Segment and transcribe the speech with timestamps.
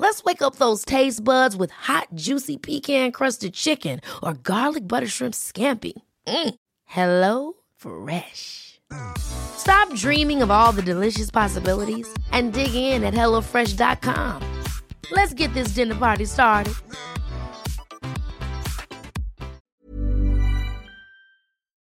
[0.00, 5.06] Let's wake up those taste buds with hot, juicy pecan crusted chicken or garlic butter
[5.06, 5.92] shrimp scampi.
[6.26, 6.54] Mm.
[6.86, 8.80] Hello Fresh.
[9.18, 14.40] Stop dreaming of all the delicious possibilities and dig in at HelloFresh.com.
[15.12, 16.72] Let's get this dinner party started.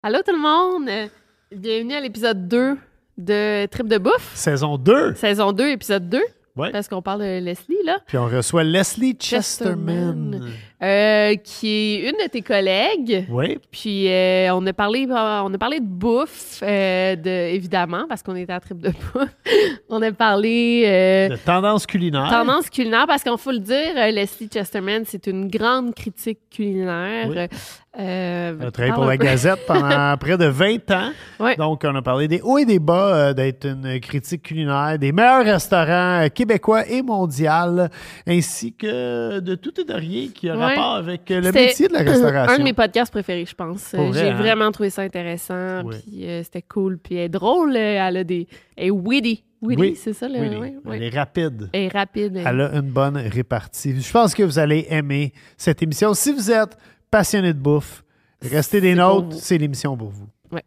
[0.04, 1.10] Allô tout le monde!
[1.50, 2.78] Bienvenue à l'épisode 2
[3.18, 4.30] de Trip de bouffe.
[4.36, 5.16] Saison 2.
[5.16, 6.24] Saison 2, épisode 2.
[6.56, 6.70] Ouais.
[6.72, 7.98] Parce qu'on parle de Leslie, là.
[8.06, 10.40] Puis on reçoit Leslie Chesterman.
[10.82, 13.24] Euh, qui est une de tes collègues.
[13.30, 13.58] Oui.
[13.70, 18.36] Puis euh, on a parlé on a parlé de bouffe, euh, de, évidemment, parce qu'on
[18.36, 19.34] était à trip de bouffe.
[19.88, 20.82] on a parlé
[21.30, 22.28] De tendance culinaire.
[22.28, 27.28] tendance culinaire, parce qu'on faut le dire, Leslie Chesterman, c'est une grande critique culinaire.
[27.30, 27.58] Oui.
[27.98, 31.10] Euh, Elle a travaillé pour la Gazette pendant près de 20 ans.
[31.40, 31.56] Ouais.
[31.56, 35.12] Donc, on a parlé des hauts et des bas euh, d'être une critique culinaire, des
[35.12, 37.90] meilleurs restaurants québécois et mondial,
[38.26, 40.65] ainsi que de tout et de rien qui a Ouais.
[40.68, 42.54] Rapport avec euh, le métier de la restauration.
[42.54, 43.94] Un de mes podcasts préférés, je pense.
[43.94, 44.34] Vrai, J'ai hein?
[44.36, 45.82] vraiment trouvé ça intéressant.
[45.84, 45.96] Oui.
[46.06, 46.98] Puis euh, c'était cool.
[46.98, 47.76] Puis elle est drôle.
[47.76, 48.46] euh, Elle a des.
[48.76, 49.44] Elle est witty.
[49.62, 49.96] Witty, Oui.
[49.96, 50.38] c'est ça, le.
[50.60, 50.74] Oui.
[50.92, 51.70] Elle est rapide.
[51.72, 52.36] Elle est rapide.
[52.44, 54.00] Elle a une bonne répartie.
[54.00, 56.12] Je pense que vous allez aimer cette émission.
[56.14, 56.76] Si vous êtes
[57.10, 58.04] passionné de bouffe,
[58.42, 60.26] restez des nôtres, c'est l'émission pour vous.
[60.52, 60.62] Ouais.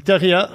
[0.00, 0.50] Victoria,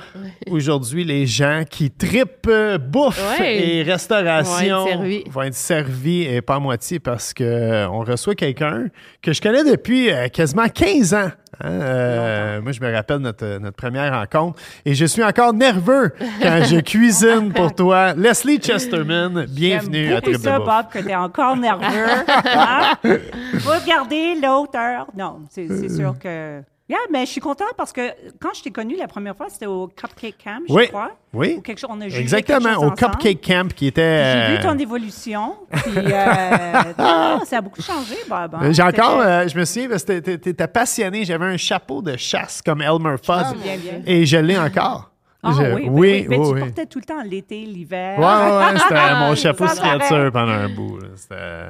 [0.52, 3.80] aujourd'hui, les gens qui tripent euh, bouffe Ouais.
[3.80, 5.24] et restauration Vont être servis.
[5.32, 8.86] vont être servis et pas à moitié parce que euh, reçoit quelqu'un
[9.20, 11.18] que je connais depuis euh, quasiment 15 ans.
[11.18, 11.32] hein.
[11.66, 16.64] Euh, moi, je me rappelle notre, notre première rencontre et je suis encore nerveux quand
[16.64, 18.14] je cuisine pour toi.
[18.14, 20.68] Leslie Chesterman, bienvenue à Trip de ça, bouffe.
[20.68, 22.06] Bob, que t'es encore nerveux.
[22.46, 22.94] hein?
[23.62, 25.08] Faut garder l'auteur.
[25.18, 26.62] Non, c'est sûr que...
[26.92, 28.02] Yeah, mais je suis contente parce que
[28.42, 31.12] quand je t'ai connu la première fois, c'était au Cupcake Camp, je Oui, crois.
[31.34, 31.56] oui.
[31.58, 32.96] Ou quelque chose, on a quelque Exactement, chose au ensemble.
[32.98, 34.34] Cupcake Camp qui était...
[34.48, 35.56] J'ai vu euh, ton évolution.
[35.72, 36.04] Puis, euh,
[37.00, 38.56] non, ça a beaucoup changé, Bob.
[38.56, 38.72] hein.
[38.74, 41.24] J'ai encore, euh, je me souviens, t'étais- t'étais passionné.
[41.24, 43.56] J'avais un chapeau de chasse comme Elmer Fudd.
[43.64, 44.02] bien, bien.
[44.06, 45.12] Et je l'ai encore.
[45.44, 46.26] Ah Je- oui, ben oui, oui.
[46.30, 48.20] Mais oui, tu portais tout le temps l'été, l'hiver.
[48.20, 49.76] Ouais, ouais, ouais, c'était mon chapeau paraît.
[49.78, 51.00] signature pendant un bout.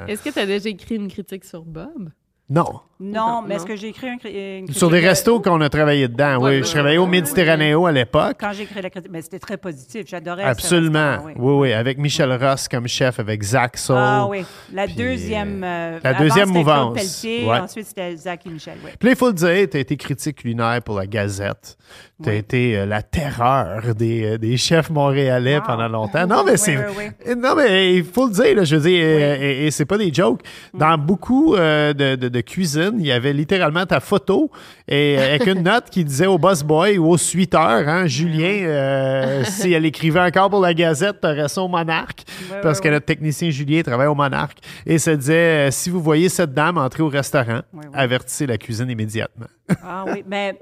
[0.07, 2.09] Est-ce que tu as déjà écrit une critique sur Bob?
[2.49, 2.81] Non.
[3.03, 5.59] Non, mais est-ce que j'ai écrit un, cri- une Sur des critique de- restos qu'on
[5.61, 6.37] a travaillé dedans.
[6.39, 8.37] Oui, je travaillais au Méditerranéo à l'époque.
[8.39, 10.03] Quand j'ai écrit la critique, mais c'était très positif.
[10.07, 11.17] J'adorais Absolument.
[11.25, 11.33] Oui.
[11.37, 13.95] oui, Avec Michel Ross comme chef, avec Zach Soul.
[13.97, 15.63] Ah oui, la Puis, deuxième.
[15.63, 16.93] euh, la avant, deuxième mouvance.
[16.93, 17.57] Pelletier, Ouais.
[17.57, 18.75] ensuite c'était Zach et Michel.
[18.85, 18.91] Oui.
[18.99, 21.77] Puis il faut le dire, tu as été critique culinaire pour la Gazette.
[22.21, 22.37] Tu as Oui.
[22.37, 25.63] été euh, la terreur des, euh, des chefs montréalais Wow.
[25.65, 26.27] pendant longtemps.
[26.27, 26.77] Non, mais Oui, c'est.
[26.77, 29.71] oui, Euh, Non, mais il faut le dire, là, je veux dire, euh, et, et
[29.71, 30.41] c'est pas des jokes.
[30.75, 34.51] Dans beaucoup euh, de, de, de cuisine, il y avait littéralement ta photo
[34.87, 38.63] et euh, avec une note qui disait au boss boy ou au suiteur, hein, Julien,
[38.65, 42.23] euh, si elle écrivait encore pour la Gazette, t'aurais ça au Monarque.
[42.61, 44.59] Parce que notre technicien Julien travaille au Monarque.
[44.85, 47.61] Et ça disait, euh, si vous voyez cette dame entrer au restaurant,
[47.93, 49.47] avertissez la cuisine immédiatement.
[49.83, 50.57] Ah oui, mais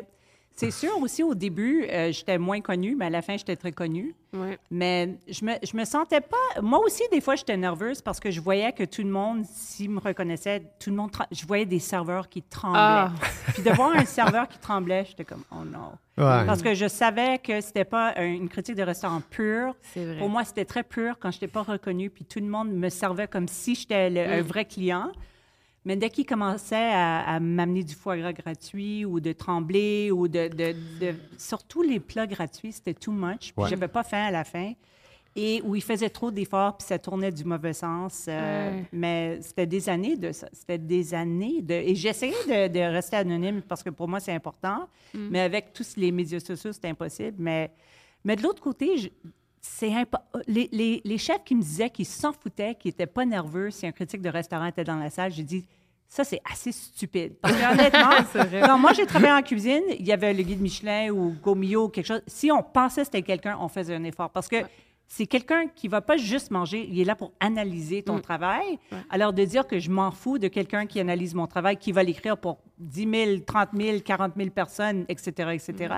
[0.59, 3.71] c'est sûr aussi au début, euh, j'étais moins connue, mais à la fin, j'étais très
[3.71, 4.13] connue.
[4.33, 4.59] Ouais.
[4.69, 6.61] Mais je me, je me sentais pas.
[6.61, 9.89] Moi aussi, des fois, j'étais nerveuse parce que je voyais que tout le monde, s'il
[9.89, 11.09] me reconnaissait, tout le monde.
[11.11, 12.79] tra- Je voyais des serveurs qui tremblaient.
[12.79, 13.11] Ah.
[13.53, 15.93] Puis de voir un serveur qui tremblait, j'étais comme, oh non.
[16.17, 16.45] Ouais.
[16.45, 19.73] Parce que je savais que c'était pas un- une critique de restaurant pure.
[20.19, 22.89] Pour moi, c'était très pur quand je n'étais pas reconnue, puis tout le monde me
[22.89, 24.39] servait comme si j'étais le- Mm.
[24.39, 25.11] un vrai client.
[25.85, 30.27] Mais dès qu'il commençait à, à m'amener du foie gras gratuit ou de trembler ou
[30.27, 33.53] de, de- de- Surtout les plats gratuits, c'était too much.
[33.53, 33.69] Puis Ouais.
[33.69, 34.73] j'avais pas faim à la fin.
[35.35, 38.25] Et où il faisait trop d'efforts, puis ça tournait du mauvais sens.
[38.27, 38.85] euh, Ouais.
[38.91, 40.49] Mais c'était des années de ça.
[40.51, 41.75] C'était des années de...
[41.75, 44.87] Et j'essayais de, de rester anonyme parce que pour moi, c'est important.
[45.13, 47.37] Mais avec tous les médias sociaux, c'est impossible.
[47.39, 47.71] Mais,
[48.25, 49.09] mais de l'autre côté, je-
[49.61, 53.25] c'est impo- les, les- les chefs qui me disaient qu'ils s'en foutaient, qu'ils n'étaient pas
[53.25, 55.65] nerveux si un critique de restaurant était dans la salle, j'ai dit
[56.07, 57.35] ça, c'est assez stupide.
[57.39, 58.09] Parce que honnêtement,
[58.65, 61.89] quand moi, j'ai travaillé en cuisine, il y avait le guide Michelin ou Gomio ou
[61.89, 62.23] quelque chose.
[62.25, 64.31] Si on pensait que c'était quelqu'un, on faisait un effort.
[64.31, 64.55] Parce que
[65.07, 68.79] c'est quelqu'un qui va pas juste manger, il est là pour analyser ton travail.
[69.11, 72.01] Alors, de dire que je m'en fous de quelqu'un qui analyse mon travail, qui va
[72.01, 75.93] l'écrire pour 10 000, 30 000, 40 000 personnes, etc., etc.,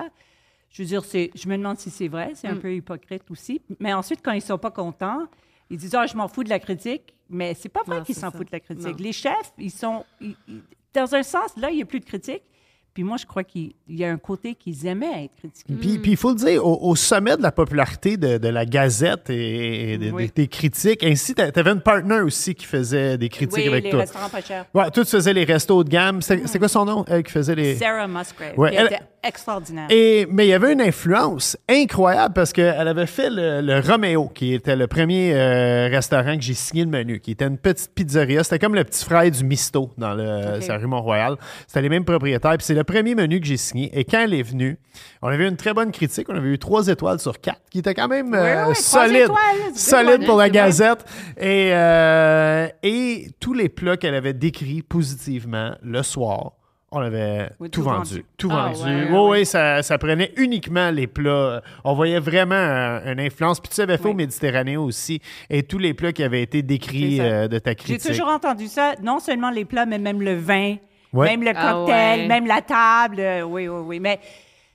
[0.72, 3.62] je veux dire, je me demande si c'est vrai, c'est un peu hypocrite aussi.
[3.80, 5.28] Mais ensuite, quand ils sont pas contents,
[5.70, 7.14] ils disent, ah, je m'en fous de la critique.
[7.30, 8.88] Mais c'est pas vrai qu'ils s'en foutent de la critique.
[8.98, 9.04] Non.
[9.04, 10.62] Les chefs, ils sont, ils- ils-
[10.94, 12.44] dans un sens, là, il n'y a plus de critique.
[12.94, 15.74] Puis moi, je crois qu'il il y a un côté qu'ils aimaient être critiqués.
[15.80, 18.66] Puis, puis il faut le dire, au, au sommet de la popularité de, de la
[18.66, 20.30] Gazette et, et de- Oui.
[20.36, 23.90] des critiques, ainsi, tu avais une partner aussi qui faisait des critiques Oui, avec les
[23.92, 24.00] toi.
[24.02, 24.66] restaurants pas chers.
[24.74, 26.22] Ouais, toi, tu faisais les restos de gamme.
[26.22, 27.76] C'est c'est quoi son nom, elle, qui faisait les...
[27.76, 29.88] Sarah Musgrave, Ouais, elle- était extraordinaire.
[29.90, 34.28] Et, mais il y avait une influence incroyable parce qu'elle avait fait le, le Romeo,
[34.30, 37.94] qui était le premier euh, restaurant que j'ai signé le menu, qui était une petite
[37.94, 38.44] pizzeria.
[38.44, 41.36] C'était comme le petit frère du Misto dans le, la rue Mont-Royal.
[41.68, 42.58] C'était les mêmes propriétaires.
[42.58, 43.90] Puis c'est le premier menu que j'ai signé.
[43.98, 44.78] Et quand elle est venue,
[45.22, 46.28] on avait eu une très bonne critique.
[46.30, 49.22] On avait eu trois étoiles sur quatre, qui était quand même euh, trois solide.
[49.24, 50.54] étoiles, Solide pour la bon.
[50.54, 51.06] Gazette.
[51.38, 56.54] Et, euh, et tous les plats qu'elle avait décrits positivement le soir,
[56.94, 58.10] on avait Oui, tout tout vendu.
[58.10, 58.26] vendu.
[58.38, 58.84] Tout Ah, vendu.
[58.84, 61.62] ouais, Oui, ouais, oui, ça, ça prenait uniquement les plats.
[61.86, 63.60] On voyait vraiment euh, une influence.
[63.62, 64.12] Puis tu avais fait Oui.
[64.12, 65.22] au Méditerranée aussi.
[65.50, 68.12] Et tous les plats qui avaient été décrits euh, de ta J'ai critique.
[68.12, 70.76] toujours entendu ça, non seulement les plats, mais même le vin,
[71.14, 71.28] Ouais.
[71.30, 72.28] même le Ah cocktail, ouais.
[72.28, 73.20] même la table.
[73.20, 74.00] euh, Oui, oui, oui.
[74.00, 74.20] Mais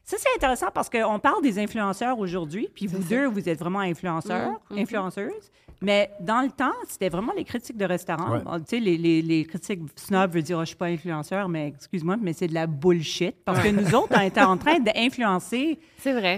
[0.05, 3.81] ça, c'est intéressant parce qu'on parle des influenceurs aujourd'hui, puis vous deux, vous êtes vraiment
[3.81, 5.51] influenceurs, Mhm, influenceuses.
[5.83, 8.33] Mais dans le temps, c'était vraiment les critiques de restaurants.
[8.33, 8.41] Ouais.
[8.43, 11.49] Bon, Tu sais, les, les, les critiques snob veulent dire, oh, je suis pas influenceur,
[11.49, 13.37] mais excuse-moi, mais c'est de la bullshit.
[13.45, 15.79] Parce que nous autres, on était en train d'influencer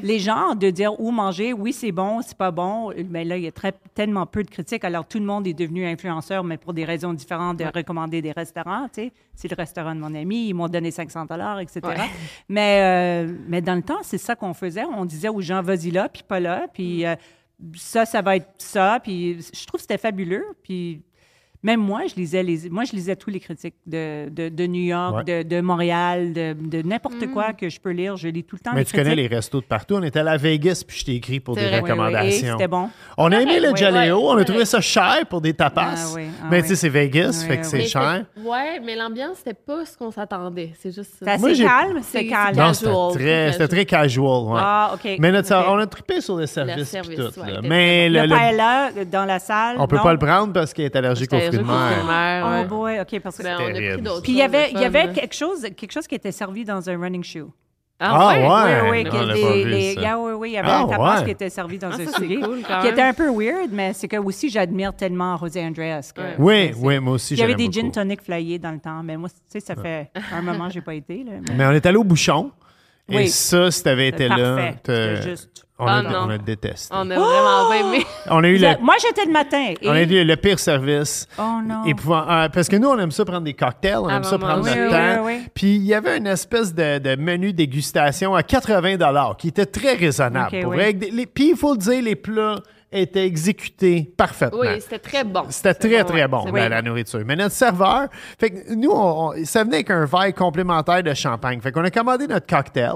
[0.03, 2.93] les gens de dire où manger, oui, c'est bon, c'est pas bon.
[3.11, 4.85] Mais là, il y a très, tellement peu de critiques.
[4.85, 8.33] Alors, tout le monde est devenu influenceur, mais pour des raisons différentes de recommander des
[8.33, 8.89] restaurants.
[8.89, 11.81] Tu sais, c'est le restaurant de mon ami, ils m'ont donné 500 dollars, etc.
[11.85, 11.97] Ouais.
[12.49, 14.85] Mais, euh, mais dans le temps, c'est ça qu'on faisait.
[14.85, 17.15] On disait aux gens, vas-y là, puis pas là, puis euh,
[17.77, 19.01] ça, ça va être ça.
[19.03, 20.45] Puis je trouve que c'était fabuleux.
[20.63, 21.03] Puis
[21.63, 24.83] même moi, je lisais les, moi, je lisais tous les critiques de, de, de New
[24.85, 28.17] York, de, de Montréal, de, de n'importe quoi que je peux lire.
[28.17, 29.95] Je lis tout le temps Mais les tu connais les restos de partout.
[29.95, 31.81] On était à la Vegas, puis je t'ai écrit pour des vrai.
[31.83, 32.53] Oui, recommandations.
[32.59, 32.89] c'était bon.
[33.17, 34.21] On a aimé le Oui, Jaleo.
[34.31, 35.95] on a trouvé ça cher pour des tapas.
[35.97, 36.63] Ah oui, ah mais oui.
[36.63, 38.25] tu sais, c'est Vegas, Oui, fait que c'est cher.
[38.37, 40.73] Ouais, mais l'ambiance, c'était pas ce qu'on s'attendait.
[40.79, 41.37] C'est juste ça.
[41.39, 42.73] C'est calme, c'est calme.
[42.75, 44.45] c'était très, très c'était très casual.
[44.45, 44.61] ouais.
[44.63, 45.17] Ah, OK.
[45.19, 46.89] Mais notre, on a trippé sur le service.
[46.89, 49.77] service, puis tout, ouais, Mais le, Le le- paella euh, dans la salle.
[49.79, 52.65] on peut pas le prendre parce qu'il est allergique aux Oh ouais.
[52.67, 53.43] boy, OK, parce que...
[53.43, 53.93] Ben, on a terrible.
[53.95, 56.65] pris d'autres Puis il y avait, il y quelque chose, quelque chose qui était servi
[56.65, 57.49] dans un running shoe.
[58.01, 58.47] Ah, ouais.
[58.47, 60.01] Oui, oui, les- ça.
[60.01, 61.25] yeah, oui, oui, il y avait Ah, un tapas ouais.
[61.25, 63.93] qui était servi dans Ah, un soulier, cool, quand qui était un peu weird, mais
[63.93, 66.13] c'est que aussi j'admire tellement José Andreas.
[66.15, 66.35] que- Ouais.
[66.39, 67.95] Oui, oui, moi aussi, Il y avait des gin beaucoup.
[67.95, 70.81] tonic flyés dans le temps, mais moi, tu sais, ça fait un moment que j'ai
[70.81, 71.25] pas été.
[71.25, 72.53] Là, mais- Mais on est allé au bouchon.
[73.11, 73.29] Et Oui.
[73.29, 74.73] ça, si t'avais été là,
[75.23, 75.65] juste...
[75.79, 76.19] on, a, non.
[76.27, 76.89] on a détesté.
[76.95, 78.05] On a vraiment pas aimé.
[78.31, 79.73] On a eu le, Moi, j'étais le matin.
[79.81, 79.89] Et...
[79.89, 81.27] on a eu le pire service.
[81.39, 81.85] Oh non.
[81.87, 84.61] Euh, parce que nous, on aime ça prendre des cocktails, on aime Ah, ça maman,
[84.61, 85.25] prendre oui, notre oui, temps.
[85.25, 85.49] oui, oui.
[85.55, 89.95] Puis il y avait une espèce de, de menu dégustation à 80 qui était très
[89.95, 90.55] raisonnable.
[90.57, 90.77] Ok, pour oui.
[90.77, 90.85] vrai.
[90.85, 92.57] Avec des- les- Puis il faut le dire, les plats
[92.93, 94.61] étaient exécutés parfaitement.
[94.61, 95.45] Oui, c'était très bon.
[95.51, 97.21] C'était très, bon, très bon, la, nourriture.
[97.27, 98.09] Mais notre serveur,
[98.39, 101.61] fait que nous, on- on- ça venait avec un verre complémentaire de champagne.
[101.61, 102.93] Fait qu'on a commandé notre cocktail,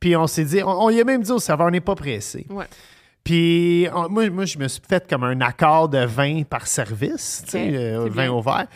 [0.00, 1.94] puis on s'est dit, on, on y a même dit au serveur, on n'est pas
[1.94, 2.46] pressé.
[2.50, 2.64] Ouais.
[3.24, 7.50] Puis moi, moi, je me suis fait comme un accord de vin par service, tu
[7.50, 8.32] sais, Ok, euh, vin bien.
[8.32, 8.66] au verre.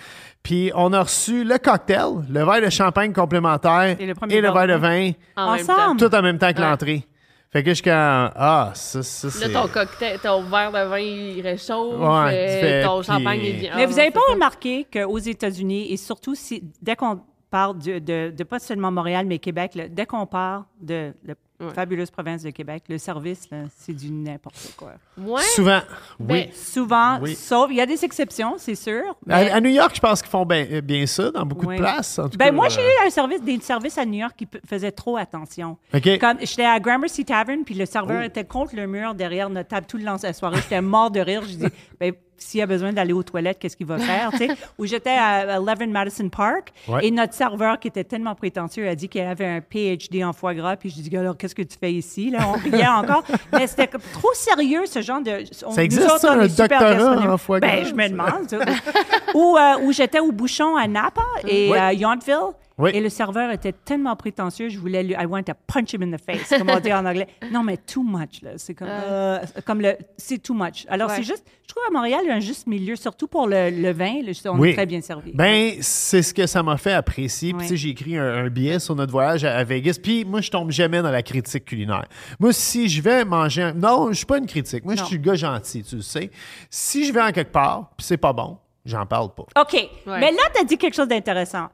[0.43, 4.67] Puis on a reçu le cocktail, le verre de champagne complémentaire Et le premier verre
[4.67, 6.00] de vin, Ensemble?
[6.00, 6.69] tout en même temps que Ouais.
[6.69, 7.07] l'entrée.
[7.52, 9.49] Fait que je suis comme, ah, ça, ça c'est...
[9.49, 11.99] Là, ton cocktail, ton verre de vin, il réchauffe.
[11.99, 13.73] Ouais, euh, ton puis- champagne, il vient.
[13.76, 17.78] Mais Ah, vous n'avez c'est pas remarqué qu'aux États-Unis, et surtout si, dès qu'on parle
[17.78, 21.75] de, de- de pas seulement Montréal, mais Québec, là, dès qu'on parle de la Ouais.
[21.75, 24.93] fabuleuse province de Québec, le service, là, c'est du n'importe quoi.
[25.19, 25.43] Ouais.
[25.43, 25.81] Souvent,
[26.19, 26.51] Ben, oui.
[26.55, 27.35] Souvent, Oui.
[27.35, 29.03] sauf, il y a des exceptions, c'est sûr.
[29.29, 31.67] À, mais- à New York, je pense qu'ils font bien, euh, bien ça, dans beaucoup
[31.67, 31.77] Oui.
[31.77, 32.19] de places.
[32.19, 34.33] En tout ben, cas, moi, euh, j'ai eu un service, des services à New York
[34.39, 35.77] qui p- faisaient trop attention.
[35.93, 36.19] OK.
[36.19, 38.27] Comme j'étais à Gramercy Tavern, puis le serveur Oh.
[38.27, 40.57] était contre le mur derrière notre table tout le long de la soirée.
[40.63, 41.43] J'étais mort de rire.
[41.43, 41.67] Je dis,
[42.01, 44.31] ben, s'il a besoin d'aller aux toilettes, qu'est-ce qu'il va faire?
[44.31, 44.49] tu sais?
[44.79, 47.07] Ou j'étais à 11 Madison Park, Ouais.
[47.07, 50.55] et notre serveur, qui était tellement prétentieux, a dit qu'il avait un PhD en foie
[50.55, 50.70] gras.
[50.77, 52.31] Puis je dis, alors, qu'est-ce que tu fais ici?
[52.31, 53.25] Là, on riait encore.
[53.53, 55.45] Mais c'était trop sérieux, ce genre de.
[55.67, 58.49] on- Ça existe, autres, ça, on un doctorat en foie gras, Ben, je me demande.
[59.35, 62.53] ou euh, où j'étais au bouchon à Napa et à Yountville.
[62.81, 62.91] Oui.
[62.95, 66.17] Et le serveur était tellement prétentieux, je voulais lui, I want to punch him in
[66.17, 67.29] the face, comme on dit en anglais.
[67.53, 68.51] Non, mais too much, là.
[68.57, 70.87] C'est comme, euh, comme le, c'est too much.
[70.89, 71.17] Alors, Ouais.
[71.17, 73.71] c'est juste, je trouve à Montréal, il y a un juste milieu, surtout pour le,
[73.71, 74.71] le vin, là, on Oui.
[74.71, 75.33] est très bien servi.
[75.35, 77.53] Ben, c'est ce que ça m'a fait apprécier.
[77.53, 77.65] Puis, Oui.
[77.67, 79.99] tu sais, j'ai écrit un, un billet sur notre voyage à, à Vegas.
[80.03, 82.07] Puis, moi, je tombe jamais dans la critique culinaire.
[82.39, 83.63] Moi, si je vais manger.
[83.63, 84.85] un- Non, je suis pas une critique.
[84.85, 86.31] Moi, je suis le gars gentil, tu le sais.
[86.71, 89.45] Si je vais en quelque part, puis c'est pas bon, j'en parle pas.
[89.61, 89.89] OK.
[90.07, 91.69] Mais là, tu as dit quelque chose d'intéressant.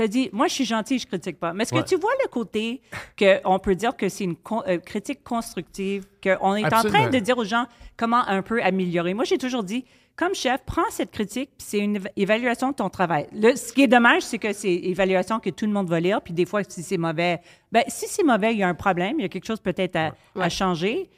[0.00, 1.52] Tu as dit, moi, je suis gentil, je critique pas.
[1.52, 2.80] Mais est-ce que tu vois le côté
[3.18, 7.18] qu'on peut dire que c'est une con- euh, critique constructive, qu'on est en train de
[7.18, 7.66] dire aux gens
[7.98, 9.12] comment un peu améliorer?
[9.12, 9.84] Moi, j'ai toujours dit,
[10.16, 13.26] comme chef, prends cette critique, puis c'est une éva- évaluation de ton travail.
[13.34, 16.00] Le, ce qui est dommage, c'est que c'est une évaluation que tout le monde va
[16.00, 17.38] lire, puis des fois, si c'est mauvais,
[17.70, 19.96] ben, si c'est mauvais, il y a un problème, il y a quelque chose peut-être
[19.96, 21.10] à, à changer.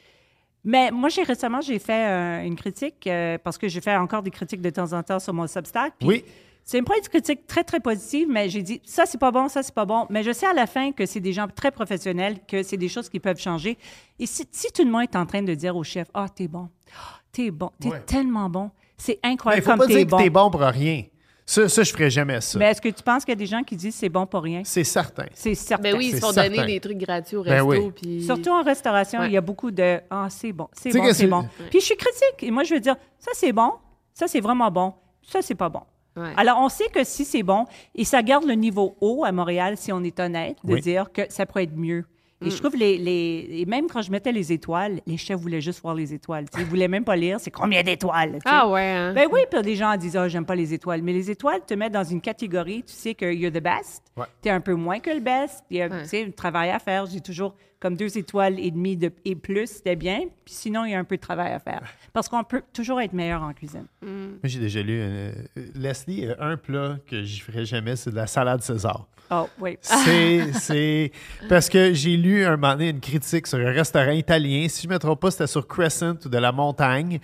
[0.65, 4.23] Mais moi, j'ai récemment, j'ai fait euh, une critique, euh, parce que j'ai fait encore
[4.23, 5.93] des critiques de temps en temps sur mon Substack.
[5.99, 6.25] puis Oui.
[6.65, 9.63] C'est une une critique très, très positive, mais j'ai dit, ça, c'est pas bon, ça,
[9.63, 10.05] c'est pas bon.
[10.09, 12.87] Mais je sais à la fin que c'est des gens très professionnels, que c'est des
[12.89, 13.77] choses qui peuvent changer.
[14.19, 16.47] Et si, si tout le monde est en train de dire au chef, ah, t'es
[16.47, 17.99] bon, Ah, t'es bon, t'es Ouais.
[18.01, 20.17] tellement bon, c'est Mais il incroyable faut comme pas dire bon.
[20.17, 21.03] que t'es bon pour rien.
[21.45, 22.57] Ça, ça je ferais jamais ça.
[22.57, 24.41] Mais est-ce que tu penses qu'il y a des gens qui disent c'est bon pour
[24.43, 24.61] rien?
[24.63, 25.25] C'est certain.
[25.33, 25.83] C'est certain.
[25.91, 26.49] Ben oui, ils se font certain.
[26.55, 27.67] donner des trucs gratuits au Ben resto.
[27.87, 27.91] oui.
[27.93, 29.27] puis- Surtout en restauration, Ouais.
[29.27, 31.45] il y a beaucoup de Ah, c'est bon, c'est bon, c'est- bon.
[31.69, 32.43] Puis je suis critique.
[32.43, 33.73] Et moi, je veux dire Ça, c'est bon,
[34.13, 34.93] ça, c'est vraiment bon,
[35.23, 35.81] ça, c'est pas bon.
[36.15, 36.33] Ouais.
[36.37, 37.65] Alors, on sait que si c'est bon,
[37.95, 40.81] et ça garde le niveau haut à Montréal, si on est honnête, de Oui.
[40.81, 42.05] dire que ça pourrait être mieux.
[42.43, 42.51] Et Mm.
[42.51, 43.47] je trouve les, les.
[43.61, 46.45] Et même quand je mettais les étoiles, les chefs voulaient juste voir les étoiles.
[46.49, 46.63] tu sais.
[46.63, 48.39] Ils voulaient même pas lire c'est combien d'étoiles.
[48.45, 49.13] Ah ouais, hein?
[49.13, 51.01] Ben oui, puis des gens disent Ah, j'aime pas les étoiles.
[51.01, 54.03] Mais les étoiles te mettent dans une catégorie, tu sais que you're the best.
[54.17, 54.25] Ouais.
[54.41, 55.63] Tu es un peu moins que le best.
[55.69, 56.03] Il y a Ouais.
[56.03, 57.05] tu sais, un travail à faire.
[57.05, 60.19] J'ai toujours comme deux étoiles et demie de, et plus, c'était bien.
[60.45, 61.81] Puis sinon, il y a un peu de travail à faire.
[62.13, 63.87] Parce qu'on peut toujours être meilleur en cuisine.
[64.01, 64.97] Moi, j'ai déjà lu.
[65.01, 65.31] euh,
[65.75, 69.07] Leslie, euh, un plat que je ferais jamais, c'est de la salade César.
[69.33, 69.77] Oh, oui.
[69.81, 71.11] C'est, c'est
[71.49, 74.67] parce que j'ai lu un moment donné une critique sur un restaurant italien.
[74.69, 77.19] Si je ne me trompe pas, c'était sur Crescent ou de la montagne.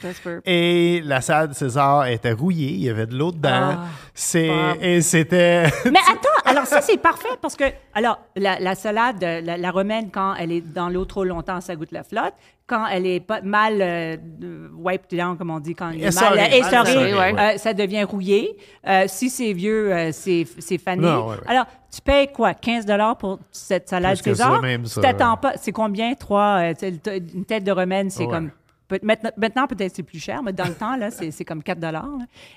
[0.46, 2.72] Et la salade César était rouillée.
[2.72, 3.78] Il y avait de l'eau dedans.
[3.80, 5.66] Ah, et c'était.
[5.86, 7.64] Mais attends, alors ça, c'est parfait parce que,
[7.94, 11.62] alors, la, la salade, euh, la, la romaine, quand elle est dans l'eau trop longtemps,
[11.62, 12.34] ça goûte la flotte.
[12.68, 16.02] Quand elle est pas mal euh, euh, wiped down, comme on dit, quand elle est
[16.02, 17.40] mal Essorée, euh, mal essorée, essorée, ouais.
[17.56, 18.58] euh, ça devient rouillé.
[18.88, 21.02] Euh, si c'est vieux, c'est c'est fané.
[21.02, 21.42] Non, ouais, ouais.
[21.48, 22.54] Alors, tu payes quoi?
[22.54, 22.86] 15
[23.18, 24.62] pour cette salade Plus que ça, César?
[24.62, 25.02] même, Tu ça.
[25.02, 25.54] t'attends pas.
[25.58, 26.14] C'est combien?
[26.14, 26.86] Trois, tu
[27.34, 28.52] une tête de romaine, c'est comme
[29.04, 32.06] maintenant, peut-être c'est plus cher, mais dans le temps, là, c'est c'est comme 4 là.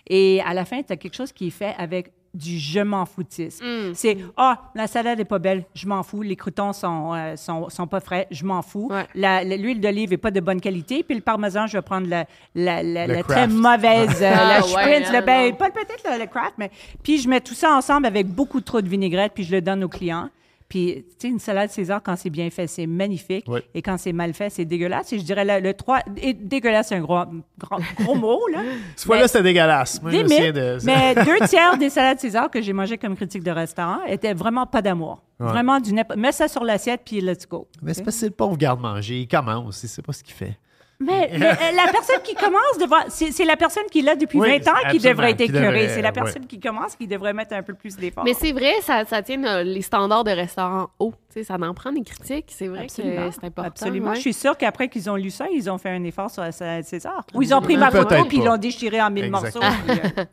[0.06, 3.04] Et à la fin, tu as quelque chose qui est fait avec du je m'en
[3.06, 3.64] foutisme.
[3.64, 3.92] Mm.
[3.94, 6.22] C'est Ah, la salade n'est pas belle, je m'en fous.
[6.22, 8.88] Les croutons sont, euh, sont, sont pas frais, je m'en fous.
[8.90, 9.06] Ouais.
[9.14, 11.02] La- la- L'huile d'olive n'est pas de bonne qualité.
[11.02, 12.24] Puis le parmesan, je vais prendre la,
[12.54, 15.70] la, la, Le la très mauvaise, euh, Ah, la ouais, Spritz, hein, le, ben, pas
[15.70, 16.70] peut-être le, le Kraft, mais
[17.02, 19.84] puis je mets tout ça ensemble avec beaucoup trop de vinaigrette, puis je le donne
[19.84, 20.28] aux clients.
[20.72, 23.44] Puis, tu sais, une salade César, quand c'est bien fait, c'est magnifique.
[23.46, 23.60] Oui.
[23.74, 25.12] Et quand c'est mal fait, c'est dégueulasse.
[25.12, 25.98] Et je dirais, le, le 3...
[26.16, 27.26] Et dégueulasse, c'est un gros,
[27.58, 28.60] gros, gros mot, là.
[28.96, 30.00] Ce fois-là, c'était dégueulasse.
[30.00, 30.78] Moi, je me Limite, souviens de.
[30.84, 34.64] mais deux tiers des salades César que j'ai mangées comme critique de restaurant étaient vraiment
[34.64, 35.20] pas d'amour.
[35.38, 35.48] Ouais.
[35.48, 35.92] Vraiment du.
[35.92, 37.68] Mets ça sur l'assiette, puis let's go.
[37.82, 39.20] Mais c'est parce que le pauvre garde-manger.
[39.20, 39.82] Il commence.
[39.82, 40.56] Il sait pas ce qu'il fait.
[41.04, 43.04] Mais, mais, euh, la personne qui commence devra...
[43.08, 45.88] C'est la personne qui est là depuis Oui, 20 ans qui devrait être écœurée.
[45.88, 46.12] C'est la ouais.
[46.12, 48.24] personne qui commence qui devrait mettre un peu plus d'effort.
[48.24, 51.14] Mais c'est vrai, ça, ça tient euh, les standards de restaurant hauts.
[51.32, 52.46] Tu sais, ça en prend des critiques.
[52.48, 53.28] C'est vrai Absolument.
[53.28, 53.68] que c'est important.
[53.68, 54.10] Absolument.
[54.10, 54.16] ouais.
[54.16, 56.52] Je suis sûre qu'après qu'ils ont lu ça, ils ont fait un effort sur la
[56.82, 57.24] César.
[57.34, 59.64] Ou ils ont pris ma photo puis ils l'ont déchiré en mille Exactement.
[59.64, 59.98] morceaux.
[60.18, 60.24] euh,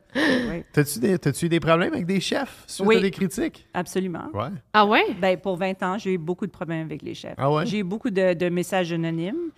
[0.52, 2.98] oui, T'as-tu des, des problèmes avec des chefs suite Oui.
[2.98, 3.66] à des critiques?
[3.74, 4.28] absolument.
[4.34, 4.50] Ouais.
[4.74, 5.06] Ah ouais?
[5.20, 7.36] Ben, pour 20 ans, j'ai eu beaucoup de problèmes avec les chefs.
[7.38, 7.66] Ah ouais?
[7.66, 9.52] J'ai eu beaucoup de, de messages anonymes.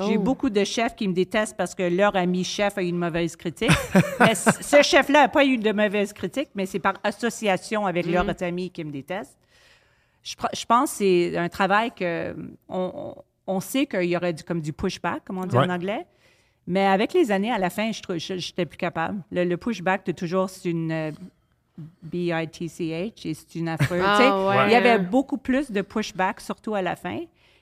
[0.00, 0.20] J'ai Oh.
[0.20, 3.36] beaucoup de chefs qui me détestent parce que leur ami chef a eu une mauvaise
[3.36, 3.70] critique.
[4.20, 8.42] mais ce chef-là n'a pas eu de mauvaise critique, mais c'est par association avec leurs
[8.42, 9.38] amis qui me détestent.
[10.24, 10.34] Je,
[10.66, 12.34] pense que c'est un travail que
[12.68, 13.14] on,
[13.46, 15.64] on- sait qu'il y aurait du, comme du pushback, comme on dit Ouais.
[15.66, 16.06] en anglais.
[16.66, 19.22] Mais avec les années, à la fin, je n'étais plus capable.
[19.30, 21.10] Le, le pushback, de toujours, c'est une euh,
[22.02, 24.02] B-I-T-C-H et c'est une affreuse.
[24.04, 24.68] Ah, ouais.
[24.68, 27.20] Il y avait beaucoup plus de pushback, surtout à la fin.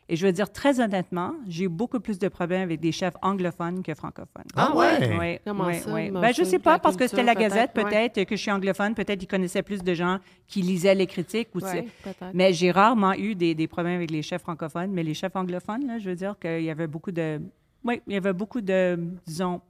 [0.08, 3.14] Et je veux dire, très honnêtement, j'ai eu beaucoup plus de problèmes avec des chefs
[3.22, 4.44] anglophones que francophones.
[4.56, 5.16] Ah ouais?
[5.18, 5.92] Oui, Comment oui, ça?
[5.92, 6.10] oui.
[6.10, 8.94] Ben, je sais pas, parce que c'était la Gazette, peut-être, peut-être, que je suis anglophone,
[8.94, 10.18] peut-être ils connaissaient plus de gens
[10.48, 11.48] qui lisaient les critiques.
[11.54, 11.86] Ou Ouais,
[12.34, 14.90] mais j'ai rarement eu des, des problèmes avec les chefs francophones.
[14.90, 17.40] Mais les chefs anglophones, là, je veux dire qu'il y avait beaucoup de...
[17.84, 19.60] Oui, il y avait beaucoup de, disons,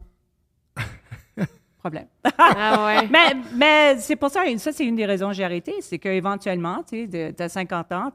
[1.82, 2.06] problèmes.
[2.38, 3.08] Ah ouais.
[3.10, 6.82] Mais, mais c'est pour ça, ça c'est une des raisons que j'ai arrêté, c'est qu'éventuellement,
[6.88, 8.12] tu sais, as 50 ans,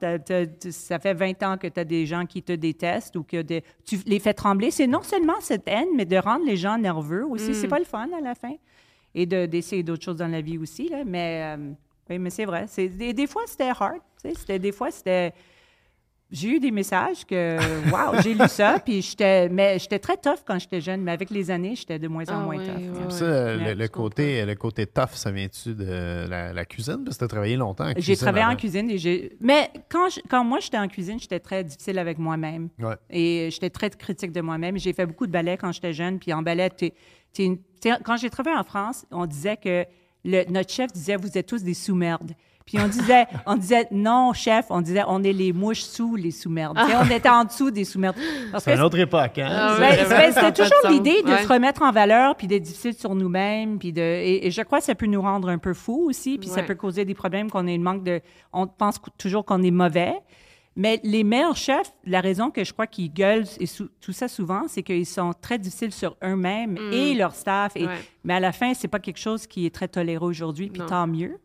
[0.72, 3.64] ça fait 20 ans que tu as des gens qui te détestent ou que des-
[3.86, 4.72] tu les fais trembler.
[4.72, 7.54] C'est non seulement cette haine, mais de rendre les gens nerveux aussi.
[7.54, 8.54] C'est pas le fun à la fin.
[9.14, 11.56] Et de- d'essayer d'autres choses dans la vie aussi, là, mais...
[11.58, 11.72] euh,
[12.10, 12.66] Oui, mais c'est vrai.
[12.78, 14.00] Des, des fois, c'était hard.
[14.60, 15.34] des fois, c'était.
[16.30, 17.58] J'ai eu des messages que,
[17.90, 21.30] wow, j'ai lu ça, puis j'étais, mais j'étais très tough quand j'étais jeune, mais avec
[21.30, 23.12] les années, j'étais de moins en Ah moins tough.
[23.12, 23.76] Ça, ouais.
[23.76, 27.04] le, côté, le côté tough, ça vient-tu de la, la cuisine?
[27.06, 28.14] Parce que tu as travaillé longtemps en cuisine.
[28.14, 29.38] J'ai travaillé en cuisine et j'ai.
[29.40, 32.68] Mais quand, je- quand moi, j'étais en cuisine, j'étais très difficile avec moi-même.
[32.78, 32.96] Ouais.
[33.10, 34.78] Et j'étais très critique de moi-même.
[34.78, 36.20] J'ai fait beaucoup de ballet quand j'étais jeune.
[36.20, 36.94] Puis en ballet, t'es-
[37.32, 37.60] t'es une-
[38.04, 39.86] quand j'ai travaillé en France, on disait que
[40.26, 42.34] le- notre chef disait Vous êtes tous des sous-merdes.
[42.68, 46.30] Puis on disait, on disait non, chef, on disait on est les mouches sous les
[46.32, 46.78] sous-merdes.
[46.78, 48.18] T'sais, On était en dessous des sous-merdes.
[48.60, 49.50] C'est une autre époque, hein?
[49.52, 51.44] Ah ben, ben, c'était toujours l'idée de Ouais.
[51.44, 53.80] se remettre en valeur puis d'être difficile sur nous-mêmes.
[53.80, 56.38] Puis de, et, et je crois que ça peut nous rendre un peu fous aussi.
[56.38, 58.22] Puis ça peut causer des problèmes qu'on ait une manque de.
[58.54, 60.14] On pense toujours qu'on est mauvais.
[60.80, 63.66] Mais les meilleurs chefs, la raison que je crois qu'ils gueulent et
[64.00, 67.72] tout ça souvent, c'est qu'ils sont très difficiles sur eux-mêmes et leur staff.
[67.76, 67.88] Et, Mm.
[67.88, 67.96] Ouais.
[68.26, 71.08] Mais à la fin, c'est pas quelque chose qui est très toléré aujourd'hui, puis tant
[71.08, 71.38] mieux.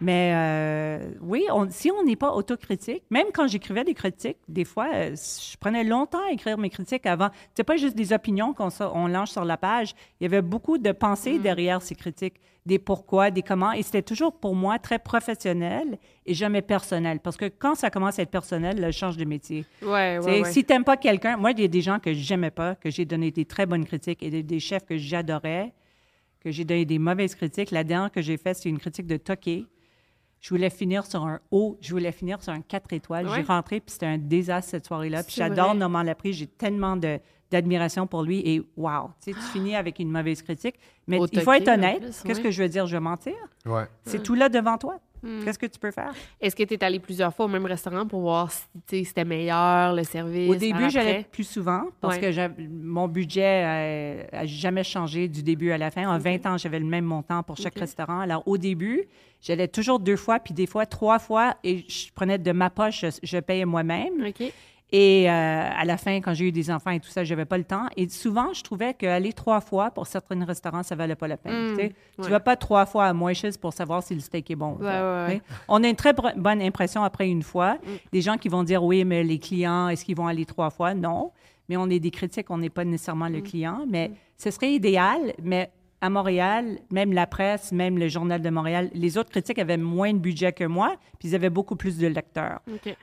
[0.00, 4.64] Mais euh, oui, on- si on n'est pas autocritique, même quand j'écrivais des critiques, des
[4.64, 7.30] fois, euh, je prenais longtemps à écrire mes critiques avant.
[7.50, 9.94] C'était pas juste des opinions qu'on on lance sur la page.
[10.20, 12.34] Il y avait beaucoup de pensées derrière ces critiques,
[12.66, 13.72] des pourquoi, des comment.
[13.72, 17.20] Et c'était toujours pour moi très professionnel et jamais personnel.
[17.20, 19.64] Parce que quand ça commence à être personnel, là, je change de métier.
[19.82, 20.52] Ouais, C'est- ouais, ouais.
[20.52, 23.04] Si t'aimes pas quelqu'un, moi, il y a des gens que j'aimais pas, que j'ai
[23.04, 25.72] donné des très bonnes critiques et des, des chefs que j'adorais,
[26.40, 27.70] que j'ai donné des mauvaises critiques.
[27.70, 29.66] La dernière que j'ai faite, c'est une critique de Toqué.
[30.44, 33.26] Je voulais finir sur un haut, je voulais finir sur un 4 étoiles.
[33.26, 33.36] Ouais.
[33.36, 35.22] J'ai rentré, puis c'était un désastre cette soirée-là.
[35.22, 35.74] Puis j'adore.
[35.74, 37.18] Normand Laprise, j'ai tellement de-
[37.50, 38.40] d'admiration pour lui.
[38.44, 40.74] Et wow, tu sais, tu finis avec une mauvaise critique.
[41.06, 42.02] Mais Au il faut être honnête.
[42.26, 42.86] Qu'est-ce que je veux dire?
[42.86, 43.32] Je vais mentir?
[43.64, 43.84] Ouais.
[44.04, 44.98] C'est tout là devant toi.
[45.24, 45.42] Hmm.
[45.44, 46.12] Qu'est-ce que tu peux faire?
[46.40, 48.50] Est-ce que tu es allé plusieurs fois au même restaurant pour voir
[48.88, 50.50] si c'était meilleur, le service?
[50.50, 52.32] Au début, j'allais plus souvent parce Ouais.
[52.32, 56.06] que mon budget n'a jamais changé du début à la fin.
[56.08, 58.20] En 20 ans, j'avais le même montant pour chaque restaurant.
[58.20, 59.04] Alors, au début,
[59.40, 63.00] j'allais toujours deux fois, puis des fois trois fois, et je prenais de ma poche,
[63.00, 64.22] je, je payais moi-même.
[64.96, 67.58] Et euh, à la fin, quand j'ai eu des enfants et tout ça, j'avais pas
[67.58, 67.86] le temps.
[67.96, 71.72] Et souvent, je trouvais qu'aller trois fois pour certains restaurants, ça valait pas la peine.
[71.72, 71.76] Mm.
[71.78, 71.82] Tu
[72.22, 72.28] ouais.
[72.28, 74.76] vas pas trois fois à Moishes pour savoir si le steak est bon.
[74.76, 75.42] Ouais, ouais.
[75.66, 77.74] On a une très bonne impression après une fois.
[77.74, 77.88] Mm.
[78.12, 80.94] Des gens qui vont dire oui, mais les clients, est-ce qu'ils vont aller trois fois?
[80.94, 81.32] Non.
[81.68, 83.32] Mais on est des critiques, on n'est pas nécessairement Mm.
[83.32, 83.80] le client.
[83.88, 85.72] Mais ce serait idéal, mais
[86.04, 90.12] à Montréal, même la presse, même le Journal de Montréal, les autres critiques avaient moins
[90.12, 92.60] de budget que moi, puis ils avaient beaucoup plus de lecteurs.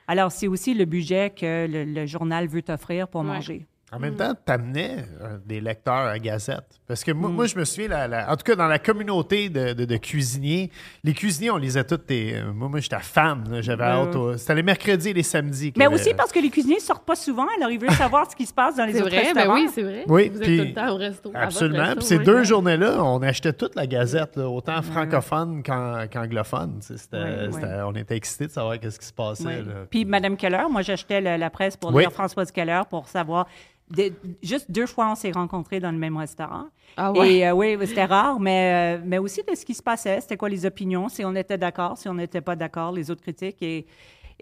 [0.07, 3.27] Alors, c'est aussi le budget que le, le journal veut t'offrir pour Ouais.
[3.27, 3.65] manger.
[3.93, 4.01] En Mm.
[4.03, 5.05] même temps, tu amenais
[5.45, 6.79] des lecteurs à Gazette.
[6.87, 7.33] Parce que moi, Mm.
[7.33, 9.97] moi, je me souviens, la- la- en tout cas, dans la communauté de, de- de
[9.97, 10.71] cuisiniers,
[11.03, 12.37] les cuisiniers, on lisait tous tes.
[12.37, 13.43] euh, moi, moi j'étais fan.
[13.61, 14.15] J'avais hâte.
[14.15, 15.73] au- C'était les mercredis et les samedis.
[15.75, 18.45] Mais aussi parce que les cuisiniers sortent pas souvent, alors ils veulent savoir ce qui
[18.45, 19.55] se passe dans les C'est autres vrai, ben restaurants.
[19.59, 20.03] oui, c'est vrai.
[20.07, 21.31] Oui, Vous puis- êtes tout le temps au resto.
[21.35, 21.83] Absolument.
[21.83, 26.79] resto, Puis ces deux journées-là, on achetait toute la Gazette, là, autant francophone qu'an- qu'anglophone.
[27.13, 29.43] On était excités de savoir qu'est-ce qui se passait.
[29.45, 29.65] Oui.
[29.65, 29.73] là.
[29.89, 32.03] Puis Madame Keller, moi j'achetais la presse pour Oui.
[32.03, 33.47] lire Françoise Keller pour savoir.
[33.91, 36.65] De- juste deux fois, on s'est rencontrés dans le même restaurant.
[36.97, 37.33] Ah ouais?
[37.35, 40.19] Et euh, oui, c'était rare, mais, euh, mais aussi de ce qui se passait.
[40.21, 43.21] C'était quoi les opinions, si on était d'accord, si on n'était pas d'accord, les autres
[43.21, 43.61] critiques.
[43.61, 43.85] Et,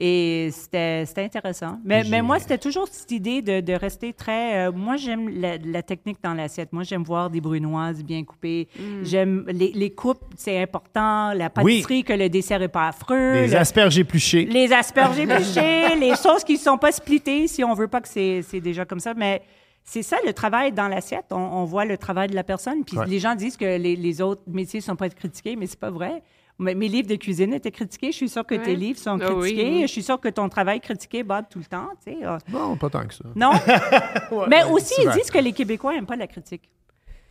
[0.02, 1.78] et c'était intéressant.
[1.84, 4.68] Mais, mais moi, c'était toujours cette idée de, de rester très.
[4.68, 6.72] euh, moi, j'aime la, la technique dans l'assiette.
[6.72, 8.68] Moi, j'aime voir des brunoises bien coupées.
[9.04, 11.34] J'aime les, les coupes, c'est important.
[11.34, 11.82] La Oui.
[11.82, 13.34] pâtisserie, que le dessert n'est pas affreux.
[13.34, 14.46] Les le- asperges épluchées.
[14.46, 18.08] les asperges épluchées, les sauces qui ne sont pas splittées, si on veut pas que
[18.08, 19.14] c'est c'est déjà comme ça.
[19.14, 19.42] Mais
[19.84, 21.26] c'est ça le travail dans l'assiette.
[21.32, 22.84] On, on voit le travail de la personne.
[22.86, 23.06] Puis Ouais.
[23.08, 25.90] les gens disent que les, les autres métiers ne sont pas critiqués, mais c'est pas
[25.90, 26.22] vrai.
[26.60, 28.12] Mais- Mes livres de cuisine étaient critiqués.
[28.12, 29.70] Je suis sûre que tes livres sont Ah oui, critiqués.
[29.72, 29.82] oui.
[29.84, 31.88] Je suis sûre que ton travail est critiqué, Bob, tout le temps.
[32.06, 32.18] tu sais.
[32.26, 33.24] Ah, Non, pas tant que ça.
[33.36, 33.52] Non?
[34.50, 36.70] mais ouais, aussi, ils disent que les Québécois n'aiment pas la critique.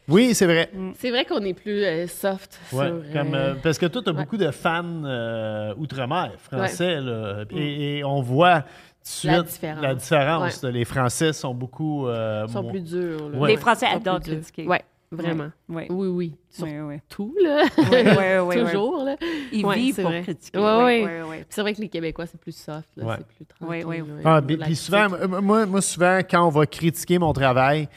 [0.08, 0.70] Oui, c'est vrai.
[0.98, 3.12] C'est vrai qu'on est plus euh, soft Ouais, sur...
[3.12, 4.18] comme, euh, euh, parce que toi, tu as ouais.
[4.22, 9.46] beaucoup de fans euh, outre-mer, français, là, et, et on voit tout de La suite
[9.52, 9.82] différence.
[9.82, 10.62] la différence.
[10.64, 12.06] Les Français sont beaucoup.
[12.08, 13.28] euh, Ils sont plus durs.
[13.46, 14.66] Les Français adorent critiquer.
[15.10, 15.50] Ouais, vraiment.
[15.68, 15.84] Oui.
[15.88, 16.34] Oui, oui.
[16.50, 16.96] Sur Oui, oui.
[17.08, 17.62] tout, là.
[17.78, 18.64] Oui, oui, oui, oui.
[18.64, 19.16] Toujours, là.
[19.52, 20.22] Ils Ouais, vivent c'est pour vrai.
[20.22, 20.58] critiquer.
[20.58, 21.22] Ouais, Oui, ouais.
[21.30, 23.06] oui, C'est vrai que les Québécois, c'est plus soft, là.
[23.06, 23.14] Ouais.
[23.18, 23.84] C'est plus tranquille.
[23.86, 24.22] Oui, oui.
[24.24, 25.08] Ah, puis, souvent,
[25.40, 27.88] moi, moi, souvent, quand on va critiquer mon travail,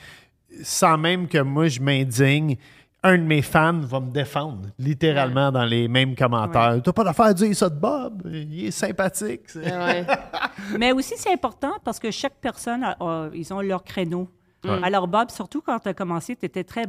[0.64, 2.56] sans même que moi je m'indigne,
[3.04, 6.80] un de mes fans va me défendre, littéralement, dans les mêmes commentaires.
[6.84, 9.42] T'as pas d'affaire à dire ça de Bob, il est sympathique.
[9.56, 10.06] Ouais.
[10.80, 14.30] Mais aussi, c'est important parce que chaque personne, a- a- ils ont leur créneau.
[14.84, 16.84] Alors, Bob, surtout quand tu as commencé, tu étais très.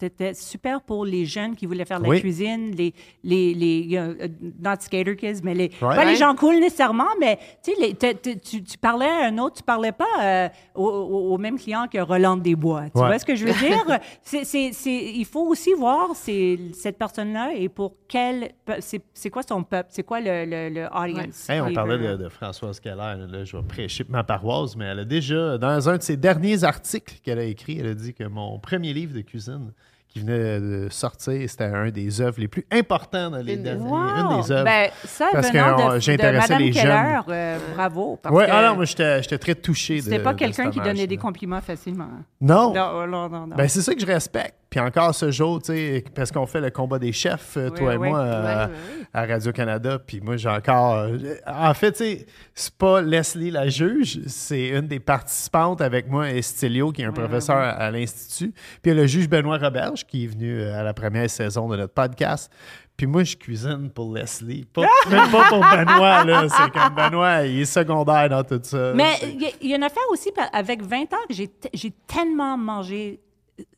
[0.00, 2.20] étais super pour les jeunes qui voulaient faire de la Oui.
[2.20, 2.92] cuisine, les.
[3.24, 4.28] les, les euh,
[4.60, 5.68] not skater kids, mais les.
[5.68, 9.26] Pas les gens cool nécessairement, mais tu sais, les- t'es- t'es- tu, tu parlais à
[9.26, 12.84] un autre, tu parlais pas euh, au, au- au même client que Roland Desbois.
[12.94, 13.06] Tu Ouais.
[13.06, 13.98] vois ce que je veux dire?
[14.22, 18.52] C'est- c'est- c'est- il faut aussi voir c'est, cette personne-là et pour quel.
[18.80, 19.88] C'est, c'est quoi son peuple?
[19.92, 21.48] C'est quoi le, le, le audience?
[21.48, 22.96] Hey, on parlait de, de Françoise Keller.
[23.28, 26.16] Là, je vais prêcher pour ma paroisse, mais elle a déjà, dans un de ses
[26.16, 29.72] derniers articles qu'elle a écrit, elle a dit que mon premier livre de cuisine
[30.08, 33.82] qui venait de sortir, c'était un des œuvres les plus importants dans les derniers.
[33.82, 33.96] Wow!
[33.96, 34.64] Une des œuvres.
[34.64, 37.22] Ben, ça, Parce que, j'intéressais les Keller, jeunes.
[37.28, 38.18] euh, bravo.
[38.30, 42.08] ouais, que ah moi, j'étais très touché c'était pas quelqu'un qui donnait des compliments facilement.
[42.40, 42.74] Non.
[42.74, 43.56] Non, non, non, non.
[43.56, 44.56] Ben, c'est ça que je respecte.
[44.72, 47.78] Puis encore ce jour, tu sais, parce qu'on fait le combat des chefs, euh, Oui,
[47.78, 48.08] toi et oui.
[48.08, 48.66] moi, euh,
[49.12, 49.98] à Radio-Canada.
[49.98, 50.94] Puis moi, j'ai encore.
[50.94, 56.08] euh, en fait, tu sais, c'est pas Leslie la juge, c'est une des participantes avec
[56.08, 58.52] moi, Estilio, qui est un professeur à, l'Institut.
[58.80, 61.68] Puis il y a le juge Benoît Roberge, qui est venu à la première saison
[61.68, 62.50] de notre podcast.
[62.96, 64.64] Puis moi, je cuisine pour Leslie.
[64.72, 66.46] Pas, même pas pour Benoît, là.
[66.48, 68.94] C'est comme Benoît, il est secondaire dans tout ça.
[68.94, 72.56] Mais il y, y a une affaire aussi, avec 20 ans, que j'ai j'ai tellement
[72.56, 73.20] mangé.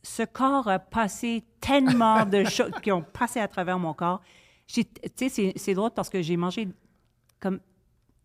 [0.03, 4.21] Ce corps a passé tellement de choses qui ont passé à travers mon corps.
[4.67, 4.83] Tu
[5.15, 6.67] sais, c'est- drôle parce que j'ai mangé
[7.39, 7.59] comme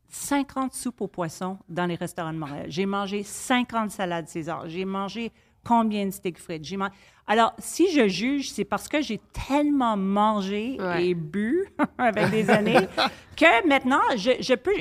[0.09, 2.67] 50 soupes au poisson dans les restaurants de Montréal.
[2.69, 4.69] J'ai mangé 50 salades César.
[4.69, 5.31] J'ai mangé
[5.65, 6.65] combien de steaks frites?
[6.65, 6.91] J'ai man-
[7.27, 11.07] Alors, si je juge, c'est parce que j'ai tellement mangé Ouais.
[11.09, 12.89] et bu avec des années
[13.37, 14.73] que maintenant, je, je peux...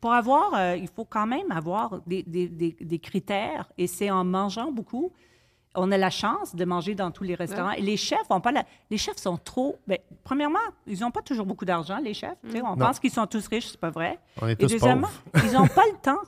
[0.00, 4.10] Pour avoir, euh, il faut quand même avoir des, des- des- des critères et c'est
[4.10, 5.12] en mangeant beaucoup.
[5.76, 7.72] On a la chance de manger dans tous les restaurants.
[7.72, 8.64] Et les chefs ont pas la...
[8.90, 9.76] Les chefs sont trop...
[9.86, 12.36] ben, premièrement, ils n'ont pas toujours beaucoup d'argent, les chefs.
[12.50, 12.62] sais.
[12.62, 12.86] On Non.
[12.86, 14.18] pense qu'ils sont tous riches, c'est pas vrai.
[14.40, 15.46] On est Et tous deuxièmement, pauvres.
[15.46, 16.20] ils n'ont pas le temps.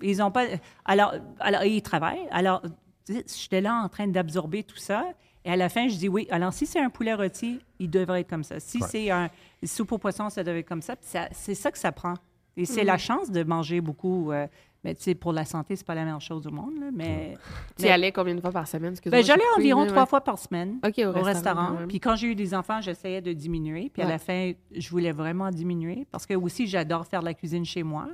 [0.00, 0.44] Ils ont pas.
[0.84, 2.26] Alors, alors ils travaillent.
[2.30, 2.62] Alors,
[3.08, 5.04] j'étais là en train d'absorber tout ça.
[5.44, 6.26] Et à la fin, je dis oui.
[6.30, 8.58] Alors, si c'est un poulet rôti, il devrait être comme ça.
[8.60, 8.88] Si Ouais.
[8.90, 9.30] c'est un
[9.64, 12.14] soupe au poisson, ça devrait être comme ça- c'est ça que ça prend.
[12.56, 12.86] Et c'est Mm.
[12.86, 14.32] la chance de manger beaucoup.
[14.32, 14.46] euh,
[14.86, 16.78] mais tu sais, pour la santé, c'est pas la meilleure chose au monde.
[16.78, 17.36] là, mais
[17.76, 18.94] Tu y allais combien de fois par semaine?
[19.06, 20.08] Ben, j'allais environ trois ouais.
[20.08, 21.76] fois par semaine au au restaurant.
[21.88, 23.90] Puis quand j'ai eu des enfants, j'essayais de diminuer.
[23.92, 27.64] Puis à la fin, je voulais vraiment diminuer parce que aussi, j'adore faire la cuisine
[27.64, 28.06] chez moi.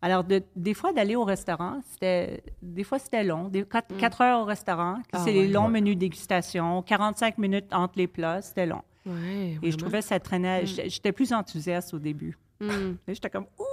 [0.00, 3.48] Alors, de- des fois, d'aller au restaurant, c'était des fois, c'était long.
[3.48, 5.02] Des, quatre, quatre heures au restaurant, Mm.
[5.12, 8.80] Ah, c'est les longs menus dégustation, 45 minutes entre les plats, c'était long.
[9.06, 10.64] Et je trouvais que ça traînait.
[10.64, 12.38] J'étais j'étais plus enthousiaste au début.
[12.60, 12.68] Mm.
[13.08, 13.64] J'étais comme, ouh!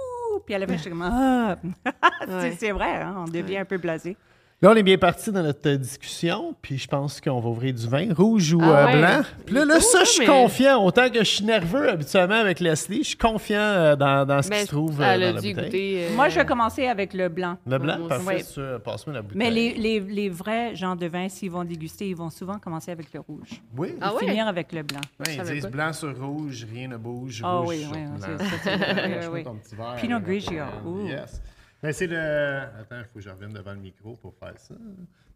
[0.44, 1.56] Puis à la fin, j'étais comme, ah!
[2.28, 2.56] Ouais.
[2.58, 4.16] C'est vrai, hein, on devient un peu blasé.
[4.60, 7.72] Là, on est bien parti dans notre euh, discussion, puis je pense qu'on va ouvrir
[7.72, 8.98] du vin, rouge ou Ah euh, ouais.
[8.98, 9.20] blanc.
[9.46, 10.84] Puis là, là, Oh, ça, je suis mais- confiant.
[10.84, 14.48] Autant que je suis nerveux habituellement avec Leslie, je suis confiant euh, dans, dans ce
[14.48, 15.64] qui Mais se trouve euh, elle dans a la dû bouteille.
[15.66, 16.06] goûter.
[16.10, 17.56] euh, Moi, je vais commencer avec le blanc.
[17.68, 18.40] Le blanc, parfait.
[18.40, 19.38] ça, Passe-moi la bouteille.
[19.38, 22.90] Mais les, les, les vrais gens de vin, s'ils vont déguster, ils vont souvent commencer
[22.90, 23.62] avec le rouge.
[23.76, 24.26] Oui, Ah ouais?
[24.26, 25.00] finir avec le blanc.
[25.24, 25.70] Ouais, ils disent pas.
[25.70, 27.42] blanc sur rouge, rien ne bouge.
[27.44, 29.44] Ah rouge oui, sur oui, oui,
[30.00, 30.64] Pinot euh, Grigio.
[31.06, 31.40] Yes.
[31.82, 32.16] Mais c'est le.
[32.18, 34.74] Attends, il faut que je revienne devant le micro pour faire ça.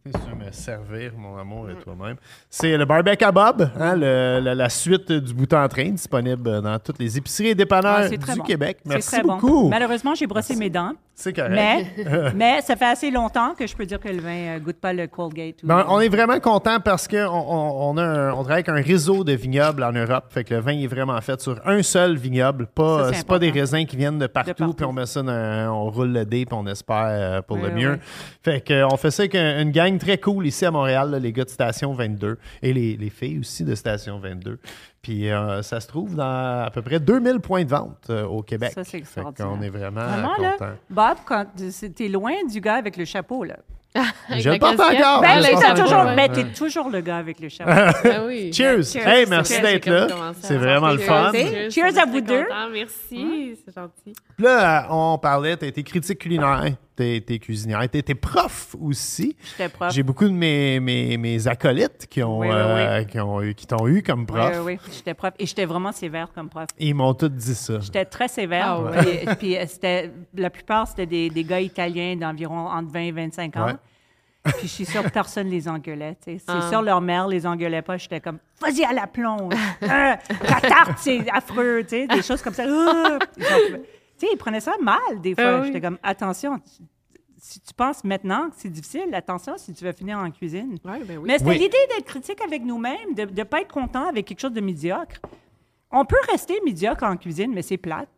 [0.05, 2.17] Si tu veux me servir, mon amour, et toi-même.
[2.49, 6.61] C'est le barbecue à Bob, hein, le- la, la suite du bout en train, disponible
[6.61, 8.43] dans toutes les épiceries et dépanneurs Ah, du bon.
[8.43, 8.79] Québec.
[8.83, 9.35] C'est Merci très bon.
[9.37, 9.69] beaucoup.
[9.69, 11.51] Malheureusement, j'ai brossé mes dents, C'est correct.
[11.53, 14.77] mais, mais ça fait assez longtemps que je peux dire que le vin ne goûte
[14.79, 15.61] pas le Colgate.
[15.63, 19.83] ou- Ben, on est vraiment content parce qu'on on, travaille avec un réseau de vignobles
[19.83, 20.25] en Europe.
[20.29, 22.65] Fait que le vin est vraiment fait sur un seul vignoble.
[22.65, 24.73] Pas, c'est pas des raisins qui viennent de partout, partout.
[24.73, 27.63] puis on met ça dans, on roule le dé puis on espère euh, pour Oui,
[27.63, 27.91] le mieux.
[27.93, 27.99] oui.
[28.41, 31.11] Fait que euh, on fait ça avec un- une gang très cool ici à Montréal,
[31.11, 34.57] là, les gars de Station 22 et les, les filles aussi de Station 22.
[35.03, 38.41] Puis euh, ça se trouve dans à peu près 2000 points de vente euh, au
[38.41, 38.71] Québec.
[38.73, 39.51] Ça, c'est extraordinaire.
[39.51, 40.65] qu'on est vraiment, Vraiment, content.
[40.65, 41.45] là, Bob, quand
[41.93, 43.57] t'es loin du gars avec le chapeau, là.
[44.39, 45.21] Je le porte encore.
[45.21, 46.15] Ben, je t'as toujours, ouais.
[46.15, 47.99] ben, t'es toujours le gars avec le chapeau.
[48.03, 48.51] Ben oui.
[48.51, 48.83] Cheers!
[48.85, 49.07] Cheers.
[49.07, 50.07] Hey, merci d'être C'est là.
[50.41, 51.31] C'est vraiment le fun.
[51.69, 52.43] Cheers on à vous deux.
[52.45, 54.13] contents, Merci, c'est gentil.
[54.35, 59.35] Puis Là, on parlait, tu été critique culinaire, tu été cuisinière, tu été prof aussi.
[59.51, 59.91] J'étais prof.
[59.93, 63.53] J'ai beaucoup de mes, mes, mes acolytes qui ont, Oui, oui, euh, qui ont eu-
[63.55, 64.51] qui t'ont eu comme prof.
[64.63, 64.91] oui, oui.
[64.91, 65.33] J'étais prof.
[65.39, 66.67] Et j'étais vraiment sévère comme prof.
[66.79, 67.79] Ils m'ont tous dit ça.
[67.79, 68.65] J'étais très sévère.
[68.67, 68.97] Ah ouais.
[69.25, 73.11] Puis, puis, euh, c'était, la plupart, c'était des, des gars italiens d'environ entre 20 et
[73.11, 73.65] 25 ans.
[73.67, 73.73] Ouais.
[74.57, 76.17] Puis je suis sûre que personne les engueulait.
[76.19, 76.67] C'est Ah.
[76.69, 77.95] sûr, leur mère les engueulait pas.
[77.95, 79.53] J'étais comme, vas-y à la plonge.
[79.83, 79.87] Euh,
[80.47, 81.83] ta tarte, c'est affreux.
[81.83, 82.63] Des choses comme ça.
[82.65, 83.19] Euh,
[84.25, 85.43] sais, ils prenaient ça mal des fois.
[85.45, 85.67] Ah oui.
[85.67, 86.59] J'étais comme, attention,
[87.37, 90.77] si tu penses maintenant que c'est difficile, attention si tu veux finir en cuisine.
[90.85, 91.23] Ouais, ben oui.
[91.27, 91.57] Mais c'était Oui.
[91.59, 95.17] l'idée d'être critique avec nous-mêmes, de ne pas être content avec quelque chose de médiocre.
[95.91, 98.09] On peut rester médiocre en cuisine, mais c'est plate.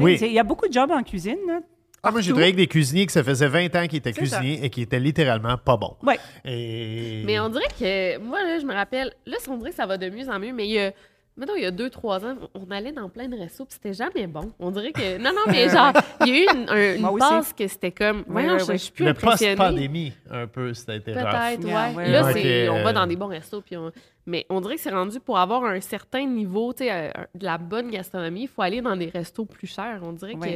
[0.00, 0.18] Oui.
[0.18, 1.38] c'est- Il y a beaucoup de jobs en cuisine.
[1.46, 1.60] là.
[2.02, 4.18] Ah, moi, j'ai travaillé avec des cuisiniers que ça faisait 20 ans qu'ils étaient ça.
[4.20, 5.96] cuisiniers et qui étaient littéralement pas bons.
[6.04, 6.16] Ouais.
[6.44, 7.22] Et...
[7.26, 9.98] Mais on dirait que, moi, là, je me rappelle, là, on dirait que ça va
[9.98, 10.92] de mieux en mieux, mais il y a,
[11.38, 13.94] mettons, il y a deux, trois ans, on allait dans plein de restos, puis c'était
[13.94, 14.50] jamais bon.
[14.58, 17.10] On dirait que, non, non, mais genre, il y a eu une, un- une Moi
[17.12, 17.20] aussi.
[17.28, 18.78] passe que c'était comme, voyons, ouais, je, ouais.
[18.78, 21.00] je suis plus Le post-pandémie, un peu, c'était.
[21.00, 21.68] Peut-être, ouais.
[21.70, 22.32] Yeah, ouais, là, ouais.
[22.34, 23.92] c'est, Ok, on va dans des bons restos, puis on-
[24.26, 27.44] mais on dirait que c'est rendu pour avoir un certain niveau, tu sais, euh, de
[27.44, 30.00] la bonne gastronomie, il faut aller dans des restos plus chers.
[30.02, 30.50] On dirait que Puis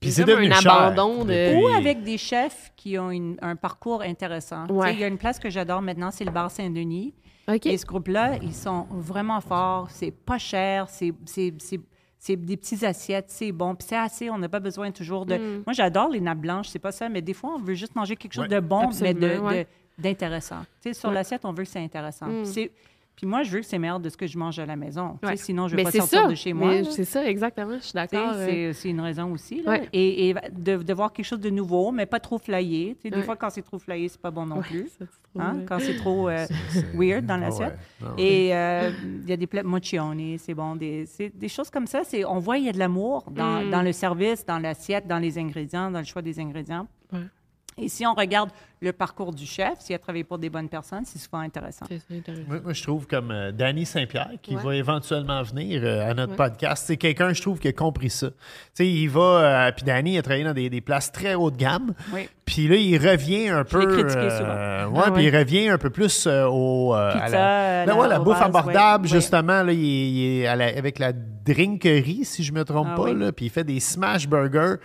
[0.00, 1.54] il y a c'est devenu un cher abandon de.
[1.56, 1.72] Ou Oui.
[1.76, 4.62] avec des chefs qui ont une- un parcours intéressant.
[4.66, 4.94] Tu sais, Ouais.
[4.94, 7.12] Il y a une place que j'adore maintenant, c'est le bar Saint-Denis.
[7.64, 9.88] Et ce groupe-là, ils sont vraiment forts.
[9.90, 10.88] C'est pas cher.
[10.88, 11.80] C'est, c'est, c'est,
[12.18, 13.26] c'est des petites assiettes.
[13.28, 13.74] C'est bon.
[13.74, 14.30] Puis c'est assez.
[14.30, 15.36] On n'a pas besoin toujours de.
[15.36, 15.62] Mm.
[15.66, 16.68] Moi, j'adore les nappes blanches.
[16.68, 17.08] C'est pas ça.
[17.08, 18.48] Mais des fois, on veut juste manger quelque chose Ouais.
[18.48, 19.64] de bon, mais de, Absolument, ouais.
[19.98, 20.60] de- d'intéressant.
[20.82, 21.14] Tu sais, sur Ouais.
[21.16, 22.26] l'assiette, on veut que c'est intéressant.
[22.26, 22.44] Mm.
[23.20, 25.18] Puis moi, je veux que c'est meilleur de ce que je mange à la maison.
[25.22, 25.36] Ouais.
[25.36, 26.26] Sinon, je vais Mais pas sortir ça.
[26.28, 26.72] de chez moi.
[26.90, 27.76] C'est ça, exactement.
[27.76, 28.32] Je suis d'accord.
[28.34, 29.62] euh, C'est c'est une raison aussi.
[29.62, 29.72] là.
[29.72, 29.88] Ouais.
[29.92, 32.96] Et, et de, de voir quelque chose de nouveau, mais pas trop flyé.
[32.98, 34.88] Tu sais, Des fois, quand c'est trop flyé, c'est pas bon non ouais, plus.
[34.96, 35.06] trop
[35.42, 35.58] Hein.
[35.68, 36.46] Quand c'est trop euh,
[36.94, 37.78] weird dans Ah l'assiette.
[38.02, 38.22] Ah ouais.
[38.22, 38.90] Et euh,
[39.22, 40.74] il y a des plats mochioni, c'est bon.
[40.76, 41.04] Des,
[41.34, 42.02] des choses comme ça.
[42.04, 43.70] C'est, on voit il y a de l'amour dans, Mm.
[43.70, 46.86] dans le service, dans l'assiette, dans les ingrédients, dans le choix des ingrédients.
[47.78, 48.50] Et si on regarde
[48.82, 51.86] le parcours du chef, s'il a travaillé pour des bonnes personnes, c'est souvent intéressant.
[51.88, 52.44] C'est ça, intéressant.
[52.48, 54.62] Moi, moi, je trouve comme euh, Danny Saint-Pierre, qui Ouais.
[54.62, 56.36] va éventuellement venir euh, à notre Ouais.
[56.36, 56.84] podcast.
[56.86, 58.28] C'est quelqu'un, je trouve, qui a compris ça.
[58.30, 58.36] Tu
[58.74, 59.20] sais, il va.
[59.68, 61.94] euh, puis Danny a travaillé dans des, des places très haut de gamme.
[62.12, 62.28] Oui.
[62.44, 63.86] Puis là, il revient un Je peu.
[63.86, 64.38] critiqué euh,
[64.88, 64.96] souvent.
[64.98, 65.28] ouais, Ah puis ouais.
[65.30, 66.94] il revient un peu plus euh, au.
[66.94, 69.10] euh, à Pizza, la, Ben la- ouais, la aux bouffe abordable, ouais.
[69.10, 69.62] justement.
[69.62, 72.96] Là, il est, il est à la- avec la drinkerie, si je me trompe Ah
[72.96, 73.12] pas.
[73.12, 74.76] Là, puis il fait des smash burgers,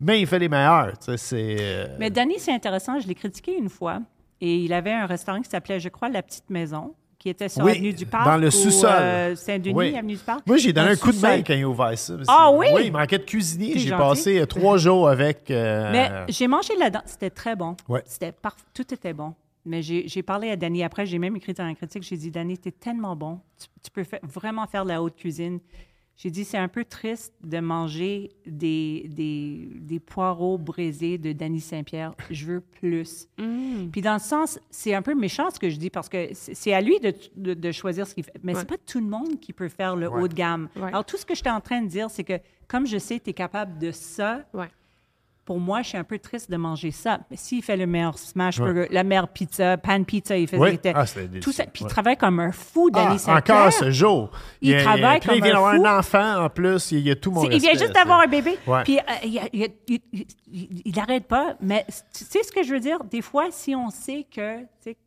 [0.00, 0.98] mais il fait les meilleurs.
[0.98, 1.56] tu sais, C'est.
[1.60, 2.98] euh, Mais Danny, c'est intéressant.
[3.00, 4.00] Je l'ai critiqué une fois.
[4.40, 7.62] Et il avait un restaurant qui s'appelait, je crois, La Petite Maison, qui était sur
[7.62, 8.24] Oui, Avenue du Parc.
[8.24, 8.88] dans le ou, sous-sol.
[8.90, 9.94] euh, Saint-Denis, Oui.
[9.94, 10.46] Avenue du Parc.
[10.46, 12.14] Moi, j'ai donné un coup de main quand il a ouvert ça.
[12.26, 12.66] Ah oui?
[12.74, 13.78] Oui, il manquait de cuisinier.
[13.78, 15.50] J'ai passé euh, trois jours avec.
[15.50, 17.02] euh, Mais j'ai mangé là-dedans.
[17.04, 17.76] C'était très bon.
[17.88, 18.02] Ouais.
[18.06, 19.34] C'était parf- Tout était bon.
[19.66, 21.04] Mais j'ai parlé à Danny après.
[21.04, 22.02] J'ai même écrit dans la critique.
[22.02, 23.40] J'ai dit, Danny, t'es tellement bon.
[23.60, 25.60] Tu, tu peux vraiment faire de la haute cuisine.
[26.22, 31.60] J'ai dit, c'est un peu triste de manger des, des, des poireaux braisés de Danny
[31.62, 32.12] Saint-Pierre.
[32.30, 33.26] Je veux plus.
[33.38, 33.88] Mm.
[33.90, 36.74] Puis dans le sens, c'est un peu méchant ce que je dis parce que c'est
[36.74, 38.34] à lui de, de- de choisir ce qu'il fait.
[38.42, 38.60] Mais Ouais.
[38.60, 40.20] c'est pas tout le monde qui peut faire le Ouais.
[40.20, 40.68] haut de gamme.
[40.76, 40.88] Ouais.
[40.88, 43.24] Alors tout ce que j'étais en train de dire, c'est que comme je sais que
[43.24, 44.68] tu es capable de ça, Ouais.
[45.50, 47.18] Pour moi, je suis un peu triste de manger ça.
[47.28, 48.66] Mais s'il fait le meilleur smash Ouais.
[48.72, 50.68] burger, la meilleure pizza, pan pizza, il faisait Oui.
[50.70, 51.04] il était- Ah,
[51.42, 51.64] tout ça.
[51.66, 54.30] Puis il travaille comme un fou, Danny Ah, encore ce jour.
[54.60, 55.86] Il a- travaille puis là, il comme vient un d'avoir fou.
[55.86, 56.92] un enfant en plus.
[56.92, 58.56] Il y a tout mon C'est- il vient respect, juste d'avoir un bébé.
[58.64, 58.84] Ouais.
[58.84, 61.56] Puis euh, il, il- il- il- il n'arrête pas.
[61.60, 61.84] Mais
[62.16, 63.02] tu sais ce que je veux dire?
[63.10, 64.58] Des fois, si on sait que,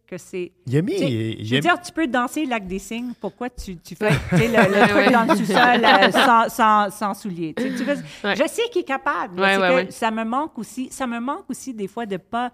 [0.07, 0.51] que c'est.
[0.67, 0.97] Il a mis.
[1.43, 3.13] Je veux dire, tu peux danser lac des signes.
[3.19, 5.11] Pourquoi tu, tu fais le, le truc Ouais.
[5.11, 7.53] dans le sous-sol euh, sans, sans, sans souliers?
[7.55, 8.35] Tu sais, tu veux- Ouais.
[8.35, 9.35] Je sais qu'il est capable.
[9.35, 9.91] mais Ouais, c'est ouais, que ouais.
[9.91, 10.87] Ça me manque aussi.
[10.91, 12.51] Ça me manque aussi des fois de pas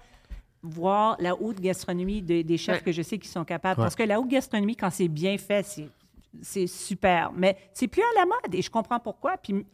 [0.61, 2.83] voir la haute gastronomie de- des chefs Ouais.
[2.83, 3.79] que je sais qui sont capables.
[3.79, 3.85] Ouais.
[3.85, 5.87] Parce que la haute gastronomie, quand c'est bien fait, c'est
[6.41, 7.31] c'est super.
[7.35, 9.37] Mais c'est plus à la mode et je comprends pourquoi.
[9.37, 9.65] Puis,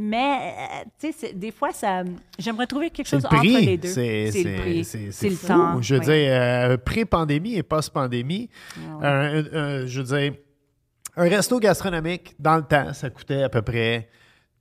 [0.00, 2.04] Mais, euh, tu sais, c'est- des fois, ça,
[2.38, 3.88] j'aimerais trouver quelque chose le entre les deux.
[3.88, 4.84] C'est C'est le prix.
[4.84, 5.46] c'est- C'est c'est le fou.
[5.48, 5.82] temps.
[5.82, 6.06] Je veux oui.
[6.06, 8.48] dire, euh, pré-pandémie et post-pandémie,
[9.02, 9.28] Ah
[9.86, 10.38] je veux dire,
[11.16, 14.08] un resto gastronomique, dans le temps, ça coûtait à peu près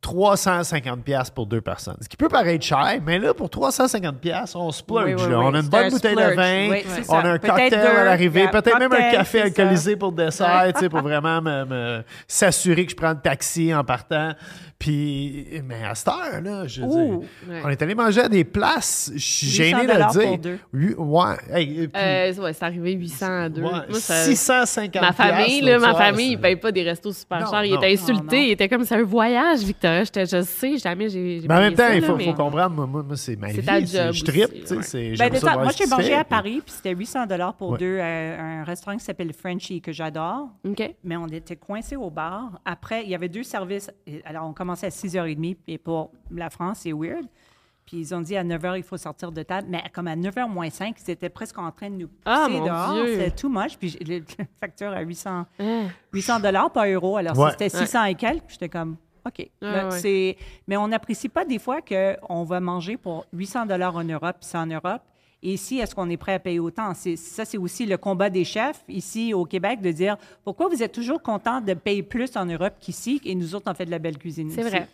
[0.02, 1.98] 350 pièces pour deux personnes.
[2.02, 5.06] Ce qui peut paraître cher, mais là, pour 350 pièces, on splurge.
[5.06, 5.40] Oui, oui, là.
[5.40, 5.46] oui.
[5.48, 7.20] On a une bonne un bouteille de vin, on ça.
[7.20, 9.44] a un cocktail deux, à l'arrivée, yeah, peut-être même un café ça.
[9.46, 13.20] alcoolisé pour le dessert, tu sais, pour vraiment me, me- s'assurer que je prends le
[13.22, 14.34] taxi en partant.
[14.80, 17.18] Puis, mais à cette heure, là, je veux Ouh.
[17.20, 17.62] dire, Ouais.
[17.66, 20.38] on est allé manger à des places, je suis 800 gêné de le pour dire.
[20.38, 20.60] deux.
[20.72, 21.36] Oui, ouais.
[21.52, 23.62] Hey, et puis, Euh, ouais, c'est arrivé 800 à 2.
[23.64, 27.12] ouais, Moi, ça- 650 Ma famille, là, ma soir, famille, ils payent pas des restos
[27.12, 27.64] super chers.
[27.66, 27.78] Il non.
[27.82, 28.36] était Non, insulté.
[28.38, 28.44] non.
[28.44, 29.87] Il était comme, c'est un voyage, Victor.
[30.04, 31.42] J'étais, je sais, jamais j'ai.
[31.42, 33.36] j'ai Mais en même temps, ça, il faut, mais- faut comprendre, moi, moi, moi, c'est
[33.36, 33.66] ma C'est vie.
[33.66, 34.32] ta c'est- job Je aussi, tu
[34.68, 37.78] sais, c'est- Ben, moi, j'ai mangé fait, à Paris, puis c'était 800 dollars pour Ouais.
[37.78, 40.50] deux, euh, un restaurant qui s'appelle Frenchy, que j'adore.
[40.68, 40.96] OK.
[41.04, 42.60] Mais on était coincés au bar.
[42.66, 43.90] Après, il y avait deux services.
[44.26, 47.26] Alors, on commençait à 6h30, et pour la France, c'est weird.
[47.86, 49.68] Puis ils ont dit à 9h, il faut sortir de table.
[49.70, 52.48] Mais comme à 9h moins 5, ils étaient presque en train de nous pousser Ah,
[52.50, 52.94] mon dehors.
[52.96, 53.14] Dieu.
[53.16, 53.78] C'était too much.
[53.80, 54.18] Puis la
[54.60, 55.64] facture à 800 Ah.
[56.12, 57.16] 800 dollars par euro.
[57.16, 57.46] Alors, Ouais.
[57.46, 59.50] si c'était 600 et quelques, j'étais comme, OK.
[59.62, 59.92] Ouais.
[59.92, 60.38] c'est-
[60.68, 64.50] Mais on n'apprécie pas des fois qu'on va manger pour 800 dollars en Europe, puis
[64.50, 65.02] c'est en Europe.
[65.44, 66.94] Et ici, est-ce qu'on est prêt à payer autant?
[66.96, 70.82] C'est- Ça, c'est aussi le combat des chefs ici au Québec de dire pourquoi vous
[70.82, 73.22] êtes toujours content de payer plus en Europe qu'ici?
[73.24, 74.50] Et nous autres, on fait de la belle cuisine.
[74.50, 74.70] C'est ici.
[74.72, 74.88] vrai.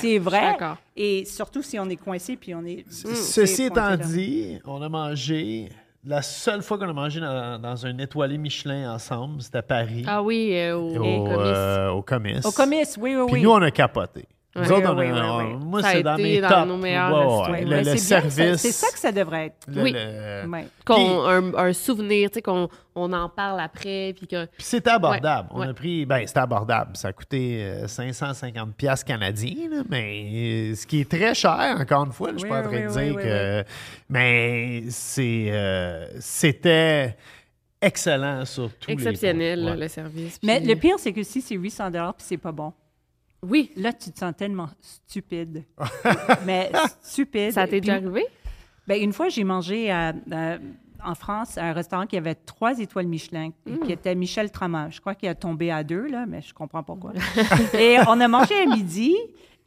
[0.00, 0.40] C'est vrai.
[0.40, 0.76] d'accord.
[0.96, 2.84] Et surtout si on est coincé puis on est.
[2.90, 5.68] Ceci étant dit, on a mangé.
[6.04, 10.04] La seule fois qu'on a mangé dans, dans un étoilé Michelin ensemble, c'était à Paris,
[10.06, 11.52] Ah oui, euh, au, au, au comice.
[11.56, 12.46] euh, au Comice.
[12.46, 13.42] Au comice, oui, oui, Puis oui.
[13.42, 14.24] nous, on a capoté.
[14.56, 14.72] Nous Ouais.
[14.72, 18.56] autres, on Oui, a- oui, moi, c'est dans mes dans nos meilleurs Ouais, Le, service.
[18.56, 19.56] C'est ça que ça devrait être.
[19.68, 19.92] le- Oui.
[19.92, 20.66] le- Ouais.
[20.86, 24.46] Qu'on, un, un souvenir, tu sais, qu'on on en parle après, puis que...
[24.46, 25.50] Puis c'était abordable.
[25.52, 25.68] Ouais, On ouais.
[25.68, 26.96] a pris, ben c'était abordable.
[26.96, 30.24] Ça a coûté euh, 550 pièces canadiens, là, mais
[30.72, 32.86] euh, ce qui est très cher, encore une fois, là, je suis pas en train
[32.86, 33.64] de dire oui, que,
[34.08, 37.16] mais c'est, euh, c'était
[37.80, 40.38] excellent sur tous Exceptionnel, les le service.
[40.42, 42.72] Mais le pire, c'est que si c'est 800 puis c'est pas bon,
[43.42, 45.64] Oui, là, tu te sens tellement stupide.
[46.46, 46.70] Mais
[47.02, 47.52] stupide.
[47.52, 48.24] ça t'est déjà arrivé?
[48.86, 50.58] ben, une fois, j'ai mangé à- à-
[51.04, 53.78] en France à un restaurant qui avait trois étoiles Michelin, Mm.
[53.86, 54.88] qui était Michel Trama.
[54.90, 57.12] Je crois qu'il a tombé à deux, là, mais je comprends pourquoi.
[57.78, 59.14] et on a mangé à midi.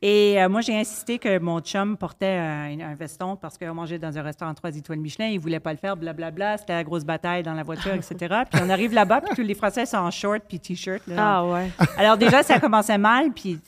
[0.04, 4.00] Et euh, moi, j'ai insisté que mon chum portait un, un veston parce qu'on mangeait
[4.00, 5.28] dans un restaurant trois étoiles Michelin.
[5.28, 6.58] Il voulait pas le faire, blablabla.
[6.58, 8.16] C'était la grosse bataille dans la voiture, etc.
[8.52, 11.04] Puis on arrive là-bas, puis tous les Français sont en short puis t-shirt.
[11.16, 11.70] Ah ouais.
[11.98, 13.60] Alors déjà, ça commençait mal, puis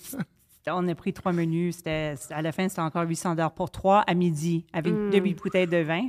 [0.68, 1.78] on a pris trois menus.
[1.78, 5.68] C'était, à la fin, c'était encore 800 dollars pour trois à midi, avec deux bouteilles
[5.68, 6.08] de vin.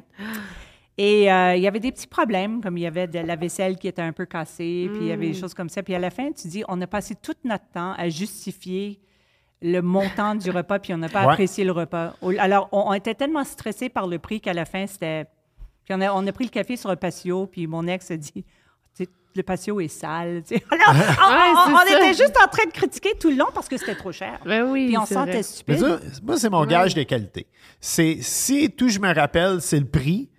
[0.96, 3.76] Et euh, il y avait des petits problèmes, comme il y avait de la vaisselle
[3.76, 5.82] qui était un peu cassée, puis il y avait des choses comme ça.
[5.82, 9.00] Puis à la fin, tu dis, on a passé tout notre temps à justifier
[9.62, 11.32] le montant du repas, puis on n'a pas Ouais.
[11.32, 12.14] apprécié le repas.
[12.38, 15.24] Alors, on, on était tellement stressés par le prix qu'à la fin, c'était...
[15.84, 18.16] Puis on a, on a pris le café sur le patio, puis mon ex a
[18.16, 18.44] dit,
[19.36, 20.42] le patio est sale.
[20.46, 20.64] tu sais.
[20.70, 24.12] Alors, on, était juste en train de critiquer tout le long parce que c'était trop
[24.12, 24.38] cher.
[24.46, 25.42] Ben oui, Puis on sentait vrai.
[25.42, 25.78] Stupide.
[25.80, 27.48] ça, moi, c'est mon gage de qualité.
[27.80, 30.30] C'est, si tout je me rappelle, c'est le prix,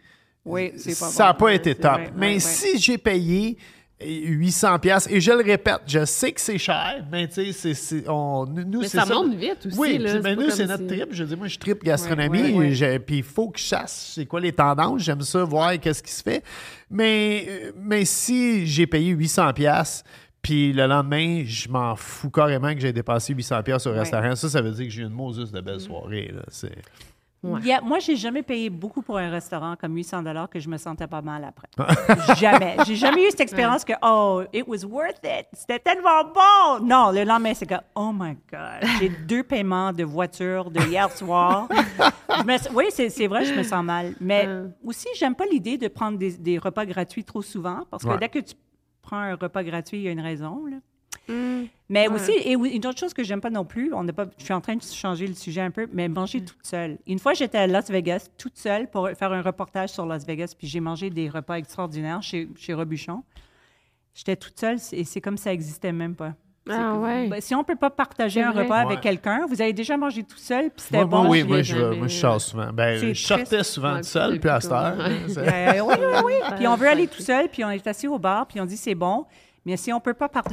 [0.46, 1.40] Oui, c'est pas ça n'a bon.
[1.40, 1.92] pas été top.
[1.92, 2.40] vrai, mais ouais, ouais.
[2.40, 3.58] si j'ai payé
[4.02, 8.46] 800 pièces et je le répète, je sais que c'est cher, mais tu sais, on,
[8.46, 10.88] nous, Mais c'est ça monte vite aussi, Oui, là, c'est ben, nous, c'est notre si-
[10.88, 11.08] trip.
[11.12, 12.72] Je dis, moi, je tripe gastronomie, Ouais, ouais, ouais.
[12.74, 15.02] j'ai- puis il faut que je chasse c'est quoi les tendances?
[15.02, 16.44] J'aime ça, voir qu'est-ce qui se fait.
[16.90, 20.04] Mais, euh, mais si j'ai payé 800 pièces
[20.42, 24.36] puis le lendemain, je m'en fous carrément que j'ai dépassé 800 pièces au restaurant.
[24.36, 26.32] Ça, ça veut dire que j'ai eu une Moses de belle soirée.
[26.36, 26.44] Là.
[26.50, 26.72] C'est...
[27.54, 27.60] Ouais.
[27.64, 30.60] Il y a- moi, j'ai jamais payé beaucoup pour un restaurant comme 800 dollars que
[30.60, 31.68] je me sentais pas mal après.
[32.38, 32.78] jamais.
[32.86, 35.46] J'ai jamais eu cette expérience que oh, it was worth it.
[35.54, 36.86] C'était tellement bon.
[36.86, 41.12] Non, le lendemain, c'est que oh my god, j'ai deux paiements de voiture de hier
[41.12, 41.68] soir.
[42.46, 44.14] Me- oui, c'est c'est vrai, je me sens mal.
[44.20, 44.68] Mais Euh.
[44.84, 48.18] aussi, j'aime pas l'idée de prendre des, des repas gratuits trop souvent parce que Ouais.
[48.20, 48.56] dès que tu
[49.02, 50.66] prends un repas gratuit, il y a une raison.
[50.66, 50.78] là.
[51.30, 51.68] Hum.
[51.90, 52.16] Mais Ouais.
[52.16, 54.54] aussi, et une autre chose que j'aime pas non plus, on n'a pas, je suis
[54.54, 56.98] en train de changer le sujet un peu, mais manger toute seule.
[57.08, 60.54] Une fois, j'étais à Las Vegas, toute seule, pour faire un reportage sur Las Vegas,
[60.58, 63.24] puis j'ai mangé des repas extraordinaires chez, chez Robuchon.
[64.14, 66.34] J'étais toute seule, et c'est comme ça n'existait même pas.
[66.68, 67.28] Ah que- ouais.
[67.28, 68.86] ben, si on peut pas partager un repas Ouais.
[68.94, 71.30] avec quelqu'un, vous avez déjà mangé tout seul, puis c'était bon.
[71.30, 72.74] oui, je moi, je, moi, je sors souvent.
[72.74, 74.96] Ben, je sortais souvent tout seul, puis à cette heure.
[75.00, 75.20] Euh,
[75.86, 76.34] oui, oui, oui.
[76.56, 78.78] Puis on veut aller tout seul, puis on est assis au bar, puis on dit
[78.78, 79.26] c'est bon.
[79.64, 80.44] Mais si on peut pas part-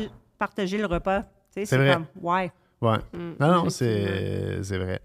[0.46, 1.94] partager le repas, C'est c'est vrai.
[1.94, 2.50] comme, ouais.
[2.80, 2.96] Ouais.
[3.14, 3.70] Hum, Non, non, effectivement.
[3.70, 5.00] c'est, c'est vrai.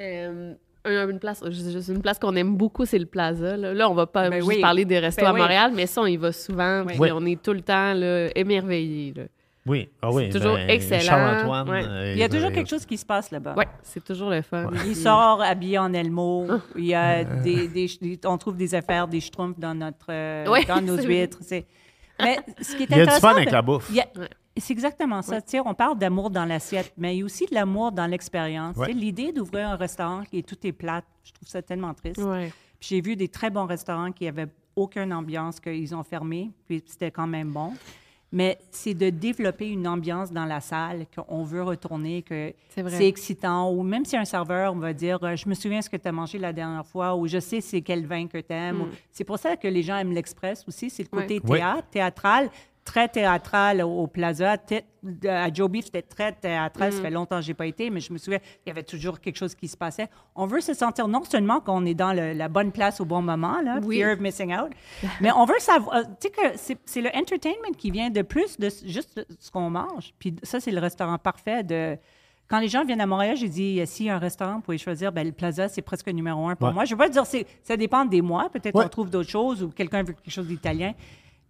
[0.00, 0.54] Euh,
[0.84, 1.42] un- une place,
[1.88, 3.56] une place qu'on aime beaucoup, c'est le Plaza.
[3.56, 4.60] Là, Là, on va pas Ben juste oui.
[4.62, 5.40] parler des restos Ben à oui.
[5.40, 6.84] Montréal, mais ça, on y va souvent.
[6.98, 7.10] Oui.
[7.12, 9.12] on est tout le temps là, émerveillés.
[9.14, 9.22] là.
[9.66, 10.28] Oui, ah oui.
[10.32, 11.00] C'est toujours ben, excellent.
[11.02, 11.68] Charles-Antoine.
[11.70, 11.84] Ouais.
[11.86, 13.54] euh, Il y a toujours euh, quelque chose qui se passe là-bas.
[13.56, 14.70] Ouais, c'est toujours le fun.
[14.86, 16.48] Il sort habillé en Elmo.
[16.76, 20.46] Il y a des, des- des- on trouve des affaires, des schtroumpfs dans notre, euh,
[20.48, 21.38] Ouais, dans nos huîtres.
[21.42, 21.66] c'est-
[22.20, 23.86] Mais ce qui est Il y a du fun avec la bouffe.
[23.90, 24.28] il y a- Ouais.
[24.56, 25.40] C'est exactement ça.
[25.40, 28.06] Tu sais, on parle d'amour dans l'assiette, mais il y a aussi de l'amour dans
[28.06, 28.76] l'expérience.
[28.76, 28.92] Ouais.
[28.92, 32.18] L'idée d'ouvrir un restaurant et tout est plate, je trouve ça tellement triste.
[32.18, 32.52] Ouais.
[32.80, 37.10] J'ai vu des très bons restaurants qui avaient aucune ambiance, qu'ils ont fermé, puis c'était
[37.10, 37.72] quand même bon.
[38.34, 43.70] Mais c'est de développer une ambiance dans la salle, qu'on veut retourner, que C'est excitant.
[43.70, 46.12] Ou même si un serveur va dire euh, Je me souviens ce que tu as
[46.12, 48.86] mangé la dernière fois, ou je sais c'est quel vin que tu aimes.
[49.10, 50.88] C'est pour ça que les gens aiment l'Express aussi.
[50.88, 51.58] C'est le côté Oui.
[51.58, 52.50] théâtre, théâtral,
[52.84, 54.56] très théâtral au, Plaza.
[54.58, 54.84] Thé-
[55.28, 56.92] à Joe Beef, c'était très théâtral.
[56.92, 58.82] Ça fait longtemps que je n'ai pas été, mais je me souviens, il y avait
[58.82, 60.08] toujours quelque chose qui se passait.
[60.34, 63.22] On veut se sentir non seulement qu'on est dans le- la bonne place au bon
[63.22, 63.98] moment, là, Oui.
[63.98, 64.70] fear of missing out,
[65.20, 65.96] mais on veut savoir.
[65.96, 69.50] euh, Tu sais que c'est- le entertainment qui vient de plus de juste de ce
[69.50, 70.12] qu'on mange.
[70.18, 71.96] Puis ça, c'est le restaurant parfait de.
[72.48, 74.60] Quand les gens viennent à Montréal, j'ai dit, euh, s'il y a un restaurant, vous
[74.60, 76.74] pouvez choisir, ben, le Plaza, c'est presque numéro un pour Ouais.
[76.74, 76.84] moi.
[76.84, 77.24] Je ne veux pas dire,
[77.62, 78.50] ça dépend des mois.
[78.50, 78.84] Peut-être Ouais.
[78.84, 80.92] on trouve d'autres choses ou quelqu'un veut quelque chose d'italien.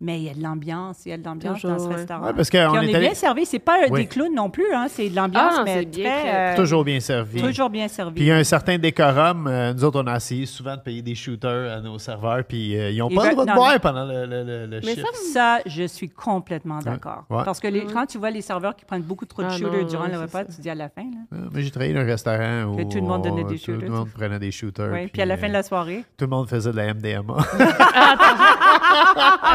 [0.04, 2.26] Mais il y a de l'ambiance, il y a de l'ambiance dans ce restaurant.
[2.26, 3.46] Ouais, parce qu'on Puis on est est, allé- bien servi.
[3.46, 4.00] C'est pas euh, Oui.
[4.00, 4.86] des clowns non plus, hein.
[4.88, 7.40] c'est de l'ambiance, Ah mais bien très, euh, Toujours bien servi.
[7.40, 8.14] toujours bien servi.
[8.16, 9.46] Puis il y a un certain décorum.
[9.46, 12.76] Euh, nous autres, on a essayé souvent de payer des shooters à nos serveurs, puis
[12.76, 14.94] euh, ils n'ont pas le droit de boire mais- pendant le, le, le, le Mais
[14.96, 15.06] shift.
[15.32, 17.22] ça, Ça, je suis complètement d'accord.
[17.30, 17.44] Ouais.
[17.44, 19.82] Parce que les- quand tu vois les serveurs qui prennent beaucoup trop de Ah shooters
[19.82, 20.44] non, durant le repas, ça.
[20.56, 21.02] tu dis à la fin.
[21.02, 21.18] Là.
[21.30, 23.56] Ah, Moi, j'ai travaillé dans un restaurant où Que tout le monde donnait on- des
[23.58, 23.88] Tout shooters.
[23.88, 25.06] le monde prenait des shooters.
[25.12, 26.04] Puis à la fin de euh, la soirée.
[26.18, 27.36] Tout le monde faisait de la MDMA.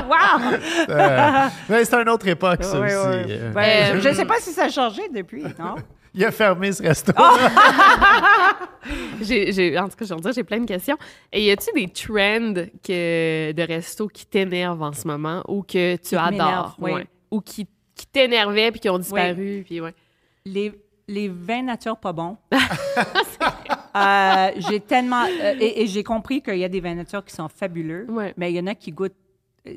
[0.07, 0.36] Wow!
[0.89, 2.93] Euh, mais c'est une autre époque, ça aussi.
[2.95, 3.51] euh.
[3.53, 5.75] Ben, je ne sais pas si ça a changé depuis, non?
[6.13, 7.11] Il a fermé ce resto.
[9.21, 10.97] J'ai, j'ai- en tout cas, je veux dire, j'ai plein de questions.
[11.31, 15.97] Et y a-tu des trends que, de resto qui t'énervent en ce moment ou que
[15.97, 16.75] tu adores?
[16.79, 16.91] oui.
[16.93, 17.07] Ouais.
[17.29, 19.63] Ou qui, qui t'énervaient puis qui ont disparu?
[19.67, 19.93] Puis ouais.
[20.45, 20.71] Les,
[21.09, 22.37] les vins nature pas bons.
[23.95, 25.25] Euh, j'ai tellement.
[25.25, 28.33] euh, et et j'ai compris qu'il y a des vins nature qui sont fabuleux, Ouais.
[28.37, 29.13] mais il y en a qui goûtent.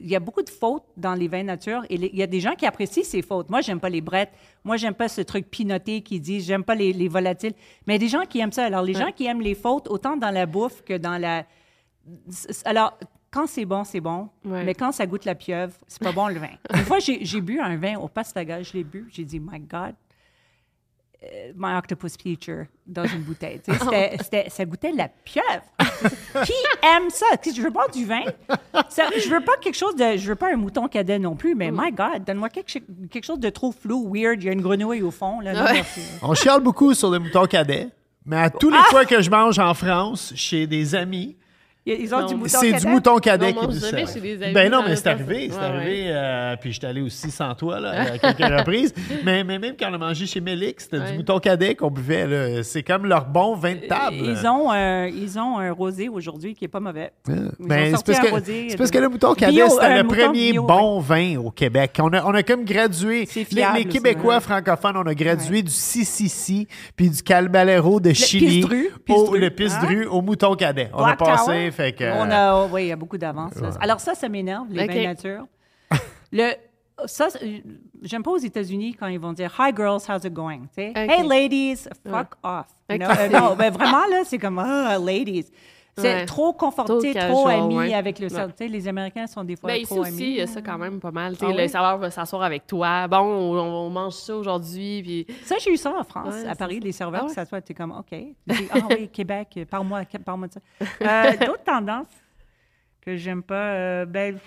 [0.03, 2.26] Il y a beaucoup de fautes dans les vins nature et les- il y a
[2.26, 3.49] des gens qui apprécient ces fautes.
[3.51, 4.32] Moi, j'aime pas les brettes.
[4.64, 7.55] Moi, j'aime pas ce truc pinoté qui dit j'aime pas les, les volatiles.
[7.86, 8.64] Mais il y a des gens qui aiment ça.
[8.66, 11.45] Alors, les gens qui aiment les fautes, autant dans la bouffe que dans la.
[12.64, 12.99] Alors,
[13.30, 14.28] quand c'est bon, c'est bon.
[14.45, 14.64] Ouais.
[14.64, 16.49] Mais quand ça goûte la pieuvre, c'est pas bon le vin.
[16.74, 19.09] Une fois, j'ai bu un vin au Pastaga, je l'ai bu.
[19.12, 19.95] J'ai dit, my God,
[21.57, 23.61] my octopus feature dans une bouteille.
[23.64, 25.62] Tu sais, c'était- c'était- ça goûtait la pieuvre.
[26.45, 26.53] Qui
[26.83, 27.27] aime ça?
[27.45, 28.23] Je veux boire du vin.
[28.89, 30.16] Ça, je veux pas quelque chose de.
[30.16, 32.79] Je veux pas un mouton cadet non plus, mais my God, donne-moi quelque,
[33.11, 34.43] quelque chose de trop flou, weird.
[34.43, 35.41] Il y a une grenouille au fond.
[35.41, 35.83] Là, Ouais.
[36.23, 37.89] On chiale beaucoup sur les moutons cadets,
[38.25, 38.85] mais à tous les Ah!
[38.91, 41.37] fois que je mange en France, chez des amis,
[41.87, 43.66] Ils ont Non, du mouton c'est du mouton cadet qui
[44.20, 46.03] des amis Ben non, mais le c'est arrivé, c'est Ouais, arrivé.
[46.09, 48.93] euh, puis j'étais allé aussi sans toi, là, à quelques reprises.
[49.24, 51.12] Mais, mais même quand on a mangé chez Mélix, c'était Ouais.
[51.12, 52.26] du mouton cadet qu'on buvait.
[52.26, 52.62] là.
[52.62, 54.16] C'est comme leur bon vin de table.
[54.16, 57.12] Ils ont, un, ils ont un rosé aujourd'hui qui est pas mauvais.
[57.28, 60.53] Ont Ben, c'est parce, c'est parce de- que le mouton cadet, Bio, c'était le premier
[60.53, 61.99] bio, bon vin au Québec.
[62.03, 64.41] On a, on a comme gradué, C'est les, fiable les aussi, Québécois ouais.
[64.41, 69.47] francophones, on a gradué du CCC puis du Calbalero de Chili Pisdru, au, Pisdru, le
[69.47, 69.51] hein?
[69.57, 70.91] Pisdru au mouton cadet.
[70.93, 72.05] On a passé, Fait que...
[72.05, 73.55] On a, oui, il y a beaucoup d'avance.
[73.81, 74.93] Alors ça, ça m'énerve, les OK.
[74.93, 75.47] vins nature.
[76.33, 76.53] Le,
[77.07, 77.29] ça,
[78.03, 80.66] j'aime pas aux États-Unis quand ils vont dire Hi girls, how's it going?
[80.75, 81.11] Tu sais, OK.
[81.11, 82.66] Hey ladies, fuck off.
[82.89, 83.01] You OK.
[83.01, 83.11] know?
[83.11, 85.47] Euh, non, ben vraiment là, c'est comme ah ladies.
[85.99, 86.24] C'est Ouais.
[86.24, 87.95] trop conforté, Trop ami ouais.
[87.95, 88.30] avec le Ouais.
[88.30, 88.55] serveur.
[88.55, 90.22] Tu sais, les Américains sont des fois Ben, ici trop aussi, amis.
[90.22, 91.32] il y a ça quand même pas mal.
[91.34, 91.68] Tu sais, Ah le oui?
[91.68, 93.07] serveur va s'asseoir avec toi.
[93.09, 95.03] Bon, on, on mange ça aujourd'hui.
[95.03, 95.26] Puis...
[95.45, 96.84] Ça, j'ai eu ça en France, Ouais, à Paris, ça.
[96.84, 97.34] les serveurs Ah qui ouais?
[97.34, 98.14] s'assoient, t'es comme, OK.
[98.70, 100.61] Ah oui, Québec, parle-moi parle de ça.
[101.03, 102.07] Euh, D'autres tendances
[103.03, 104.38] que j'aime pas, euh, ben,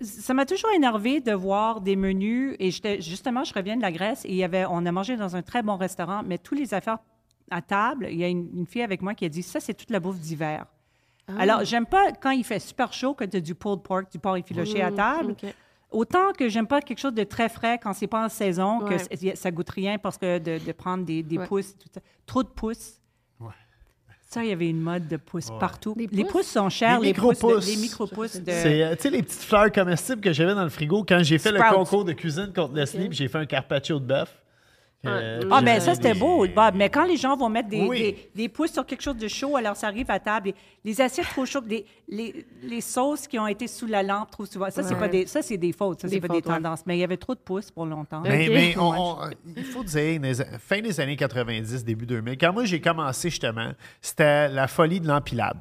[0.00, 4.24] ça m'a toujours énervé de voir des menus, et justement, je reviens de la Grèce,
[4.24, 6.74] et il y avait, on a mangé dans un très bon restaurant, mais tous les
[6.74, 6.98] affaires
[7.50, 9.74] à table, il y a une, une fille avec moi qui a dit, ça, c'est
[9.74, 10.66] toute la bouffe d'hiver.
[11.28, 11.32] Ah.
[11.38, 14.18] Alors, j'aime pas quand il fait super chaud que tu as du pulled pork, du
[14.18, 15.32] porc effiloché à table.
[15.32, 15.54] OK.
[15.90, 18.96] Autant que j'aime pas quelque chose de très frais quand c'est pas en saison, Ouais.
[18.96, 21.46] que ça goûte rien parce que de, de prendre des, des Ouais.
[21.46, 22.00] pousses, tout ça.
[22.26, 23.00] trop de pousses.
[24.26, 25.94] Ça, il y avait une mode de pousses partout.
[25.96, 26.32] Les pousses?
[26.32, 28.50] pousses sont chères, Les les, pousses, de- les micro-pousses de...
[28.50, 31.38] C'est, euh, tu sais, les petites fleurs comestibles que j'avais dans le frigo quand j'ai
[31.38, 34.34] fait le concours de cuisine contre Leslie, puis j'ai fait un carpaccio de bœuf.
[35.06, 35.48] Euh, Ouais.
[35.50, 36.74] Ah, mais ça, c'était beau, Bob.
[36.76, 37.98] Mais quand les gens vont mettre des, Oui.
[37.98, 40.46] des, des pousses sur quelque chose de chaud, alors ça arrive à table.
[40.48, 40.54] Les,
[40.92, 44.46] les assiettes trop chaudes, les, les, les sauces qui ont été sous la lampe trop
[44.46, 45.00] souvent, ça, c'est Ouais.
[45.00, 46.00] pas des, ça, c'est des fautes.
[46.00, 46.54] Ça, c'est pas fautes, des ouais.
[46.56, 46.84] tendances.
[46.86, 48.20] Mais il y avait trop de pousses pour longtemps.
[48.22, 48.54] Mais, Ok.
[48.54, 48.92] mais on-
[49.24, 50.20] on- il faut dire,
[50.60, 55.08] fin des années 90, début 2000, quand moi j'ai commencé justement, c'était la folie de
[55.08, 55.58] l'empilade.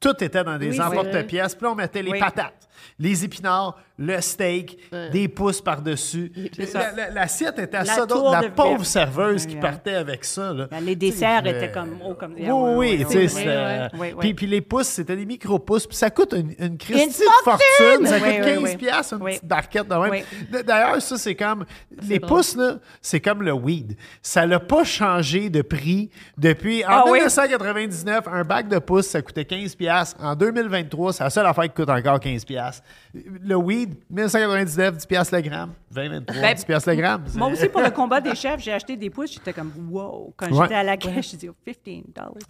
[0.00, 1.54] Tout était dans des Oui, emporte-pièces.
[1.54, 2.18] Puis là, on mettait les Oui.
[2.18, 2.63] patates,
[2.98, 4.78] les épinards, le steak,
[5.12, 6.32] des pousses par-dessus.
[6.74, 8.22] La- la- L'assiette était à La ça d'autre.
[8.22, 8.86] tour La pauvre verre.
[8.86, 10.52] serveuse qui Oui, partait avec ça.
[10.52, 10.66] là.
[10.70, 13.88] Ben, les desserts étaient euh, comme hauts comme- Oui, Ah, oui, c'était- ouais.
[13.94, 14.14] Ouais, ouais.
[14.18, 15.86] Puis, puis les pousses, c'était des micro-pousses.
[15.86, 17.10] Puis ça coûte une, une Une
[17.44, 18.06] fortune.
[18.06, 18.76] Ça coûte Oui, oui, 15 oui.
[18.76, 19.30] piastres, une Oui.
[19.34, 20.10] petite barquette de même.
[20.10, 20.62] Oui.
[20.66, 21.64] D'ailleurs, ça, c'est comme...
[22.02, 22.38] Les drôle.
[22.38, 23.96] pousses, là, c'est comme le weed.
[24.22, 26.84] Ça n'a pas changé de prix depuis...
[26.84, 27.18] En Ah oui?
[27.20, 30.16] 1999, un bac de pousses, ça coûtait 15 piastres.
[30.22, 32.73] En 2023, c'est la seule affaire qui coûte encore 15 piastres.
[33.14, 35.72] Le weed, 1999, 10 piastres le gramme.
[35.92, 37.24] 2023, Ben, 10 piastres le gramme.
[37.36, 39.32] Moi aussi, pour le combat des chefs, j'ai acheté des pousses.
[39.34, 40.32] J'étais comme, wow.
[40.36, 40.62] Quand Ouais.
[40.62, 41.94] j'étais à la caisse, je dis, oh, 15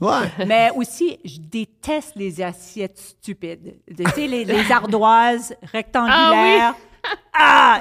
[0.00, 0.44] Ouais.
[0.46, 3.74] Mais aussi, je déteste les assiettes stupides.
[3.96, 6.74] Tu sais, les, les ardoises rectangulaires.
[6.74, 6.76] Ah,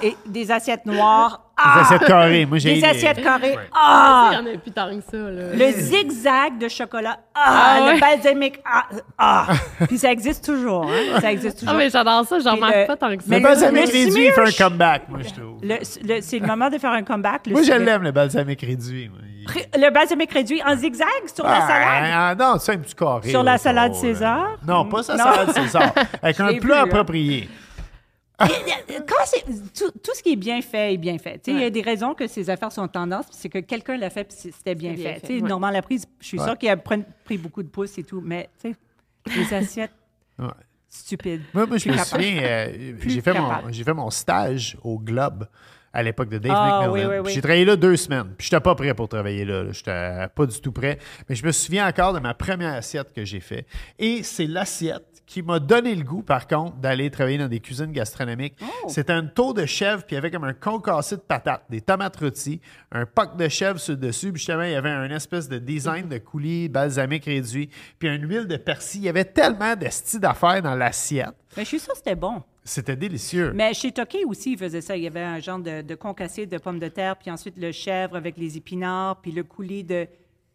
[0.02, 1.40] Et des assiettes noires.
[1.56, 1.76] Ah!
[1.76, 2.46] Des assiettes carrées.
[2.46, 3.54] Moi, j'ai Des les- assiettes carrées.
[3.54, 4.32] Il Ah!
[4.34, 5.18] y en a plus tant que ça.
[5.18, 5.54] Là.
[5.54, 7.20] Le zigzag de chocolat.
[7.36, 7.42] Ah!
[7.46, 7.94] Ah ouais.
[7.94, 8.60] Le balsamique.
[8.66, 8.86] Ah!
[9.18, 9.48] ah.
[9.88, 10.86] Puis ça existe toujours.
[10.86, 11.22] Hein?
[11.22, 11.74] Ça existe toujours.
[11.76, 12.40] Ah, mais j'adore ça.
[12.40, 13.30] J'en le- pas tant que ça.
[13.30, 15.60] mais Le le- balsamique le réduit, il fait un comeback, moi, je trouve.
[15.62, 15.78] Le-
[16.16, 17.46] le- c'est le moment de faire un comeback.
[17.48, 19.10] Le, Moi, je le- l'aime, le balsamique réduit.
[19.10, 19.20] moi.
[19.22, 22.12] Il- Le balsamique réduit en zigzag sur la Ah, salade?
[22.14, 23.30] ah, non, c'est un petit carré.
[23.30, 24.58] Sur là, la salade César?
[24.66, 25.24] Non, pas sa Non.
[25.26, 25.92] salade César.
[26.24, 26.84] Avec un plat hein.
[26.86, 27.50] approprié.
[29.08, 31.42] Quand c'est tout, tout ce qui est bien fait est bien fait.
[31.48, 34.10] Il y a des raisons que ces affaires sont tendance, puis c'est que quelqu'un l'a
[34.10, 35.20] fait, c'était bien, fait.
[35.26, 35.42] fait, ouais.
[35.42, 36.46] Normand Laprise, je suis Ouais.
[36.46, 38.74] sûre qu'il a pris, pris beaucoup de pouces et tout, mais les
[39.54, 39.92] assiettes
[40.90, 41.42] stupides.
[41.54, 45.48] Moi, moi je me souviens, euh, j'ai fait, mon, j'ai fait mon stage au Globe
[45.92, 46.92] à l'époque de Dave Ah, McMillan.
[46.94, 47.34] oui, oui, Puis oui.
[47.36, 48.34] J'ai travaillé là deux semaines.
[48.38, 49.64] Puis j'étais pas prêt pour travailler là.
[49.64, 49.72] là.
[49.72, 50.98] J'étais pas du tout prêt.
[51.30, 53.66] Mais je me souviens encore de ma première assiette que j'ai fait.
[54.00, 57.92] Et c'est l'assiette qui m'a donné le goût, par contre, d'aller travailler dans des cuisines
[57.92, 58.56] gastronomiques.
[58.62, 58.90] Oh!
[58.90, 61.82] C'était un taux de chèvre, puis il y avait comme un concassé de patates, des
[61.82, 62.62] tomates rôties,
[62.92, 65.58] un pack de chèvre sur le dessus, puis justement, il y avait un espèce de
[65.58, 67.70] design de coulis balsamique réduit,
[68.00, 69.02] puis une huile de persil.
[69.02, 71.34] Il y avait tellement de styles d'affaires dans l'assiette.
[71.56, 72.44] Mais je suis sûre que c'était bon.
[72.66, 73.52] C'était délicieux.
[73.54, 74.96] Mais chez Toqué aussi, ils faisaient ça.
[74.96, 77.72] Il y avait un genre de, de concassé de pommes de terre, puis ensuite le
[77.72, 80.08] chèvre avec les épinards, puis le coulis de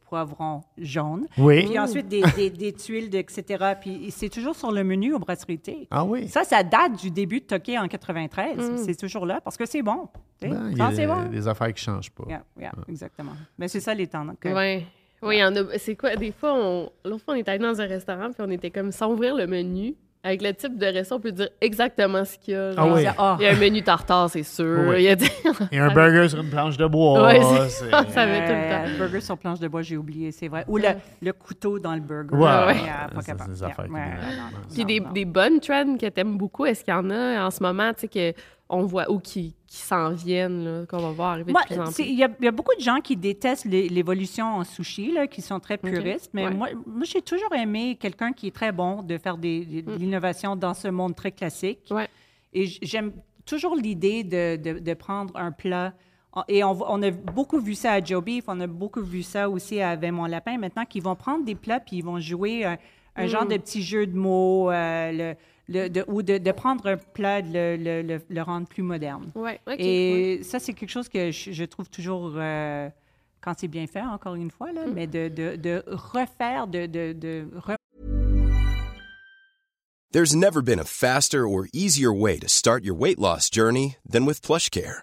[0.09, 1.27] poivron jaune.
[1.37, 1.67] Oui.
[1.67, 3.75] Puis ensuite des, des- des tuiles, de, etc.
[3.81, 5.87] Puis c'est toujours sur le menu au brasserie thé.
[5.91, 6.29] Ah oui?
[6.29, 8.85] Ça, ça date du début de Toqué en 93.
[8.85, 10.09] C'est toujours là parce que c'est bon.
[10.41, 11.25] Ben, il y a c'est bon.
[11.29, 12.25] des affaires qui ne changent pas.
[12.29, 13.33] Yeah, yeah, exactement.
[13.59, 14.27] Mais c'est ça les temps.
[14.41, 14.87] que- Ouais.
[15.21, 15.79] Oui, il y en a.
[15.79, 16.15] C'est quoi?
[16.15, 16.93] Des fois, on...
[17.05, 19.49] l'autre fois, on était allé dans un restaurant, puis on était comme sans ouvrir le
[19.49, 19.97] menu.
[20.25, 22.73] Avec le type de resto, on peut dire exactement ce qu'il y a.
[22.77, 23.05] Ah oui.
[23.17, 23.37] Ah.
[23.39, 24.89] Il y a un menu tartare, c'est sûr.
[24.89, 24.97] Oui.
[24.99, 25.31] Il y a des-
[25.71, 27.23] Et un burger sur une planche de bois.
[27.25, 28.93] Ouais, c'est- c'est- ça avait tout le temps.
[28.93, 30.65] le burger sur planche de bois, j'ai oublié, c'est vrai.
[30.67, 30.89] Ou le,
[31.23, 32.35] le couteau dans le burger.
[32.35, 32.77] Ouais, ouais.
[32.85, 33.51] Yeah, pas Ça, capable.
[33.55, 34.21] c'est des affaires qui Yeah, m'énervent.
[34.21, 35.13] ouais, non, non, Puis non, des, non.
[35.13, 38.01] des bonnes trends que t'aimes beaucoup, est-ce qu'il y en a en ce moment, tu
[38.01, 38.39] sais, que
[38.69, 41.87] on voit ou qui, qui s'en viennent, qu'on va voir arriver Moi, de plus en
[41.87, 42.11] c'est- plus?
[42.13, 45.13] il y, a il y a beaucoup de gens qui détestent l'é- l'évolution en sushi,
[45.13, 46.55] là, qui sont très puristes, mais Ouais.
[46.55, 49.95] moi, moi j'ai toujours aimé quelqu'un qui est très bon de faire des, des- de
[49.95, 51.81] l'innovation dans ce monde très classique.
[51.91, 51.95] Mm.
[51.95, 52.09] Ouais.
[52.55, 53.13] Et j'aime
[53.45, 55.93] toujours l'idée de, de- de prendre un plat.
[56.49, 59.81] Et on, a beaucoup vu ça à Joe Beef, on a beaucoup vu ça aussi
[59.83, 60.57] à mon lapin.
[60.57, 62.79] Maintenant, qu'ils vont prendre des plats puis ils vont jouer un,
[63.17, 63.49] un genre Mm.
[63.49, 65.37] de petit jeu de mots, euh, le-
[65.69, 68.83] le- de- ou de, de prendre un plat, de le, le- le- le rendre plus
[68.83, 69.31] moderne.
[69.35, 69.75] Ouais, ok.
[69.79, 69.81] ouais.
[69.85, 72.89] Et ça, c'est quelque chose que je, je trouve toujours, euh,
[73.41, 74.75] quand c'est bien fait, encore une fois, Mm.
[74.75, 77.77] là, mais de, de- de refaire, de, de, de re-
[80.11, 84.25] There's never been a faster or easier way to start your weight loss journey than
[84.25, 85.03] with PlushCare.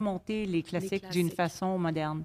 [0.00, 1.10] monter les classiques, classiques.
[1.10, 2.22] d'une façon moderne.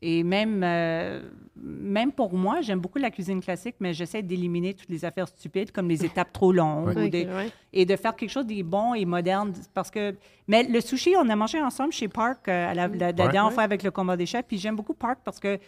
[0.00, 1.20] Et même, euh,
[1.56, 5.72] même pour moi, j'aime beaucoup la cuisine classique, mais j'essaie d'éliminer toutes les affaires stupides,
[5.72, 7.50] comme les étapes trop longues, ou des- ouais.
[7.72, 9.52] et de faire quelque chose de bon et moderne.
[9.74, 10.14] Parce que,
[10.46, 13.52] mais le sushi, on a mangé ensemble chez Park euh, à la, la- la dernière
[13.52, 15.58] fois avec le combat des chefs, puis j'aime beaucoup Park parce que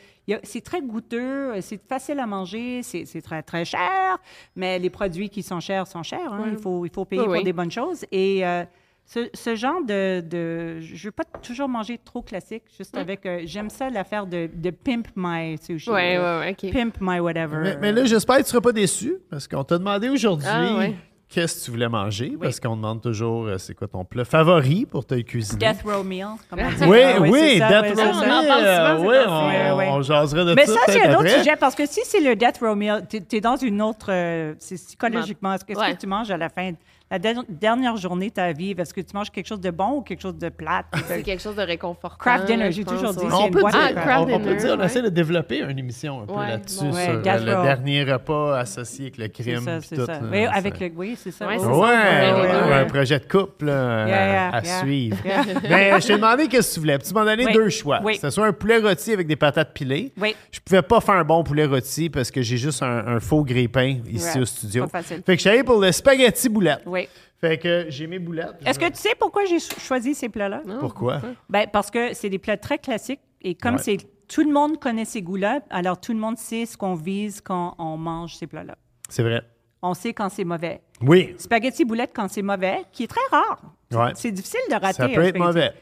[0.44, 4.16] c'est très goûteux, c'est facile à manger, c'est très, très cher,
[4.54, 6.32] mais les produits qui sont chers sont chers.
[6.32, 6.44] hein.
[6.52, 7.42] Il, faut, il faut payer Oui, pour oui.
[7.42, 8.04] des bonnes choses.
[8.12, 8.62] Et euh,
[9.12, 10.78] ce, ce genre de, de...
[10.80, 13.26] Je ne veux pas toujours manger trop classique, juste avec...
[13.26, 15.90] euh, J'aime ça, l'affaire de, de pimp my sushi.
[15.90, 16.72] Ouais, ouais, ouais, ok.
[16.72, 17.58] Pimp my whatever.
[17.62, 20.46] Mais, mais là, j'espère que tu ne seras pas déçu parce qu'on t'a demandé aujourd'hui
[20.48, 20.94] Ah, ouais.
[21.28, 22.34] qu'est-ce que tu voulais manger.
[22.40, 25.58] Parce qu'on demande toujours euh, c'est quoi ton plat favori pour te cuisiner.
[25.72, 26.84] Death row meal, comme on dit.
[26.88, 28.12] Oui, Ah oui, ça, Death Row c'est ça.
[28.14, 29.48] On en parle souvent, oui, on.
[29.48, 29.88] Ouais, ouais.
[29.90, 30.74] on jaserait de Mais ça.
[30.74, 31.38] ça, c'est un autre après.
[31.38, 34.06] sujet parce que si c'est le death row meal, tu es dans une autre.
[34.10, 35.52] euh, c'est psychologiquement.
[35.54, 35.94] Est-ce que, est-ce Ouais.
[35.96, 36.70] que tu manges à la fin,
[37.10, 39.96] la der- dernière journée de ta vie, est-ce que tu manges quelque chose de bon
[39.96, 40.86] ou quelque chose de plate?
[41.08, 42.16] C'est quelque chose de réconfortant.
[42.18, 44.78] Craft dinner, j'ai toujours dit, c'est On peut, dire, Ah, on, on peut dire, on
[44.80, 44.86] ouais.
[44.86, 46.92] essaie de développer une émission un peu Ouais, là-dessus bon.
[46.92, 49.64] Ouais, sur euh, le dernier repas associé avec le C'est crime.
[49.64, 50.06] ça, c'est ça.
[50.06, 50.90] là, Oui, ça- avec le.
[50.94, 51.46] Oui, c'est ça.
[51.48, 51.60] Ouais, oui.
[51.62, 51.80] c'est Ouais, ça.
[51.80, 52.74] ouais, Ouais, ouais, ouais.
[52.74, 54.78] un projet de couple là, Yeah, yeah, à yeah.
[54.80, 55.16] suivre.
[55.68, 56.98] Mais je t'ai demandé qu'est-ce que tu voulais.
[56.98, 57.52] Tu m'en donné Oui.
[57.52, 58.00] deux choix.
[58.12, 60.12] C'était soit un poulet rôti avec des patates pilées.
[60.52, 63.96] Je pouvais pas faire un bon poulet rôti parce que j'ai juste un, faux grille-pain
[64.10, 64.86] ici au studio.
[64.92, 66.82] Fait que je suis allé pour le spaghetti boulette.
[66.86, 66.99] Oui.
[67.40, 68.56] Fait que j'ai mes boulettes.
[68.66, 70.62] Est-ce que tu sais pourquoi j'ai cho- choisi ces plats-là?
[70.78, 71.20] Pourquoi?
[71.48, 73.82] Ben, parce que c'est des plats très classiques et comme Ouais.
[73.82, 73.96] c'est
[74.28, 77.74] tout le monde connaît ces goûts-là, alors tout le monde sait ce qu'on vise quand
[77.78, 78.76] on mange ces plats-là.
[79.08, 79.42] C'est vrai.
[79.82, 80.82] On sait quand c'est mauvais.
[81.00, 81.34] Oui.
[81.38, 83.62] Spaghetti boulette quand c'est mauvais, qui est très rare.
[83.92, 84.12] Ouais.
[84.14, 84.92] C'est difficile de rater.
[85.02, 85.72] Ça peut être mauvais.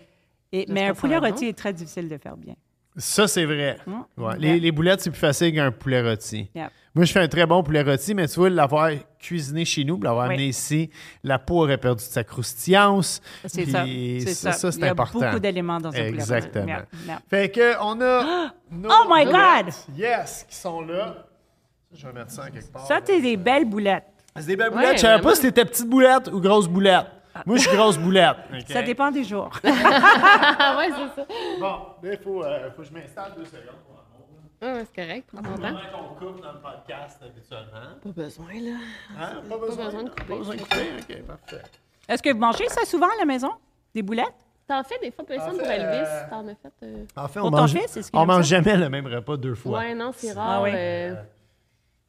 [0.53, 2.55] Et- mais un poulet rôti est très difficile de faire bien.
[2.99, 3.79] Ça, c'est vrai.
[4.17, 4.35] Ouais.
[4.39, 6.51] Les, les boulettes, c'est plus facile qu'un poulet rôti.
[6.55, 6.71] Yeah.
[6.95, 8.91] Moi, je fais un très bon poulet rôti, mais tu vois, l'avoir
[9.21, 10.35] cuisiné chez nous, l'avoir Oui.
[10.35, 10.91] amené ici,
[11.23, 13.21] la peau aurait perdu de sa croustillance.
[13.47, 13.85] C'est ça.
[13.87, 14.53] C'est ça.
[14.53, 14.73] ça.
[14.73, 15.21] c'est Il y a important.
[15.21, 16.17] beaucoup d'éléments dans un poulet rôti.
[16.19, 16.67] Exactement.
[16.67, 17.21] Yeah, yeah.
[17.31, 18.53] Fait que on a.
[18.73, 19.25] nos Oh my.
[19.27, 19.73] God!
[19.97, 21.25] Yes, qui sont là.
[21.95, 22.87] Je vais mettre ça en quelque part.
[22.87, 24.05] Ça, c'est des belles boulettes.
[24.37, 24.97] c'est des belles Ouais, boulettes.
[24.97, 27.07] Je savais pas si c'était petites boulettes ou grosses boulettes.
[27.47, 28.37] Moi, je suis grosse boulette.
[28.53, 28.61] OK?
[28.69, 29.51] Ça dépend des jours.
[29.65, 31.27] Ah ouais, c'est ça.
[31.61, 31.67] Bon,
[32.03, 33.97] là, il faut, euh, faut que je m'installe deux secondes pour.
[34.61, 35.69] Ah ouais, c'est correct, prends ton temps.
[35.93, 37.95] Comment qu'on coupe dans le podcast habituellement?
[38.03, 38.77] Pas besoin, là.
[39.17, 39.43] Hein?
[39.49, 41.63] Pas besoin, besoin de couper, Pas besoin de couper, OK, parfait.
[42.09, 43.53] Est-ce que vous mangez ça souvent à la maison?
[43.95, 44.35] Des boulettes?
[44.67, 45.85] T'en fais des fois, personne pour Elvis.
[46.07, 46.73] euh, T'en as fait.
[46.83, 49.79] euh, En fait, on mange, fils, on mange jamais le même repas deux fois.
[49.79, 50.59] Ouais, non, c'est rare.
[50.59, 50.71] Ah oui.
[50.75, 51.15] euh,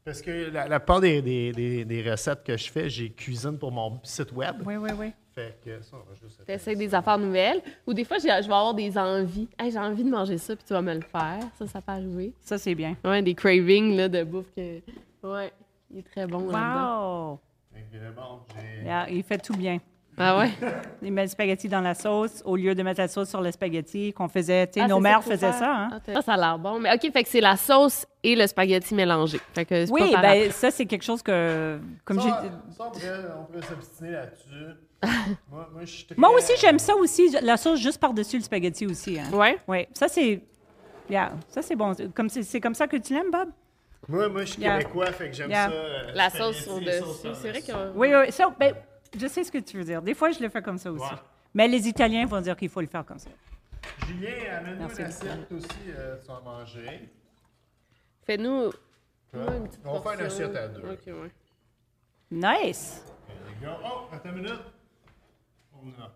[0.10, 3.60] Parce que la, la part des, des, des, des recettes que je fais, j'ai cuisine
[3.60, 4.56] pour mon site web.
[4.66, 5.12] Oui, oui, oui.
[5.36, 6.44] Fait que ça, on va juste...
[6.48, 7.62] T'essayes des affaires nouvelles.
[7.86, 9.48] Ou des fois, j'ai- je vais avoir des envies.
[9.60, 11.40] Hey, j'ai envie de manger ça, puis tu vas me le faire.
[11.60, 12.34] Ça, ça peut arriver.
[12.42, 12.98] Ça, c'est bien.
[13.06, 14.80] Ouais, des cravings là, de bouffe que.
[15.22, 15.54] Ouais,
[15.92, 16.40] il est très bon.
[16.40, 17.40] Wow!
[18.16, 18.40] Bon.
[18.84, 19.78] Yeah, il fait tout bien.
[20.22, 20.50] Ah ouais?
[21.02, 23.52] Il met le spaghetti dans la sauce au lieu de mettre la sauce sur le
[23.52, 24.68] spaghetti qu'on faisait.
[24.68, 25.90] Tu sais, Ah, nos mères faisaient ça, hein?
[25.94, 26.80] Ah, ça, ça a l'air bon.
[26.80, 29.40] Mais OK, fait que c'est la sauce et le spaghetti mélangé.
[29.54, 31.80] Fait que c'est Oui, pas ben ça, c'est quelque chose que.
[32.06, 32.30] Comme j'ai.
[32.30, 32.42] Ça,
[32.78, 33.10] ça, on pourrait,
[33.40, 34.76] on pourrait s'obstiner là-dessus.
[35.50, 38.44] moi, moi, je suis très- Moi aussi, j'aime ça aussi, la sauce juste par-dessus le
[38.44, 39.18] spaghetti aussi.
[39.18, 39.32] Hein?
[39.34, 39.58] Ouais?
[39.68, 40.42] Oui, ça, c'est.
[41.10, 41.94] Yeah, ça, c'est bon.
[42.14, 43.50] Comme c'est, c'est comme ça que tu l'aimes, Bob?
[44.08, 44.78] Moi, moi, je suis Yeah.
[44.80, 45.68] québécois, fait que j'aime Yeah.
[45.70, 45.74] ça.
[45.74, 47.30] euh, La sauce au-dessus.
[47.42, 47.72] C'est vrai que.
[47.96, 48.32] Oui, oui.
[48.32, 48.74] Ça, ben,
[49.18, 50.02] je sais ce que tu veux dire.
[50.02, 51.04] Des fois, je le fais comme ça aussi.
[51.04, 51.20] Ouais.
[51.54, 53.30] Mais les Italiens vont dire qu'il faut le faire comme ça.
[54.08, 54.30] Julien,
[54.60, 57.10] amène-nous une assiette aussi, euh, tu vas manger.
[58.26, 58.66] Fais-nous.
[58.66, 58.72] Ouais.
[59.34, 60.82] Ouais, une petite On va faire une assiette à deux.
[60.82, 61.32] OK, ouais.
[62.32, 63.04] Nice!
[63.28, 63.82] There you go.
[63.84, 64.60] Oh, attends une minute.
[65.74, 66.12] On a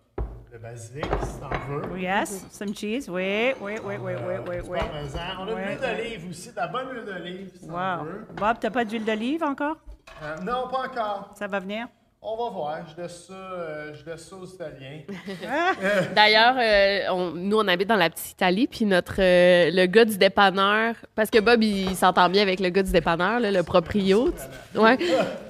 [0.52, 2.00] le basilic, si t'en veux.
[2.00, 3.10] Yes, some cheese.
[3.10, 4.80] Oui, oui, oui, oui, oui, oui, oui.
[4.82, 8.06] On a de l'huile d'olive aussi, de la bonne huile d'olive, si t'en Wow.
[8.06, 8.28] veux.
[8.36, 9.78] Bob, t'as pas d'huile d'olive encore?
[10.22, 11.34] Euh, non, pas encore.
[11.36, 11.88] Ça va venir?
[12.26, 12.78] On va voir.
[12.96, 15.02] Je laisse ça, euh, je laisse ça aux Italiens.
[16.16, 20.06] D'ailleurs, euh, on- nous, on habite dans la petite Italie, puis notre euh, le gars
[20.06, 23.62] du dépanneur, parce que Bob, il, s'entend bien avec le gars du dépanneur, là, le
[23.64, 24.34] proprio.
[24.74, 24.98] Ouais.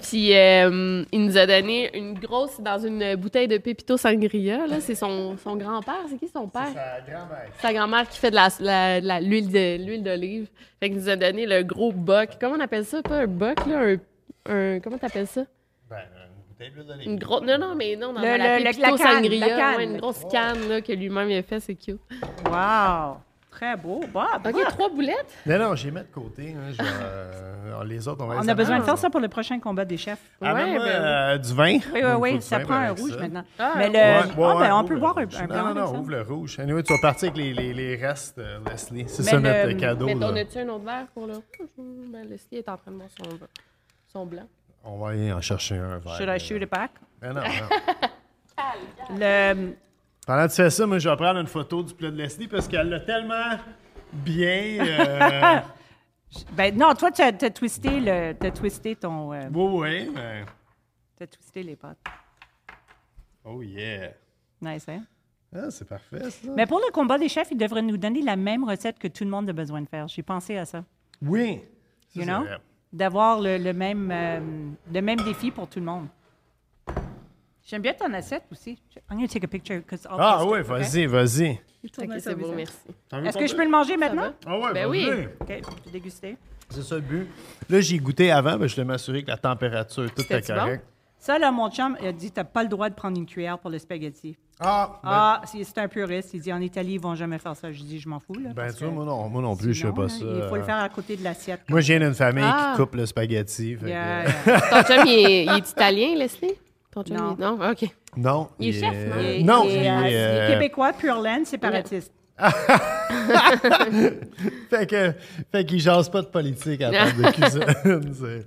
[0.01, 4.79] Puis euh, il nous a donné une grosse, dans une bouteille de Pépito Sangria, là.
[4.79, 6.01] C'est son, son grand-père.
[6.09, 6.69] C'est qui son père?
[6.73, 7.47] Sa grand-mère.
[7.61, 10.47] Sa grand-mère qui fait de la, l'huile de l'huile d'olive.
[10.79, 12.29] Fait qu'il nous a donné le gros boc.
[12.41, 13.03] Comment on appelle ça?
[13.03, 13.79] Pas un boc, là?
[13.79, 13.95] Un,
[14.51, 15.43] un- comment t'appelles ça?
[15.87, 15.97] Ben,
[16.53, 17.09] bouteille d'huile d'olive.
[17.09, 17.41] Une grosse...
[17.41, 19.39] Non, non, mais non, dans Le- la le- la canne, Sangria.
[19.39, 19.75] la canne.
[19.77, 21.59] Ouais, une grosse canne, là, que lui-même il a fait.
[21.59, 21.99] C'est cute.
[22.49, 23.17] Wow!
[23.51, 24.01] Très beau.
[24.11, 25.31] Bob, OK, trois boulettes?
[25.45, 26.55] Non, non, j'ai mis de côté.
[26.57, 29.11] hein, je vais, euh, les autres, on va les On a besoin de faire ça
[29.11, 30.17] pour le prochain combat des chefs.
[30.41, 31.05] Amène-moi, Ouais, ben oui.
[31.05, 31.77] euh, du vin?
[31.93, 33.19] Oui, oui, oui, ça prend un rouge ça.
[33.19, 33.43] maintenant.
[33.59, 33.93] Ah, Mais le.
[33.93, 35.99] ouais, ah, ouais, ben, ouais, on peut le boire un, Non, blanc non, non, ça.
[35.99, 36.59] ouvre le rouge.
[36.59, 39.05] Anyway, tu vas partir avec les, les, les restes, euh, Leslie.
[39.07, 40.05] C'est ça le- notre cadeau.
[40.07, 41.69] Mais on a-tu un autre verre pour le rouge?
[41.77, 43.29] Ben, Leslie est en train de boire son,
[44.11, 44.47] son blanc.
[44.83, 46.15] On va aller en chercher un verre.
[46.17, 46.91] Should I shoot it back?
[47.21, 48.07] Ben non, non.
[49.17, 49.73] Le,
[50.25, 52.47] Pendant que tu fais ça, moi, je vais prendre une photo du plat de Leslie
[52.47, 53.57] parce qu'elle l'a tellement
[54.11, 54.85] bien.
[54.85, 55.59] euh,
[56.53, 59.33] ben non, toi, tu as, t'as twisté, le, t'as twisté ton.
[59.33, 60.45] euh, oui, oui, mais.
[61.17, 61.97] t'as twisté les pâtes.
[63.45, 64.11] Oh, yeah.
[64.61, 65.03] Nice, hein?
[65.55, 66.49] Ah, c'est parfait, ça.
[66.55, 69.23] Mais pour le combat des chefs, ils devraient nous donner la même recette que tout
[69.23, 70.07] le monde a besoin de faire.
[70.07, 70.83] J'ai pensé à ça.
[71.21, 71.61] Oui.
[72.13, 72.41] Ça, You know?
[72.43, 72.57] vrai.
[72.93, 74.39] D'avoir le, le même, euh,
[74.93, 76.07] le même défi pour tout le monde.
[77.65, 78.77] J'aime bien ton assiette aussi.
[79.09, 79.81] I'm going to take a picture.
[80.09, 81.59] Ah oui, vas-y, vas-y.
[81.97, 82.75] OK, c'est beau, merci.
[83.11, 84.33] Est-ce que je peux le manger maintenant?
[84.45, 85.07] Ah ouais, Ben oui.
[85.41, 85.53] OK, je
[85.85, 86.37] vais déguster.
[86.69, 87.27] C'est ça le but.
[87.69, 90.85] Là, j'ai goûté avant, mais je voulais m'assurer que la température, tout est correct.
[91.17, 93.57] Ça, là, mon chum, il a dit t'as pas le droit de prendre une cuillère
[93.57, 94.37] pour le spaghetti.
[94.65, 96.33] Ah, ben, Ah, c'est un puriste.
[96.33, 97.71] Il dit en Italie, ils vont jamais faire ça.
[97.71, 98.33] Je dis je m'en fous.
[98.35, 100.15] Là, ben tu moi non, moi non plus, je fais sinon, pas ça.
[100.21, 100.65] Il faut le euh.
[100.65, 101.61] faire à côté de l'assiette.
[101.69, 102.73] Moi, je viens d'une famille Ah.
[102.75, 103.75] qui coupe le spaghetti.
[103.75, 104.61] fait que- Yeah, yeah.
[104.69, 106.53] Ton chum, il est, il est italien, Leslie?
[106.91, 107.35] Ton chum, Non.
[107.37, 107.71] il est- Non?
[107.71, 107.85] OK.
[108.15, 108.49] Non.
[108.59, 109.15] Il est chef, non?
[109.19, 112.11] Il est- Non, il est, il euh, est, il est euh, québécois, pure laine, séparatiste.
[114.69, 115.13] Fait que,
[115.51, 118.43] fait qu'il jase pas de politique à table de cuisine.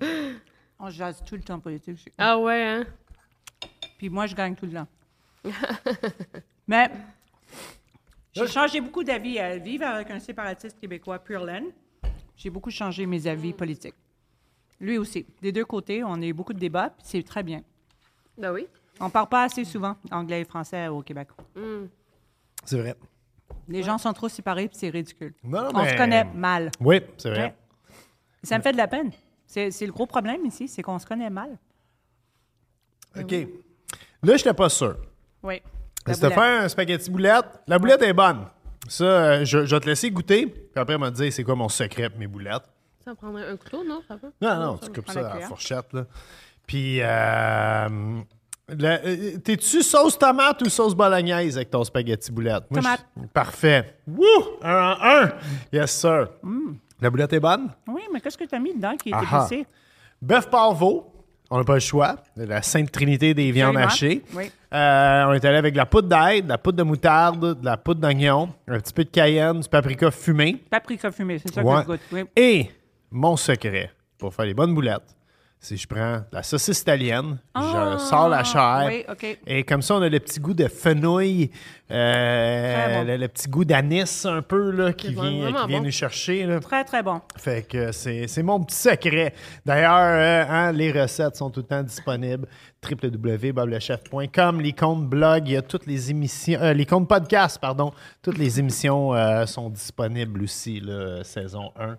[0.81, 2.12] On jase tout le temps politique.
[2.19, 2.85] Ah ouais, hein?
[3.99, 4.87] Puis moi, je gagne tout le temps.
[6.68, 6.90] Mais
[8.32, 9.38] j'ai changé beaucoup d'avis.
[9.38, 11.66] À vivre avec un séparatiste québécois pure laine,
[12.36, 13.94] j'ai beaucoup changé mes avis politiques.
[14.80, 15.26] Lui aussi.
[15.40, 17.62] Des deux côtés, on a eu beaucoup de débats, puis c'est très bien.
[18.36, 18.66] Ben oui.
[19.01, 21.28] On parle pas assez souvent anglais et français au Québec.
[22.64, 22.94] C'est vrai.
[23.68, 25.34] Les gens sont trop séparés, puis c'est ridicule.
[25.42, 26.70] Non, non, On mais- se connaît mal.
[26.80, 27.42] Oui, c'est vrai.
[27.44, 27.55] Ouais.
[28.42, 29.11] Ça me fait de la peine.
[29.47, 31.57] C'est c'est le gros problème ici, c'est qu'on se connaît mal.
[33.18, 33.30] OK.
[33.32, 33.47] Là,
[34.22, 34.97] je n'étais pas sûr.
[35.47, 35.62] Oui.
[36.07, 36.34] C'était boulette.
[36.38, 37.47] faire un spaghetti boulette.
[37.66, 38.47] La boulette est bonne.
[38.88, 40.47] Ça, euh, je, je vais te laisser goûter.
[40.47, 42.62] Puis après, elle m'a dit c'est quoi mon secret pour mes boulettes?
[43.05, 44.01] Ça prendrait un couteau, non?
[44.07, 44.16] Ça?
[44.40, 45.92] Non, non, tu coupes ça à la fourchette.
[45.92, 46.05] Là.
[46.66, 47.88] Puis, euh,
[48.70, 52.64] euh, t'es-tu sauce tomate ou sauce bolognaise avec ton spaghetti boulette?
[52.70, 53.07] Moi, Tomate.
[53.16, 53.97] je- Parfait.
[54.07, 54.24] Wouh!
[54.62, 55.32] Un en un!
[55.72, 56.28] Yes, sir.
[57.01, 57.70] La boulette est bonne?
[57.88, 59.47] Oui, mais qu'est-ce que tu as mis dedans qui est Ah ah.
[59.49, 59.66] épicé?
[60.20, 61.12] Bœuf parvo,
[61.51, 62.16] On n'a pas le choix.
[62.36, 64.22] La Sainte Trinité des viandes hachées.
[64.34, 64.51] Oui.
[64.74, 67.64] Euh, on est allé avec de la poudre d'ail, de la poudre de moutarde, de
[67.64, 70.57] la poudre d'oignon, un petit peu de cayenne, du paprika fumé.
[70.68, 71.76] Paprika fumé, c'est ça Ouais.
[71.76, 72.01] que je goûte.
[72.12, 72.24] Oui.
[72.36, 72.70] Et
[73.11, 75.14] mon secret pour faire les bonnes boulettes,
[75.59, 78.61] c'est je prends la saucisse italienne, je sors la chair.
[78.62, 79.04] Ah, Oui.
[79.46, 81.50] Et comme ça, on a le petit goût de fenouil,
[81.90, 83.07] euh, bon.
[83.07, 85.84] le, le petit goût d'anis un peu là, qui vient, qui vient bon.
[85.84, 86.46] nous chercher.
[86.46, 86.61] Là.
[86.61, 87.20] Très, très bon.
[87.36, 89.34] Fait que c'est c'est mon petit secret.
[89.64, 92.46] D'ailleurs, euh, hein, les recettes sont tout le temps disponibles.
[92.88, 94.61] www.boblechef.com.
[94.61, 97.09] Les comptes blog, il y a toutes les émissions, euh, les comptes
[97.61, 97.92] pardon.
[98.22, 101.96] Toutes les émissions euh, sont disponibles aussi, là, saison 1.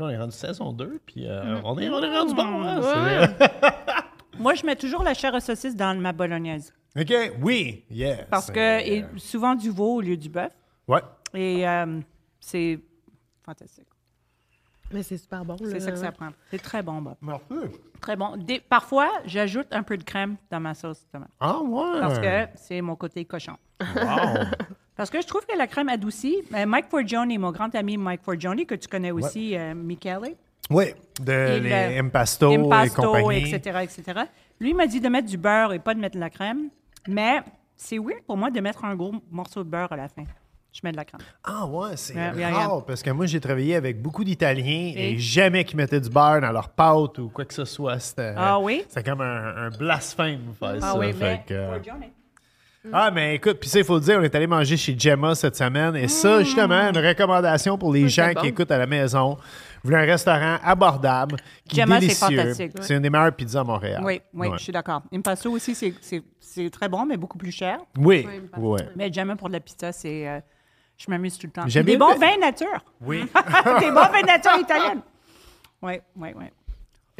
[0.00, 2.62] On est rendu saison 2, puis euh, on, est, on est rendu bon.
[2.62, 2.80] hein,
[4.38, 6.72] Moi, je mets toujours la chair à saucisse dans ma bolognaise.
[6.98, 8.20] OK, oui, yes.
[8.30, 10.52] Parce que Euh, et souvent du veau au lieu du bœuf.
[10.86, 11.00] Ouais.
[11.34, 12.00] Et euh,
[12.40, 12.78] c'est
[13.44, 13.86] fantastique.
[14.92, 15.56] Mais c'est super bon.
[15.58, 16.30] C'est ça que ça prend.
[16.50, 17.16] C'est très bon, Bob.
[17.20, 17.44] Merci.
[18.00, 18.36] Très bon.
[18.38, 21.28] Des- parfois, j'ajoute un peu de crème dans ma sauce de tomate.
[21.40, 22.00] Ah, ouais.
[22.00, 23.56] Parce que c'est mon côté cochon.
[23.80, 24.44] Wow.
[24.98, 26.36] Parce que je trouve que la crème adoucit.
[26.54, 30.34] euh, Mike Forgione, mon grand ami Mike Forgione, que tu connais aussi, euh, Michele.
[30.70, 30.86] oui,
[31.20, 33.54] de Et les le- impasto, et compagnie.
[33.54, 34.20] etc., etc.
[34.60, 36.68] Lui m'a dit de mettre du beurre et pas de mettre de la crème.
[37.06, 37.40] Mais
[37.76, 40.24] c'est weird pour moi de mettre un gros morceau de beurre à la fin.
[40.72, 41.22] Je mets de la crème.
[41.44, 42.82] Ah ouais, c'est Ouais, ouais, rare ouais.
[42.86, 45.18] parce que moi j'ai travaillé avec beaucoup d'Italiens et, Et?
[45.18, 47.98] jamais qu'ils mettaient du beurre dans leur pâte ou quoi que ce soit.
[48.00, 48.84] C'était Ah oui?
[48.88, 50.98] C'est comme un, un blasphème faire Ah ça.
[50.98, 52.04] oui, mais que, euh, Forgione.
[52.92, 55.34] Ah mais écoute, puis ça il faut le dire, on est allé manger chez Gemma
[55.34, 59.34] cette semaine et ça justement une recommandation pour les gens qui écoutent à la maison.
[59.82, 61.36] Vous voulez un restaurant abordable,
[61.68, 62.36] qui est Gemma, c'est délicieux.
[62.36, 62.72] fantastique.
[62.80, 64.02] C'est une des meilleures pizzas à Montréal.
[64.04, 64.58] Oui, oui, Ouais.
[64.58, 65.02] je suis d'accord.
[65.12, 67.78] Impasto aussi, c'est- c'est c'est très bon, mais beaucoup plus cher.
[67.96, 68.26] Oui,
[68.56, 68.80] Oui.
[68.96, 70.26] Mais jamais pour de la pizza, c'est.
[70.28, 70.40] euh,
[70.96, 71.62] je m'amuse tout le temps.
[71.66, 72.84] J'aime Des bien bons le- vins nature.
[73.02, 73.20] Oui.
[73.80, 75.02] Des bons vins nature italiennes.
[75.80, 76.44] Oui, oui, oui.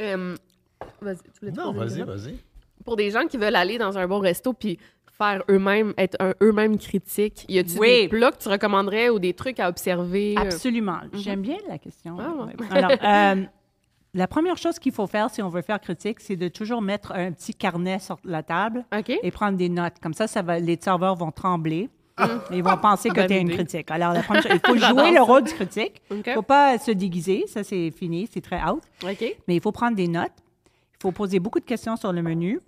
[0.01, 0.35] Euh,
[1.01, 2.31] vas-y, tu voulais te non, poser une vas-y, question?
[2.31, 2.39] vas-y.
[2.83, 4.79] Pour des gens qui veulent aller dans un bon resto puis
[5.19, 8.03] faire eux-mêmes, être eux-mêmes critiques, y a-tu Oui.
[8.03, 10.35] des plats que tu recommanderais ou des trucs à observer?
[10.37, 10.99] Absolument.
[11.13, 12.17] J'aime bien la question.
[12.19, 12.53] Ah ouais.
[12.71, 13.43] Alors, euh,
[14.13, 17.11] la première chose qu'il faut faire si on veut faire critique, c'est de toujours mettre
[17.11, 18.85] un petit carnet sur la table
[19.21, 19.95] et prendre des notes.
[20.01, 21.89] Comme ça, ça va, les serveurs vont trembler.
[22.51, 23.89] Et ils vont penser que tu es une critique.
[23.91, 26.01] Alors, la première chose, il faut jouer le rôle du critique.
[26.11, 27.45] Il ne faut pas se déguiser.
[27.47, 28.27] Ça, c'est fini.
[28.31, 28.81] C'est très out.
[29.47, 30.33] Mais il faut prendre des notes.
[30.95, 32.59] Il faut poser beaucoup de questions sur le menu.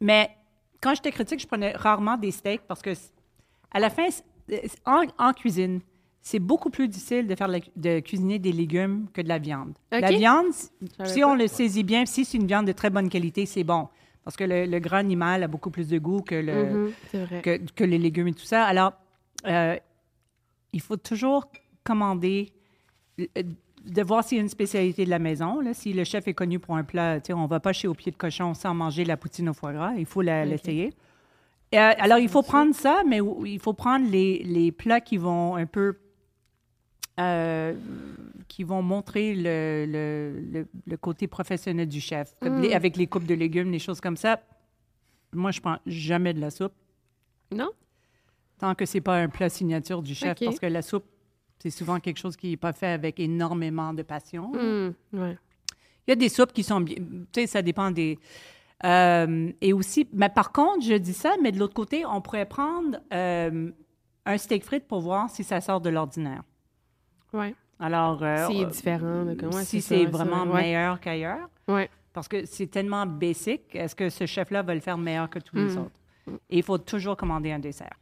[0.00, 0.30] Mais
[0.80, 2.90] quand j'étais critique, je prenais rarement des steaks parce que,
[3.70, 4.22] à la fin, c-
[4.86, 5.80] en, en cuisine,
[6.22, 9.72] c'est beaucoup plus difficile de, faire la- de cuisiner des légumes que de la viande.
[10.00, 10.52] La viande,
[11.06, 13.88] si on le saisit bien, si c'est une viande de très bonne qualité, c'est bon.
[14.24, 16.92] Parce que le, le gras animal a beaucoup plus de goût que le, Mhm,
[17.42, 18.64] que, que les légumes et tout ça.
[18.64, 18.92] Alors,
[19.46, 19.76] euh,
[20.72, 21.50] il faut toujours
[21.84, 22.52] commander,
[23.18, 23.24] euh,
[23.86, 25.60] de voir s'il y a une spécialité de la maison.
[25.60, 25.72] Là.
[25.74, 28.12] Si le chef est connu pour un plat, on ne va pas chez Au Pied
[28.12, 29.92] de Cochon sans manger la poutine au foie gras.
[29.96, 30.92] Il faut l'essayer.
[31.74, 35.54] Euh, alors, il faut prendre ça, mais il faut prendre les, les plats qui vont
[35.56, 35.96] un peu...
[37.18, 37.74] euh,
[38.48, 42.34] qui vont montrer le, le- le- le côté professionnel du chef.
[42.42, 44.40] Les- avec les coupes de légumes, les choses comme ça.
[45.32, 46.72] Moi, je prends jamais de la soupe
[47.54, 47.70] Non?
[48.58, 51.04] tant que c'est pas un plat signature du chef, parce que la soupe,
[51.62, 54.52] c'est souvent quelque chose qui n'est pas fait avec énormément de passion.
[55.12, 55.36] Ouais.
[56.06, 58.18] Il y a des soupes qui sont bien, tu sais, ça dépend des...
[58.84, 62.46] Euh, et aussi, mais par contre, je dis ça, mais de l'autre côté, on pourrait
[62.46, 63.70] prendre euh,
[64.24, 66.42] un steak frites pour voir si ça sort de l'ordinaire.
[67.34, 67.54] Ouais.
[67.78, 69.24] Alors, euh, S'il est euh, différent.
[69.26, 70.62] ouais, si c'est vraiment ouais.
[70.62, 71.90] meilleur qu'ailleurs, Ouais.
[72.14, 75.56] parce que c'est tellement basic, est-ce que ce chef-là va le faire meilleur que tous
[75.56, 75.78] les Mm.
[75.78, 75.92] autres?
[76.48, 77.94] Et il faut toujours commander un dessert.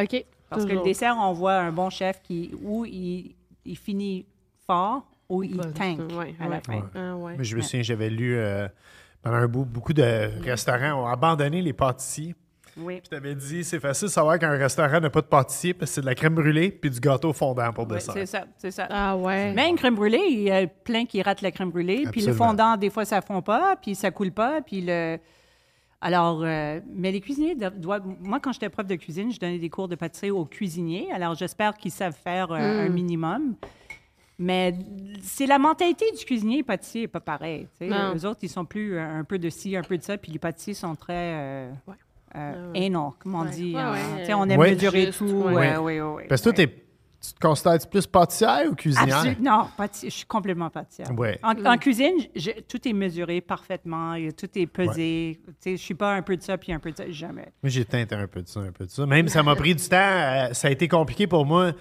[0.00, 0.24] OK.
[0.54, 3.34] Parce que le dessert, on voit un bon chef qui, où il,
[3.64, 4.26] il finit
[4.66, 6.60] fort ou il Ouais, tank ouais, à la ouais.
[6.66, 6.82] fin.
[6.94, 7.34] Ah, ouais.
[7.38, 8.68] Mais je me souviens, j'avais lu euh,
[9.22, 12.34] pendant un bout, beaucoup de restaurants ont abandonné les pâtissiers.
[12.76, 12.98] Oui.
[13.00, 15.94] Puis t'avais dit, c'est facile de savoir qu'un restaurant n'a pas de pâtissier parce que
[15.94, 18.14] c'est de la crème brûlée puis du gâteau fondant pour Oui, dessert.
[18.14, 18.88] c'est ça, c'est ça.
[18.90, 19.52] Ah ouais.
[19.54, 22.04] Mais une crème brûlée, il y a plein qui ratent la crème brûlée.
[22.10, 24.60] Puis le fondant, des fois, ça fond pas, puis ça coule pas.
[24.60, 25.18] Puis le...
[26.04, 28.04] Alors, euh, mais les cuisiniers do- doivent...
[28.20, 31.10] Moi, quand j'étais prof de cuisine, je donnais des cours de pâtisserie aux cuisiniers.
[31.10, 33.54] Alors, j'espère qu'ils savent faire euh, un minimum.
[34.38, 34.74] Mais
[35.22, 37.68] c'est la mentalité du cuisinier et pâtissier, pas pareil.
[37.80, 37.88] tu.
[37.88, 40.18] Eux autres, ils sont plus euh, un peu de ci, un peu de ça.
[40.18, 41.14] Puis les pâtissiers sont très...
[41.14, 41.94] euh, Ouais.
[42.36, 43.50] euh, Ouais, anal, comme on Ouais.
[43.50, 43.74] dit.
[43.74, 44.72] Ouais, en- ouais, tu sais, on aime Ouais.
[44.74, 45.24] mesurer Juste, tout.
[45.24, 45.54] ouais.
[45.54, 46.26] ouais, ouais, ouais, ouais.
[46.28, 46.83] Parce que toi, t'es-
[47.26, 49.24] tu te considères plus pâtissière ou cuisinière?
[49.40, 51.10] Non, pâtissier- je suis complètement pâtissière.
[51.18, 51.38] Ouais.
[51.42, 55.40] En, en cuisine, je- tout est mesuré parfaitement, tout est pesé.
[55.64, 57.52] Je suis pas un peu de ça puis un peu de ça, jamais.
[57.62, 59.06] Moi, j'ai teinté un peu de ça, un peu de ça.
[59.06, 61.72] Même si ça m'a pris du temps, euh, ça a été compliqué pour moi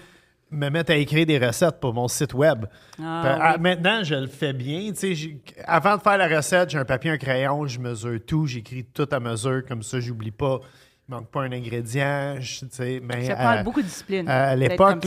[0.52, 2.66] me mettre à écrire des recettes pour mon site web.
[3.02, 3.40] Ah, oui.
[3.42, 4.92] ah, Maintenant, je le fais bien.
[5.66, 9.08] Avant de faire la recette, j'ai un papier, un crayon, je mesure tout, j'écris tout
[9.12, 10.60] à mesure, comme ça, j'oublie pas.
[11.10, 12.36] Il manque pas un ingrédient.
[12.40, 14.28] je- tu sais, mais, Ça prend euh, beaucoup de discipline.
[14.30, 15.06] à l'époque,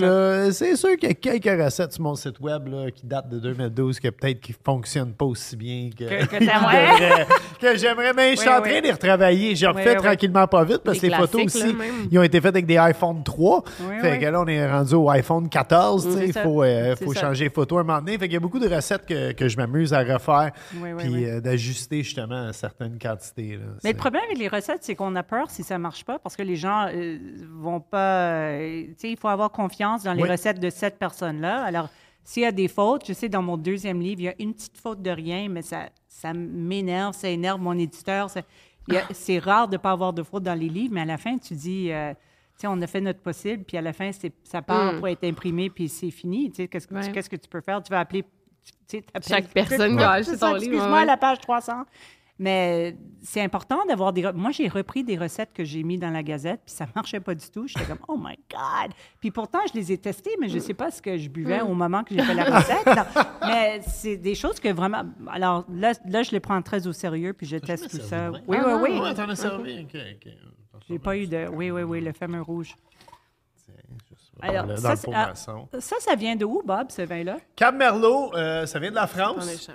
[0.52, 3.38] c'est sûr qu'il y a quelques recettes sur mon site web là, qui datent de
[3.38, 6.44] 2012 que peut-être qui ne fonctionnent pas aussi bien que, Que-
[7.78, 8.12] j'aimerais.
[8.14, 9.54] Mais je suis en train de les retravailler.
[9.56, 10.02] J'ai refait oui, oui.
[10.02, 12.76] tranquillement pas vite parce que les photos aussi, là, ils ont été faites avec des
[12.76, 13.64] iPhone 3.
[13.80, 16.04] Oui, fait que là, on est rendu au iPhone 14.
[16.04, 18.12] tu sais, C'est Il faut, euh, faut changer les photos à un moment donné.
[18.18, 20.50] Fait qu'il y a beaucoup de recettes que, que je m'amuse à refaire
[20.98, 23.52] puis euh, d'ajuster justement à certaines quantités.
[23.56, 23.64] là.
[23.82, 26.36] Mais le problème avec les recettes, c'est qu'on a peur si ça marche pas parce
[26.36, 27.18] que les gens euh,
[27.50, 28.28] vont pas.
[28.30, 30.28] euh, tu sais, il faut avoir confiance dans les Oui.
[30.30, 31.64] recettes de cette personne-là.
[31.64, 31.88] Alors,
[32.24, 34.52] s'il y a des fautes, je sais, dans mon deuxième livre, il y a une
[34.54, 38.28] petite faute de rien, mais ça, ça m'énerve, ça énerve mon éditeur.
[39.12, 41.38] C'est rare de ne pas avoir de faute dans les livres, mais à la fin,
[41.38, 41.90] tu dis.
[41.92, 44.10] euh, tu sais, on a fait notre possible, puis à la fin,
[44.44, 44.98] ça part Mm.
[44.98, 46.50] pour être imprimé, puis c'est fini.
[46.50, 47.12] Tu sais, qu'est-ce, que tu- Ouais.
[47.12, 47.82] qu'est-ce que tu peux faire?
[47.82, 48.24] Tu vas appeler...
[49.28, 51.04] Chaque personne ça, ton livre, Excuse-moi, ouais.
[51.04, 51.84] la page 300.
[52.38, 54.30] Mais c'est important d'avoir des.
[54.34, 57.34] Moi, j'ai repris des recettes que j'ai mis dans la Gazette, puis ça marchait pas
[57.34, 57.66] du tout.
[57.66, 58.92] J'étais comme, oh my God!
[59.20, 61.66] Puis pourtant, je les ai testés, mais je sais pas ce que je buvais Mm.
[61.70, 62.86] au moment que j'ai fait la recette.
[62.86, 63.04] Non.
[63.46, 65.04] Mais c'est des choses que vraiment.
[65.28, 68.30] Alors là, là, je les prends très au sérieux, puis je teste tout ça.
[68.30, 68.98] Oui, oui, Ah, oui.
[69.00, 69.80] Ouais, t'en as servi?
[69.84, 70.32] OK, OK.
[70.88, 71.48] J'ai pas eu de.
[71.52, 72.74] Oui, oui, oui, le fameux rouge.
[74.42, 75.32] Alors, dans ça, le ah.
[75.80, 77.38] Ça, ça vient de où, Bob, ce vin-là?
[77.56, 79.68] Cab Merlot, euh, ça vient de la France.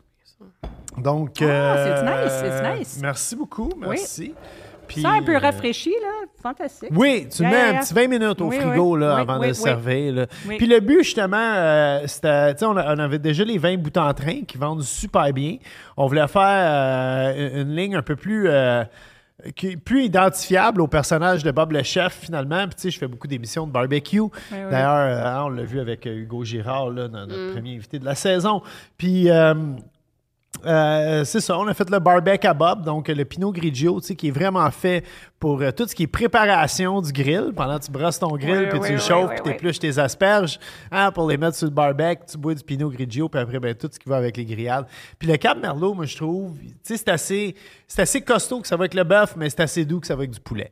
[0.97, 2.99] Donc, Ah, c'est euh, nice, c'est nice.
[3.01, 4.33] Merci beaucoup, merci.
[4.87, 6.27] Puis, Ça, un peu euh, rafraîchi, là.
[6.43, 6.89] Fantastique.
[6.93, 9.35] Oui, tu Yeah, mets yeah, un petit 20 minutes au Oui, frigo là, Oui, avant
[9.35, 10.13] oui, de le servir.
[10.13, 10.25] là.
[10.57, 13.77] Puis le but, justement, euh, c'était, tu sais, on, a- on avait déjà les vins
[13.77, 15.57] bout en train qui vendent super bien.
[15.95, 18.83] On voulait faire euh, une, ligne un peu plus, euh,
[19.55, 22.65] qui- plus identifiable au personnage de Bob le chef, finalement.
[22.67, 24.19] Puis, tu sais, je fais beaucoup d'émissions de barbecue.
[24.19, 24.29] oui.
[24.51, 28.15] D'ailleurs, euh, on l'a vu avec Hugo Girard, là, dans notre premier invité de la
[28.15, 28.61] saison.
[28.97, 29.29] Puis...
[29.29, 29.53] euh,
[30.65, 34.07] euh, c'est ça, on a fait le barbecue à Bob, donc le Pinot Grigio, tu
[34.07, 35.03] sais, qui est vraiment fait
[35.39, 37.51] pour euh, tout ce qui est préparation du grill.
[37.55, 39.49] Pendant que tu brosses ton grill, Oui, puis oui, tu le oui, chauffes, puis tu
[39.49, 40.59] épluches tes asperges
[40.91, 42.23] hein, pour les mettre sur le barbecue.
[42.31, 44.85] Tu bois du Pinot Grigio, puis après, ben, tout ce qui va avec les grillades.
[45.17, 47.55] Puis le Cap Merlot, moi, je trouve, tu sais, c'est assez,
[47.87, 50.15] c'est assez costaud que ça va avec le bœuf, mais c'est assez doux que ça
[50.15, 50.71] va avec du poulet.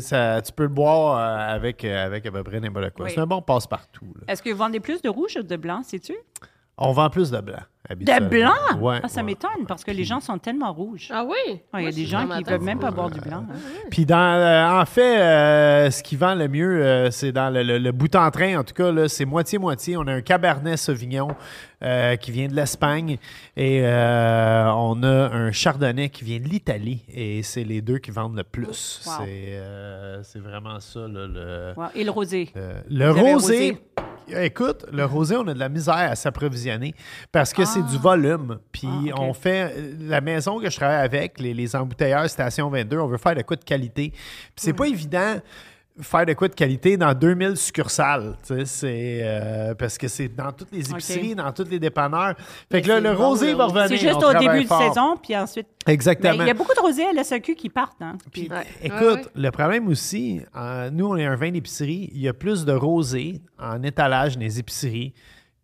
[0.00, 3.08] Ça, tu peux le boire euh, avec, avec à peu près n'importe quoi.
[3.08, 4.06] C'est un bon passe-partout.
[4.28, 6.14] Est-ce que vous vendez plus de rouge ou de blanc, sais-tu?
[6.76, 7.60] On vend plus de blanc.
[7.88, 8.52] De blanc?
[8.78, 9.22] Ouais, Ah, ça ouais.
[9.26, 11.08] m'étonne parce que les gens sont tellement rouges.
[11.10, 11.60] Ah oui?
[11.78, 13.46] Il y a des gens qui ne peuvent même pas boire du blanc.
[13.50, 13.56] hein.
[13.90, 17.62] Puis dans, euh, en fait, euh, ce qui vend le mieux, euh, c'est dans le,
[17.62, 19.96] le- le bout en train, en tout cas, là, c'est moitié-moitié.
[19.96, 21.28] On a un Cabernet Sauvignon
[21.82, 23.16] euh, qui vient de l'Espagne
[23.56, 28.10] et euh, on a un Chardonnay qui vient de l'Italie et c'est les deux qui
[28.12, 29.00] vendent le plus.
[29.06, 29.12] Wow.
[29.24, 29.24] C'est
[29.54, 31.86] euh, c'est vraiment ça, là, le, Wow.
[31.94, 32.50] Et le rosé?
[32.56, 33.78] euh, le rosé?
[34.32, 36.94] Écoute, le rosé, on a de la misère à s'approvisionner
[37.32, 38.58] parce que c'est du volume.
[38.72, 42.68] Puis Ah, on fait euh, la maison que je travaille avec, les, les embouteilleurs Station
[42.70, 44.10] 22, on veut faire de quoi de qualité.
[44.10, 45.36] Puis c'est pas évident
[46.02, 50.28] faire de quoi de qualité dans 2000 succursales, tu sais, c'est euh, parce que c'est
[50.28, 52.36] dans toutes les épiceries, dans tous les dépanneurs.
[52.70, 53.88] Fait que là, le rosé va revenir.
[53.88, 55.66] C'est juste au début de saison, puis ensuite.
[55.86, 56.36] Exactement.
[56.38, 58.00] Mais il y a beaucoup de rosés à la SAQ qui partent.
[58.00, 58.16] Hein?
[58.32, 58.64] Puis, Ouais.
[58.82, 59.22] écoute, Ouais, ouais.
[59.34, 62.72] le problème aussi, euh, nous, on est un vin d'épicerie, il y a plus de
[62.72, 65.12] rosé en étalage dans les épiceries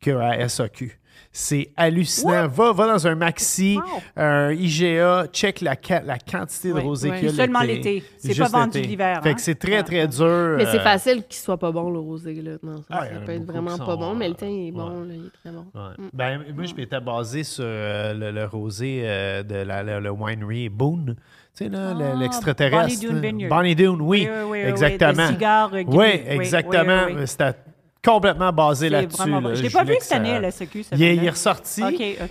[0.01, 0.99] qu'à SAQ.
[1.39, 2.49] C'est hallucinant.
[2.49, 4.01] Va, va dans un maxi, Wow.
[4.17, 5.75] un IGA, check la,
[6.05, 7.17] la quantité de Oui, rosé oui.
[7.19, 8.03] qu'il y a Seulement l'été.
[8.17, 9.35] C'est pas vendu l'hiver, Fait hein?
[9.35, 9.83] que c'est très, Ouais.
[9.83, 10.55] très dur.
[10.57, 12.33] Mais c'est euh, facile qu'il soit pas bon, le rosé.
[12.41, 12.53] Là.
[12.63, 14.73] Non, ça, Ah, ça peut être vraiment pas bon, mais le euh, teint il est
[14.73, 15.09] bon, ouais.
[15.09, 15.67] là, il est très bon.
[15.75, 15.91] Ouais.
[15.99, 16.09] Mm.
[16.15, 20.11] Ben, moi, je m'étais basé sur euh, le, le rosé euh, de la, le, le
[20.11, 21.17] winery Boone.
[21.55, 22.99] Tu sais, là, le- Ah, l'extraterrestre.
[23.11, 23.49] Bonnie Doon.
[23.49, 24.27] Bonnie Doon, oui.
[24.27, 25.27] Oui, oui, oui, oui, exactement.
[25.27, 27.05] des cigares, euh, Oui, exactement.
[27.09, 27.27] oui, oui, oui.
[27.27, 27.53] C'était
[28.11, 29.29] complètement basé là-dessus.
[29.31, 29.55] là.
[29.55, 31.23] Je l'ai pas vu que cette année ça- à la ce Il est, il vin-là.
[31.25, 31.83] est ressorti.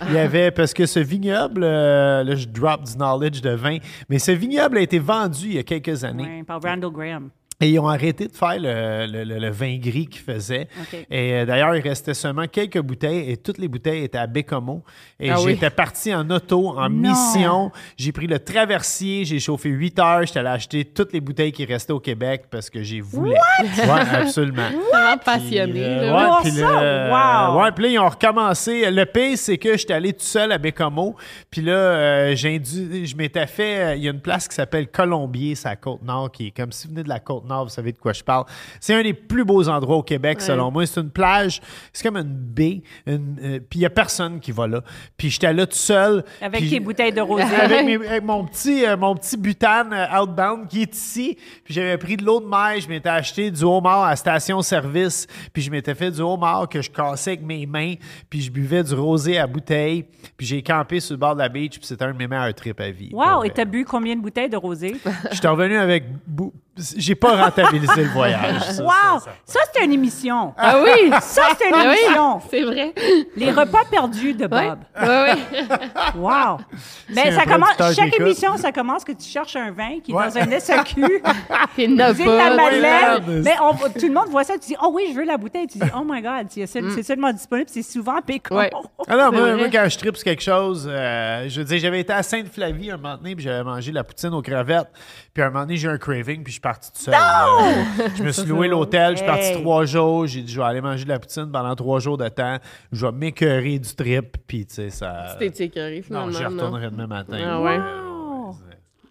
[0.08, 3.78] Il y avait, parce que ce vignoble, euh, là, je drop du knowledge de vin,
[4.08, 6.28] mais ce vignoble a été vendu il y a quelques années.
[6.38, 7.28] Oui, par Randall Graham.
[7.58, 10.68] Et ils ont arrêté de faire le, le- le- le vin gris qu'ils faisaient.
[11.10, 14.84] Et euh, d'ailleurs, il restait seulement quelques bouteilles et toutes les bouteilles étaient à Bécomo.
[15.18, 15.52] Et Ah oui.
[15.54, 17.08] j'étais parti en auto, en Non.
[17.08, 17.72] mission.
[17.96, 20.26] J'ai pris le traversier, j'ai chauffé 8 heures.
[20.26, 23.30] J'étais allé acheter toutes les bouteilles qui restaient au Québec parce que j'ai voulu.
[23.30, 23.36] Ouais,
[24.12, 24.68] absolument.
[24.92, 25.82] Vraiment passionné.
[25.82, 26.14] euh, là.
[26.16, 27.62] ouais, Oh, puis ça, le- wow!
[27.62, 28.90] ouais, puis là, ils ont recommencé.
[28.90, 31.16] Le pire, c'est que j'étais allé tout seul à Bécomo.
[31.50, 33.78] Puis là, euh, j'ai indu- je m'étais fait.
[33.78, 36.70] euh, Il y a une place qui s'appelle Colombier, c'est à Côte-Nord, qui est comme
[36.72, 37.45] si vous venez de la Côte-Nord.
[37.46, 38.44] Côte-Nord, vous savez de quoi je parle.
[38.80, 40.84] C'est un des plus beaux endroits au Québec, selon moi.
[40.86, 41.60] C'est une plage,
[41.92, 44.80] c'est comme une baie, une- euh, puis il n'y a personne qui va là.
[45.16, 46.24] Puis j'étais là tout seul.
[46.40, 47.44] Avec puis- tes bouteilles de rosé.
[47.60, 51.36] avec, mes- avec mon petit euh, mon petit butane euh, outbound qui est ici.
[51.64, 55.62] Puis j'avais pris de l'eau de mer, je m'étais acheté du homard à station-service, puis
[55.62, 57.94] je m'étais fait du homard que je cassais avec mes mains,
[58.28, 60.04] puis je buvais du rosé à bouteille,
[60.36, 62.54] puis j'ai campé sur le bord de la beach, puis c'était un de mes meilleurs
[62.54, 63.10] trips à vie.
[63.12, 63.44] Wow!
[63.44, 64.96] Et t'as bu combien de bouteilles de rosé?
[65.30, 66.04] Je suis revenu avec
[66.96, 68.60] j'ai pas rentabilisé le voyage.
[68.62, 68.90] ça, wow!
[68.90, 69.30] ça, ça.
[69.44, 70.52] Ça, c'est une émission.
[70.56, 71.10] Ah oui!
[71.22, 72.40] Ça, c'est une Ah oui, émission.
[72.50, 72.94] c'est vrai.
[73.36, 74.46] Les repas perdus de.
[74.46, 74.78] Bob.
[75.00, 75.34] Ouais, ouais.
[76.16, 76.58] Wow!
[77.10, 80.28] Mais ça commence, chaque émission, ça commence que tu cherches un vin qui est Ouais.
[80.28, 81.22] dans un SAQ.
[81.78, 82.56] Il n'a Tu sais, la pas.
[82.56, 83.42] Madeleine.
[83.42, 85.66] Mais on- tout le monde voit ça, tu dis, oh oui, je veux la bouteille.
[85.66, 88.56] Tu dis, oh my God, c'est c'est seulement disponible, c'est souvent pécan.
[88.56, 88.70] Ouais.
[89.08, 92.12] Ah non, moi, quand je tripe sur quelque chose, euh, je veux dire, j'avais été
[92.12, 94.88] à Sainte-Flavie un moment donné, puis j'avais mangé de la poutine aux crevettes.
[95.34, 97.14] Puis à un moment donné, j'ai un craving, puis je parti tout seul.
[98.16, 99.62] Je me suis loué l'hôtel, je suis parti Hey.
[99.62, 100.26] trois jours.
[100.26, 102.56] J'ai dit, je vais aller manger de la poutine pendant trois jours de temps.
[102.92, 105.36] Je vais m'écœurer du trip, puis tu sais, ça.
[105.38, 106.32] C'était écœuré, Non, finalement.
[106.32, 106.48] j'y non?
[106.50, 107.38] retournerai demain matin.
[107.44, 107.78] Ah ouais.
[107.78, 108.56] Wow.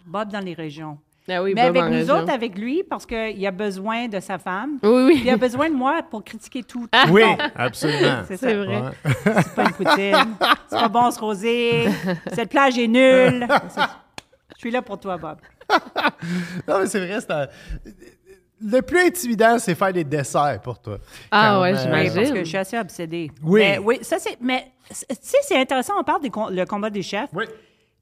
[0.06, 0.97] Bob dans les régions.
[1.28, 2.16] Ah oui, Mais Bob avec nous région.
[2.18, 4.78] autres, avec lui, parce qu'il a besoin de sa femme.
[4.84, 5.22] Oui, oui.
[5.24, 6.88] Il a besoin de moi pour critiquer tout.
[7.10, 7.24] Oui,
[7.56, 8.22] absolument.
[8.28, 8.82] C'est vrai.
[8.82, 9.14] Ouais.
[9.41, 10.36] C'est pas une poutine.
[10.68, 11.86] C'est pas bon ce rosé.
[12.32, 13.47] Cette plage est nulle.
[14.56, 15.38] Je suis là pour toi, Bob.
[16.68, 17.47] Non, mais c'est vrai, c'est un-
[18.61, 20.97] Le plus intimidant, c'est faire des desserts pour toi.
[21.32, 22.13] Ah ouais, euh, Oui, j'imagine.
[22.16, 23.30] parce que je suis assez obsédée.
[23.43, 23.59] Oui.
[23.61, 24.38] Mais, oui, ça c'est.
[24.41, 25.93] Mais tu sais, c'est intéressant.
[25.99, 27.30] On parle du combat des chefs.
[27.34, 27.45] Oui.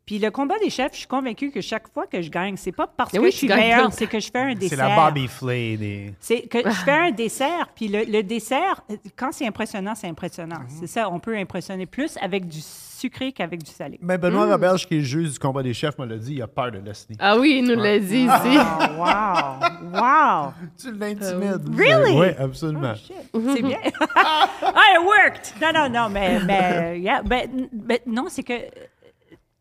[0.05, 2.74] Puis le combat des chefs, je suis convaincue que chaque fois que je gagne, c'est
[2.74, 3.55] pas parce que je suis le
[3.91, 4.89] c'est que je fais un C'est dessert.
[4.89, 6.14] la Bobby Flay des.
[6.20, 8.84] C'est que je fais un dessert, puis le, le dessert,
[9.16, 10.59] quand c'est impressionnant, c'est impressionnant.
[10.68, 12.59] C'est ça, on peut impressionner plus avec du
[13.04, 13.99] sucré qu'avec du salé.
[14.01, 16.41] Mais Benoît Roberge, qui est le juge du combat des chefs, me l'a dit, il
[16.41, 17.18] a peur de Leslie.
[17.20, 18.58] Ah oui, il nous l'a dit ici.
[18.58, 19.70] Oh, wow!
[19.93, 20.54] Wow!
[20.76, 21.70] Tu l'intimides.
[21.78, 22.18] Really?
[22.18, 22.95] Oui, absolument.
[22.95, 23.78] Shit, C'est bien.
[24.16, 25.54] ah, it worked!
[25.62, 28.54] Non, non, non, mais, mais, yeah, ben, ben, non, c'est que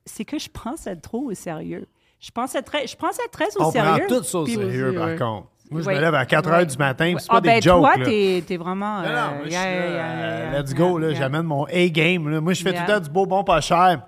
[0.07, 1.87] c'est que je prends ça trop au sérieux.
[2.19, 4.07] Je pense ça très, je prends ça très au On sérieux.
[4.07, 5.49] prend tout ça au sérieux, par contre.
[5.73, 5.95] Moi, je Ouais.
[5.97, 6.57] me lève à 4 Ouais.
[6.59, 7.81] heures du matin, c'est Ah, pas ben, des jokes.
[7.81, 8.05] toi, là.
[8.05, 9.01] t'es, t'es vraiment.
[9.03, 11.19] Non, non, moi, je suis yeah, là, yeah, yeah, let's yeah, go, là, yeah.
[11.19, 12.29] j'amène mon A-game.
[12.29, 12.41] là.
[12.41, 12.83] Moi, je fais Yeah.
[12.83, 14.03] tout le temps du beau bon pas cher,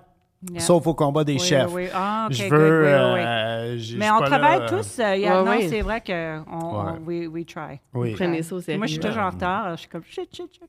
[0.51, 0.59] Yeah.
[0.59, 1.67] sauf au combat des Oui, chefs.
[1.73, 1.89] oui, oui.
[1.93, 2.83] Ah, ok, je veux...
[2.85, 4.99] euh, Mais on travaille là, tous.
[4.99, 5.67] euh, yeah, Ouais, non, oui.
[5.69, 7.25] c'est vrai que on, on- Ouais.
[7.25, 7.79] we, we try.
[7.95, 8.13] Oui.
[8.13, 8.77] Prenez ça au sérieux.
[8.77, 9.71] Moi, je suis toujours en retard.
[9.71, 10.63] Je suis comme shit, shit, shit.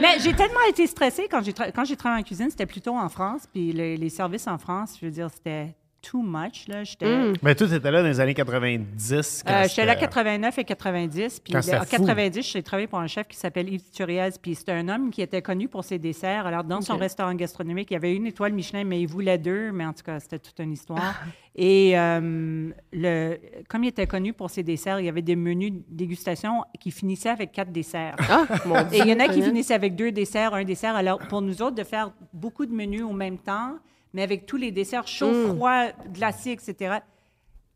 [0.00, 2.96] Mais j'ai tellement été stressée quand j'ai tra- quand j'ai travaillé en cuisine, c'était plutôt
[2.96, 6.84] en France, puis le- les services en France, je veux dire, c'était too much là.
[6.84, 7.34] J'étais Mm.
[7.42, 9.42] Mais toi, t'étais là dans les années 90.
[9.46, 11.40] quand euh, J'étais là c'était- 89 et 90.
[11.40, 11.70] Puis en fou.
[11.90, 14.28] 90, j'ai travaillé pour un chef qui s'appelle Yves Turiez.
[14.40, 16.46] Puis c'était un homme qui était connu pour ses desserts.
[16.46, 19.72] Alors, dans son restaurant gastronomique, il y avait une étoile Michelin, mais il voulait deux.
[19.72, 21.14] Mais en tout cas, c'était toute une histoire.
[21.56, 23.36] et euh, le,
[23.68, 26.90] comme il était connu pour ses desserts, il y avait des menus de dégustation qui
[26.90, 28.16] finissaient avec quatre desserts.
[28.30, 28.88] Ah, mon Dieu.
[28.98, 30.94] Et il y en a qui finissaient avec deux desserts, un dessert.
[30.94, 33.74] Alors, pour nous autres, de faire beaucoup de menus en même temps,
[34.12, 35.54] mais avec tous les desserts chauds, Mm.
[35.56, 36.98] froids, glacés, etc.,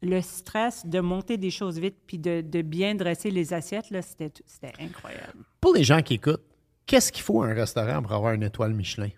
[0.05, 4.03] le stress de monter des choses vite puis de, de bien dresser les assiettes, là,
[4.03, 5.45] c'était, c'était incroyable.
[5.61, 6.43] Pour les gens qui écoutent,
[6.87, 9.11] qu'est-ce qu'il faut à un restaurant pour avoir une étoile Michelin?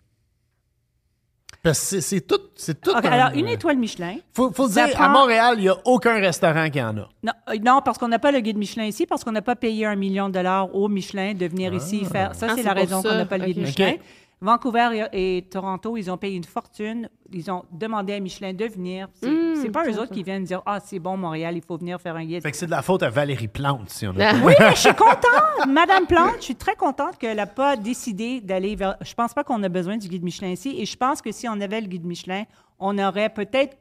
[1.63, 2.41] Parce que c'est- c'est tout.
[2.57, 4.17] C'est tout un- alors, une étoile Michelin.
[4.35, 7.09] Faut, faut dire, à Montréal, il n'y a aucun restaurant qui en a.
[7.23, 9.57] Non, euh, non, parce qu'on n'a pas le guide Michelin ici, parce qu'on n'a pas
[9.57, 12.35] payé un million de dollars au Michelin de venir ici faire.
[12.35, 13.09] Ça, Ah, c'est c'est la pour raison ça.
[13.09, 13.65] qu'on n'a pas le guide Ok.
[13.65, 13.95] Michelin.
[14.41, 17.09] Vancouver et, et Toronto, ils ont payé une fortune.
[17.33, 19.09] Ils ont demandé à Michelin de venir.
[19.15, 19.31] C'est
[19.63, 22.17] c'est pas eux autres qui viennent dire Ah, c'est bon, Montréal, il faut venir faire
[22.17, 22.43] un guide.
[22.43, 24.31] Fait que c'est de la faute à Valérie Plante si on a.
[24.31, 24.35] Ah.
[24.45, 25.67] Oui, mais je suis contente.
[25.69, 28.97] Madame Plante, je suis très contente qu'elle n'a pas décidé d'aller vers.
[29.01, 30.75] Je pense pas qu'on a besoin du guide Michelin ici.
[30.79, 32.45] Et je pense que si on avait le guide Michelin,
[32.79, 33.77] on aurait peut-être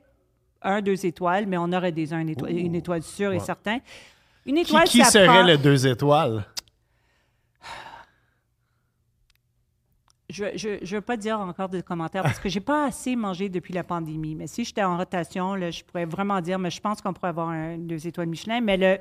[0.62, 3.80] un, deux étoiles, mais on aurait déjà une étoile, une étoile sûre et certain.
[4.45, 6.45] Une Qui, étoile, qui ça serait prend- le deux étoiles?
[10.34, 13.74] Je ne veux pas dire encore de commentaires parce que j'ai pas assez mangé depuis
[13.74, 14.36] la pandémie.
[14.36, 17.30] Mais si j'étais en rotation, là, je pourrais vraiment dire, mais je pense qu'on pourrait
[17.30, 18.60] avoir un, deux étoiles Michelin.
[18.62, 18.98] Mais le,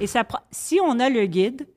[0.00, 1.68] et ça, si on a le guide,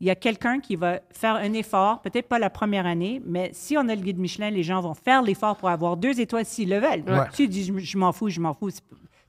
[0.00, 3.50] il y a quelqu'un qui va faire un effort, peut-être pas la première année, mais
[3.52, 6.44] si on a le guide Michelin, les gens vont faire l'effort pour avoir deux étoiles
[6.46, 7.04] s'ils le veulent.
[7.06, 7.26] Ouais.
[7.34, 8.70] Tu dis, je, je m'en fous, je m'en fous.
[8.70, 8.80] C'est-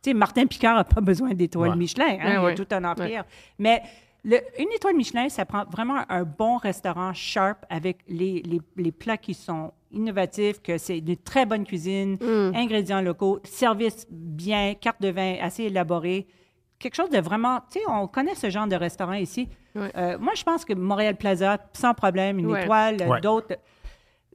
[0.04, 1.76] Tu sais, Martin Picard n'a pas besoin d'étoiles Ouais.
[1.76, 2.18] Michelin.
[2.22, 3.24] hein, Ouais, il y a tout un empire.
[3.60, 3.82] Mais
[4.24, 8.92] le- une étoile Michelin, ça prend vraiment un bon restaurant sharp avec les, les- les
[8.92, 12.18] plats qui sont innovatifs, que c'est une très bonne cuisine,
[12.56, 16.28] ingrédients locaux, service bien, carte de vin assez élaborée.
[16.80, 19.50] Quelque chose de vraiment, tu sais, on connaît ce genre de restaurant ici.
[19.76, 19.92] Ouais.
[19.98, 22.64] Euh, moi, je pense que Montréal Plaza, sans problème, une Ouais.
[22.64, 23.22] étoile, Ouais.
[23.22, 23.56] d'autres.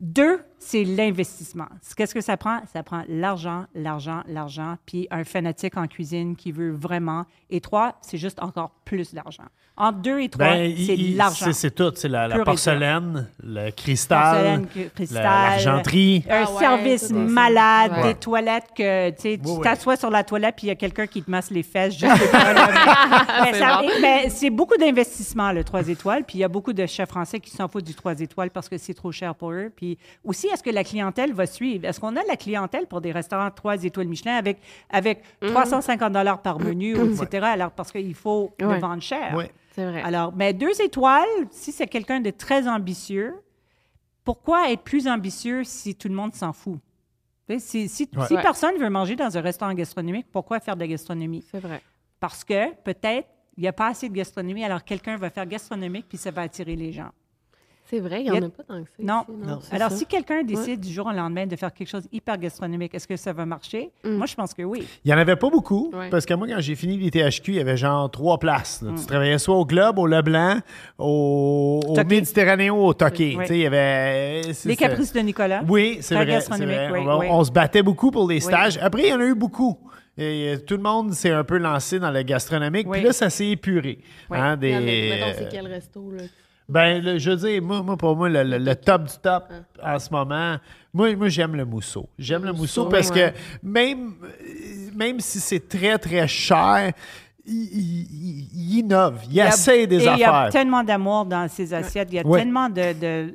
[0.01, 1.67] Deux, c'est l'investissement.
[1.97, 2.61] Qu'est-ce que ça prend?
[2.73, 7.25] Ça prend l'argent, l'argent, l'argent, puis un fanatique en cuisine qui veut vraiment.
[7.51, 9.45] Et trois, c'est juste encore plus d'argent.
[9.79, 11.53] Entre deux et trois, Ben, c'est l'argent.
[11.53, 11.93] C'est tout.
[11.97, 14.67] C'est la, porcelaine, le cristal,
[15.11, 16.25] la- l'argenterie.
[16.29, 18.03] Un Ah ouais, service malade, Ouais.
[18.15, 19.63] des toilettes que tu sais, tu Oui, oui.
[19.63, 22.11] t'assois sur la toilette puis il y a quelqu'un qui te masse les fesses juste
[22.33, 23.89] Mais C'est bon.
[24.01, 27.39] mais c'est beaucoup d'investissement le 3 étoiles, puis il y a beaucoup de chefs français
[27.41, 29.71] qui s'en foutent du 3 étoiles parce que c'est trop cher pour eux.
[29.75, 31.85] Puis aussi, est-ce que la clientèle va suivre?
[31.87, 34.59] Est-ce qu'on a la clientèle pour des restaurants 3 étoiles Michelin avec,
[34.91, 35.49] avec Mm.
[35.49, 39.35] 350 dollars par menu, etc., alors parce qu'il faut le vendre cher.
[39.37, 39.45] Oui.
[39.75, 40.01] C'est vrai.
[40.03, 43.35] Alors, mais deux étoiles, si c'est quelqu'un de très ambitieux,
[44.25, 46.79] pourquoi être plus ambitieux si tout le monde s'en fout?
[47.59, 48.27] Si, si, Ouais.
[48.27, 48.43] si Ouais.
[48.43, 51.45] personne veut manger dans un restaurant gastronomique, pourquoi faire de la gastronomie?
[51.51, 51.81] c'est vrai.
[52.19, 53.29] Parce que peut-être
[53.59, 56.43] il n'y a pas assez de gastronomie, alors quelqu'un va faire gastronomique puis ça va
[56.43, 57.11] attirer les gens.
[57.89, 59.03] C'est vrai, il n'y en a- a pas tant que ça.
[59.03, 59.23] Non.
[59.29, 59.59] ici, Non?
[59.63, 59.97] c'est Alors, ça.
[59.97, 63.17] si quelqu'un décide du jour au lendemain de faire quelque chose hyper gastronomique, est-ce que
[63.17, 63.91] ça va marcher?
[64.05, 64.85] Moi, je pense que oui.
[65.05, 66.11] Il n'y en avait pas beaucoup, Ouais.
[66.11, 68.83] parce que moi, quand j'ai fini l'ITHQ, il y avait genre trois places.
[68.83, 68.95] Mm.
[68.97, 70.59] Tu travaillais soit au Globe, au Leblanc,
[70.99, 72.05] au, au.
[72.05, 73.35] Méditerranéen ou au Toqué.
[73.37, 73.45] Oui.
[73.45, 74.43] Tu sais, il y avait...
[74.53, 75.63] c'est- Les caprices de Nicolas.
[75.69, 76.25] Oui, c'est vrai.
[76.27, 76.91] c'est gastronomique, vrai.
[77.01, 77.27] oui, on, oui.
[77.31, 78.79] on se battait beaucoup pour les stages.
[78.83, 79.79] Après, il y en a eu beaucoup.
[80.19, 82.87] Et, euh, tout le monde s'est un peu lancé dans le gastronomique.
[82.89, 82.99] Oui.
[82.99, 83.99] Puis là, ça s'est épuré.
[84.31, 84.39] Oui.
[84.39, 86.23] Hein, des, c'est quel resto, là?
[86.69, 89.45] Ben, le- je veux dire, moi, moi, pour moi, le, le- le top du top
[89.83, 90.57] en ce moment,
[90.93, 92.09] moi, moi j'aime le mousseau.
[92.19, 93.33] J'aime le mousseau mousseau, parce ouais.
[93.33, 94.15] que même,
[94.95, 96.93] même si c'est très, très cher,
[97.45, 99.21] il, il- il- il innove.
[99.29, 100.53] Il, y a- essaie des et Il y a affaires.
[100.53, 102.09] tellement d'amour dans ces assiettes.
[102.11, 102.41] Il y a Ouais.
[102.41, 103.35] tellement de, de-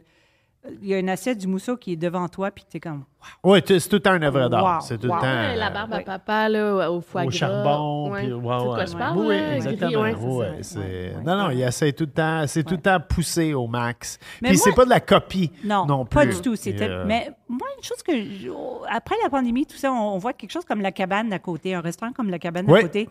[0.82, 3.04] Il y a une assiette du mousseau qui est devant toi, puis tu es comme.
[3.44, 4.64] Oui, c'est tout le temps une œuvre d'art.
[4.76, 5.20] Wow, C'est tout le wow.
[5.20, 5.24] temps.
[5.26, 6.04] Ouais, la euh, barbe à ouais.
[6.04, 7.32] papa, là, au foie au gras.
[7.36, 8.12] charbon.
[8.12, 8.20] Ouais.
[8.20, 8.88] Puis, C'est ouais, de quoi ouais.
[8.88, 9.90] je parle, Oui, exactement.
[10.12, 13.56] gris, ouais, c'est Non, non, il essaie tout le temps, c'est tout le temps poussé
[13.56, 14.20] au max.
[14.42, 16.36] Mais Puis moi- c'est pas de la copie Non, non, pas plus.
[16.36, 16.56] du tout.
[16.56, 16.88] C'était.
[16.90, 18.14] Euh, Mais moi, une chose que.
[18.14, 18.50] je-
[18.96, 21.82] Après la pandémie, tout ça, on, voit quelque chose comme la cabane à côté, un
[21.82, 22.80] restaurant comme la cabane Ouais.
[22.80, 23.10] à côté.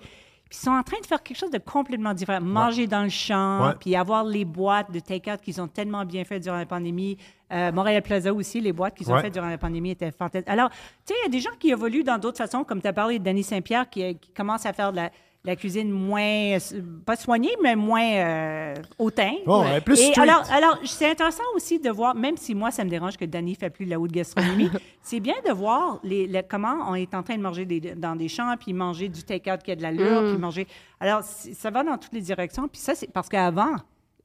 [0.51, 2.41] Puis ils sont en train de faire quelque chose de complètement différent.
[2.41, 3.75] Manger dans le champ, Ouais.
[3.79, 7.17] puis avoir les boîtes de take-out qu'ils ont tellement bien fait durant la pandémie.
[7.53, 10.51] Euh, Montréal Plaza aussi, les boîtes qu'ils ont faites durant la pandémie étaient fantastiques.
[10.51, 10.77] Alors, tu
[11.07, 13.21] sais, il y a des gens qui évoluent dans d'autres façons, comme tu as parlé
[13.21, 15.11] de Danny Saint-Pierre, qui, qui commence à faire de la,
[15.43, 16.59] la cuisine moins, euh,
[17.07, 19.33] pas soignée, mais moins euh, hautain.
[19.47, 22.85] Oh, ouais, plus Et alors, alors, c'est intéressant aussi de voir, même si moi, ça
[22.85, 24.69] me dérange que Danny ne fait plus de la haute gastronomie,
[25.03, 28.17] c'est bien de voir les, le- comment on est en train de manger des- dans
[28.17, 30.67] des champs, puis manger du take-out qui a de l'allure, puis manger...
[31.01, 32.69] Alors, ça va dans toutes les directions.
[32.69, 33.77] Puis ça, c'est parce qu'avant,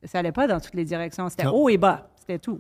[0.03, 1.29] ça n'allait pas dans toutes les directions.
[1.29, 2.09] C'était haut et bas.
[2.19, 2.59] C'était tout.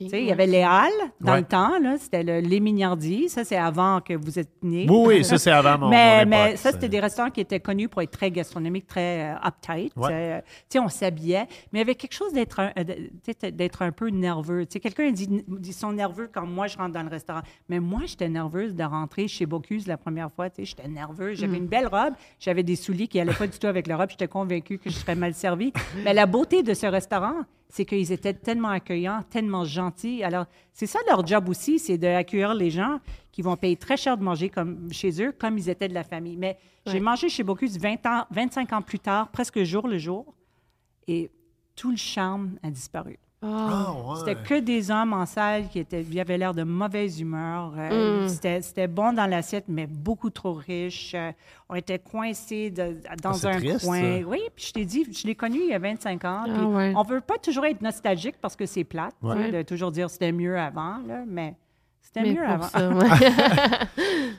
[0.00, 1.38] Il y avait les halles dans Ouais.
[1.40, 3.28] le temps, là, c'était le, les Mignardies.
[3.28, 4.86] Ça, c'est avant que vous êtes nés.
[4.88, 7.60] Oui, oui, ça, c'est avant mon, mais, mon mais ça, c'était des restaurants qui étaient
[7.60, 9.92] connus pour être très gastronomiques, très euh, uptight.
[9.96, 10.08] Ouais.
[10.12, 13.82] Euh, tu sais, on s'habillait, mais il y avait quelque chose d'être un, euh, d'être
[13.82, 14.64] un peu nerveux.
[14.66, 15.28] Tu sais, quelqu'un dit
[15.64, 17.42] ils sont nerveux quand moi, je rentre dans le restaurant.
[17.68, 20.50] Mais moi, j'étais nerveuse de rentrer chez Bocuse la première fois.
[20.50, 21.38] Tu sais, j'étais nerveuse.
[21.38, 22.14] J'avais une belle robe.
[22.38, 24.10] J'avais des souliers qui n'allaient pas du tout avec la robe.
[24.10, 25.72] J'étais convaincue que je serais mal servie.
[26.04, 27.34] Mais la beauté de ce restaurant,
[27.68, 30.22] c'est qu'ils étaient tellement accueillants, tellement gentils.
[30.22, 33.00] Alors, c'est ça leur job aussi, c'est d'accueillir les gens
[33.32, 36.04] qui vont payer très cher de manger comme chez eux, comme ils étaient de la
[36.04, 36.36] famille.
[36.36, 36.56] Mais
[36.86, 40.34] j'ai mangé chez Bocuse 20 ans, 25 ans plus tard, presque jour le jour,
[41.08, 41.30] et
[41.74, 43.18] tout le charme a disparu.
[43.46, 44.16] Ah, ouais.
[44.20, 47.72] C'était que des hommes en salle qui étaient, avaient l'air de mauvaise humeur.
[47.76, 51.12] Euh, C'était c'était bon dans l'assiette, mais beaucoup trop riche.
[51.14, 51.30] Euh,
[51.68, 54.00] on était coincés de- dans Ah, un triste, coin.
[54.00, 54.26] ça.
[54.28, 56.44] Oui, puis je t'ai dit, je l'ai connu il y a 25 ans.
[56.48, 56.92] Ah, ouais.
[56.96, 59.50] On veut pas toujours être nostalgique parce que c'est plate, Ouais.
[59.50, 61.54] de toujours dire c'était mieux avant, là, mais
[62.14, 62.68] c'était mieux avant.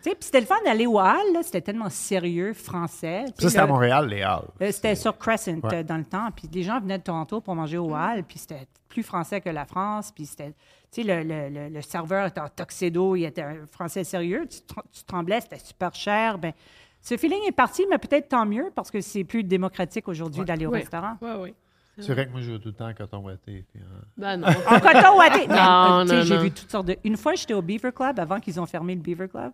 [0.03, 3.25] Puis c'était le fun d'aller au hall, là, c'était tellement sérieux, français.
[3.39, 4.45] Ça, c'était à le- Montréal, les Halles.
[4.61, 5.75] euh, C'était sur Crescent Ouais.
[5.75, 6.29] euh, dans le temps.
[6.35, 8.23] Puis les gens venaient de Toronto pour manger au hall.
[8.27, 10.11] Puis c'était plus français que la France.
[10.13, 10.53] Puis c'était,
[10.91, 14.47] tu sais, le, le- le- le serveur était en tuxedo, il était un français sérieux.
[14.49, 14.59] Tu,
[14.91, 16.37] tu tremblais, c'était super cher.
[16.37, 16.53] Ben,
[17.01, 20.65] ce feeling est parti, mais peut-être tant mieux parce que c'est plus démocratique aujourd'hui d'aller
[20.65, 20.79] au Oui.
[20.79, 21.17] restaurant.
[21.21, 21.53] Ouais, oui.
[21.99, 23.63] C'est vrai que moi, je joue tout le temps en coton ouaté.
[23.71, 24.01] puis, hein.
[24.17, 24.47] Ben non.
[24.47, 25.47] En coton ouaté.
[25.47, 26.41] Non, tu sais, non, J'ai non.
[26.41, 26.97] vu toutes sortes de.
[27.03, 29.51] Une fois, j'étais au Beaver Club avant qu'ils ont fermé le Beaver Club.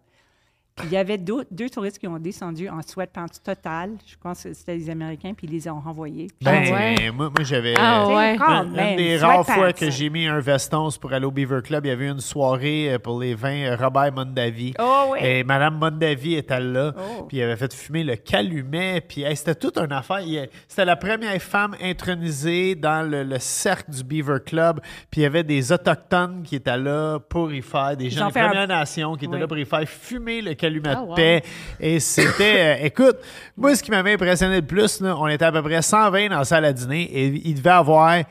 [0.84, 3.92] Il y avait deux, deux touristes qui ont descendu en sweatpants total.
[4.06, 6.28] Je pense que c'était les Américains, puis ils les ont renvoyés.
[6.42, 7.12] Ben, Ah ouais?
[7.12, 7.74] moi, moi, j'avais.
[7.78, 8.36] Ah ouais.
[8.38, 11.90] Une, des rares fois que j'ai mis un veston pour aller au Beaver Club, il
[11.90, 14.74] y avait une soirée euh, pour les vins euh, Robert Mondavi.
[14.80, 15.20] Oh oui.
[15.22, 16.94] Et Madame Mondavi était là.
[16.98, 17.24] Oh.
[17.24, 19.02] Puis elle avait fait fumer le calumet.
[19.02, 20.22] Puis hey, c'était toute une affaire.
[20.22, 24.80] Il C'était la première femme intronisée dans le, le cercle du Beaver Club.
[25.10, 28.40] Puis il y avait des Autochtones qui étaient là pour y faire, des gens des
[28.40, 29.40] un- Premières Nations qui étaient Oui.
[29.42, 31.16] là pour y faire fumer le calumet Ah, de wow.
[31.16, 31.44] paix.
[31.80, 33.18] Et c'était, euh, écoute,
[33.58, 36.38] moi, ce qui m'avait impressionné le plus, là, on était à peu près 120 dans
[36.40, 38.22] la salle à dîner et il devait avoir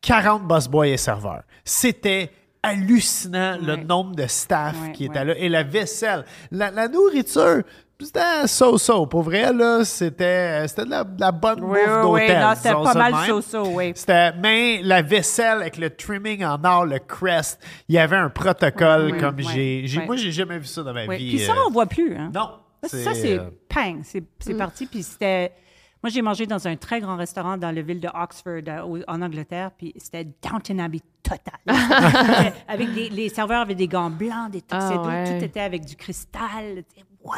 [0.00, 1.42] 40 boss boys et serveurs.
[1.64, 2.30] C'était
[2.62, 5.10] hallucinant le nombre de staff Ouais, qui ouais.
[5.10, 6.24] était là et la vaisselle.
[6.50, 7.62] La, la nourriture,
[8.06, 9.06] c'était so-so.
[9.06, 12.46] Pour vrai, là, c'était c'était de la, de la bonne Oui, bouffe oui, d'hôtel.
[12.56, 13.92] C'était pas mal so-so, oui.
[13.94, 18.30] C'était, mais la vaisselle avec le trimming en or, le crest, il y avait un
[18.30, 20.06] protocole Oui, comme oui, j'ai, j'ai- oui.
[20.06, 21.16] moi, j'ai jamais vu ça dans ma Oui.
[21.16, 21.36] vie.
[21.36, 22.16] Puis ça, euh, on voit plus.
[22.16, 22.30] Hein?
[22.34, 22.50] non.
[22.84, 24.86] Ça, c'est euh, pang, c'est c'est parti.
[24.86, 25.52] Puis c'était.
[26.00, 29.20] Moi, j'ai mangé dans un très grand restaurant dans la ville de Oxford, euh, en
[29.20, 31.58] Angleterre, puis c'était Downton Abbey total.
[32.68, 35.24] Avec des, les serveurs avaient des gants blancs, des Ah, tuxedos, ouais.
[35.40, 36.84] tout était avec du cristal.
[37.24, 37.34] Wow!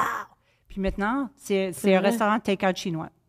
[0.70, 3.08] Puis maintenant, c'est c'est un restaurant take-out chinois.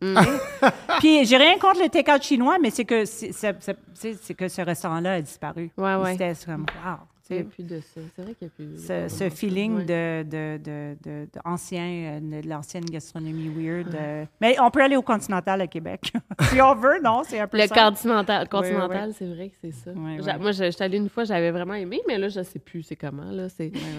[1.00, 4.34] puis j'ai rien contre le take-out chinois, mais c'est que, c'est c'est- c'est- c'est- c'est
[4.34, 5.70] que ce restaurant-là a disparu.
[5.76, 6.12] Ouais, ouais.
[6.12, 6.98] C'était comme, wow!
[7.30, 8.00] Il n'y a plus de ça.
[8.16, 11.40] C'est vrai qu'il n'y a plus de ce, ce feeling de, de, de, de- de
[11.44, 13.94] ancien, euh, de l'ancienne gastronomie weird.
[13.94, 14.24] euh.
[14.40, 16.12] Mais on peut aller au Continental à Québec.
[16.50, 17.74] si on veut, non, c'est un peu Le ça.
[17.90, 19.14] continental, continental oui.
[19.18, 19.92] c'est vrai que c'est ça.
[19.94, 22.82] Moi, je- j'étais allée une fois, j'avais vraiment aimé, mais là, je ne sais plus
[22.82, 23.30] c'est comment.
[23.30, 23.46] Là.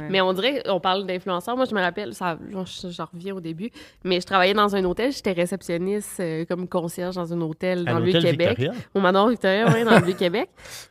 [0.09, 1.55] Mais on dirait, on parle d'influenceurs.
[1.55, 3.69] Moi, je me rappelle, ça, là, je- j'en reviens au début,
[4.03, 7.99] mais je travaillais dans un hôtel, j'étais réceptionniste euh, comme concierge dans un hôtel dans
[7.99, 8.05] le.
[8.05, 8.71] Victoria?
[8.93, 10.49] Au Manoir Victoria, oui, dans le Vieux-Québec.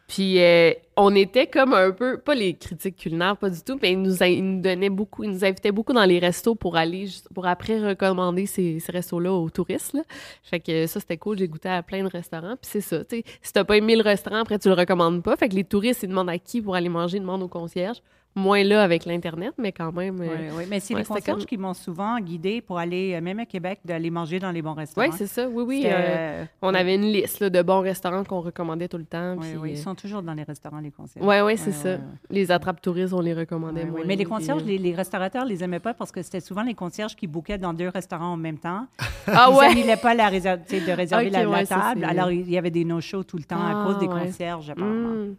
[0.08, 3.92] Puis euh, on était comme un peu, pas les critiques culinaires, pas du tout, mais
[3.92, 7.46] ils nous, a- nous beaucoup, ils nous invitaient beaucoup dans les restos pour aller, pour
[7.46, 9.96] après recommander ces, ces restos-là aux touristes.
[10.42, 11.38] Fait que ça, c'était cool.
[11.38, 12.56] J'ai goûté à plein de restaurants.
[12.56, 15.36] Puis c'est ça, tu si t'as pas aimé le restaurant, après, tu le recommandes pas.
[15.36, 17.98] Fait que les touristes, ils demandent à qui pour aller manger, ils demandent au concierge.
[18.34, 20.18] Moins là avec l'Internet, mais quand même.
[20.22, 20.64] euh, Oui, oui.
[20.70, 23.44] Mais c'est Ouais, les concierges comme- qui m'ont souvent guidée pour aller, euh, même à
[23.44, 25.06] Québec, d'aller manger dans les bons restaurants.
[25.06, 25.46] Oui, c'est ça.
[25.48, 25.82] Oui, oui.
[25.86, 29.34] Euh, on avait une liste là, de bons restaurants qu'on recommandait tout le temps.
[29.38, 31.26] Oui, puis, oui, ils sont toujours dans les restaurants, les concierges.
[31.26, 31.98] Ouais, ouais, c'est Ouais, ça.
[32.30, 34.00] Les attrapes touristes, on les recommandait moins.
[34.06, 37.14] Mais les concierges, les, les restaurateurs les aimaient pas parce que c'était souvent les concierges
[37.14, 38.86] qui bouquaient dans deux restaurants en même temps.
[39.26, 39.68] Ah Ils ouais?
[39.68, 42.04] n'annulaient pas la réserve, de réserver la, la ça, table.
[42.04, 44.24] Alors, il y avait des no-shows tout le temps à Ah, cause des ouais.
[44.26, 45.08] concierges, apparemment.
[45.10, 45.34] Hmm.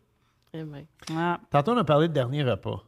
[0.53, 0.85] Eh ben.
[1.09, 1.35] Ouais.
[1.49, 2.83] Tantôt, on a parlé de dernier repas.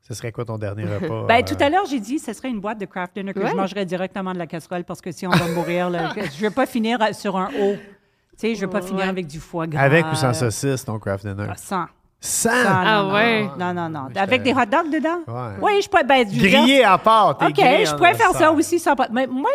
[0.00, 1.26] Ce serait quoi ton dernier repas?
[1.26, 3.32] Ben, euh, tout à l'heure, j'ai dit que ce serait une boîte de craft dinner
[3.32, 3.50] que Ouais.
[3.50, 6.48] je mangerais directement de la casserole parce que si on va mourir, là, je ne
[6.48, 7.76] veux pas finir sur un haut.
[7.76, 9.80] Tu sais, je ne veux pas finir avec du foie gras.
[9.82, 11.46] Avec ou sans saucisse, ton craft dinner?
[11.50, 11.86] Ah, Sans.
[12.24, 12.50] Sans!
[12.50, 13.14] Sans, Ah non, non.
[13.14, 13.48] ouais?
[13.58, 14.08] Non, non, non.
[14.14, 15.18] Avec des hot dogs dedans?
[15.26, 15.56] Ouais.
[15.60, 16.04] Oui, je pourrais.
[16.04, 17.36] Ben, dire- Grillé à part.
[17.36, 19.08] t'es OK, je pourrais faire ça aussi sans pas.
[19.10, 19.50] Mais moi,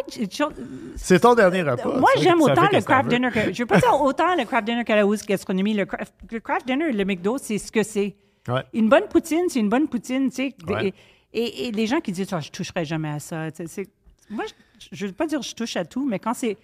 [0.98, 1.98] C'est ton dernier repas.
[1.98, 3.54] moi ça, j'aime autant le craft dinner que.
[3.54, 5.74] Je veux pas dire autant le craft dinner que la haute gastronomie.
[5.76, 8.16] Le craft, le craft dinner, le McDo, c'est ce que c'est.
[8.50, 8.64] Ouais.
[8.74, 10.56] Une bonne poutine, c'est une bonne poutine, tu sais.
[10.68, 10.94] Ouais.
[11.34, 13.50] Et, et- et les gens qui disent, Ah, je toucherai jamais à ça.
[13.52, 13.90] tu sais, c'est-
[14.30, 14.44] Moi,
[14.80, 16.58] je- je ne veux pas dire que je touche à tout, mais quand c'est.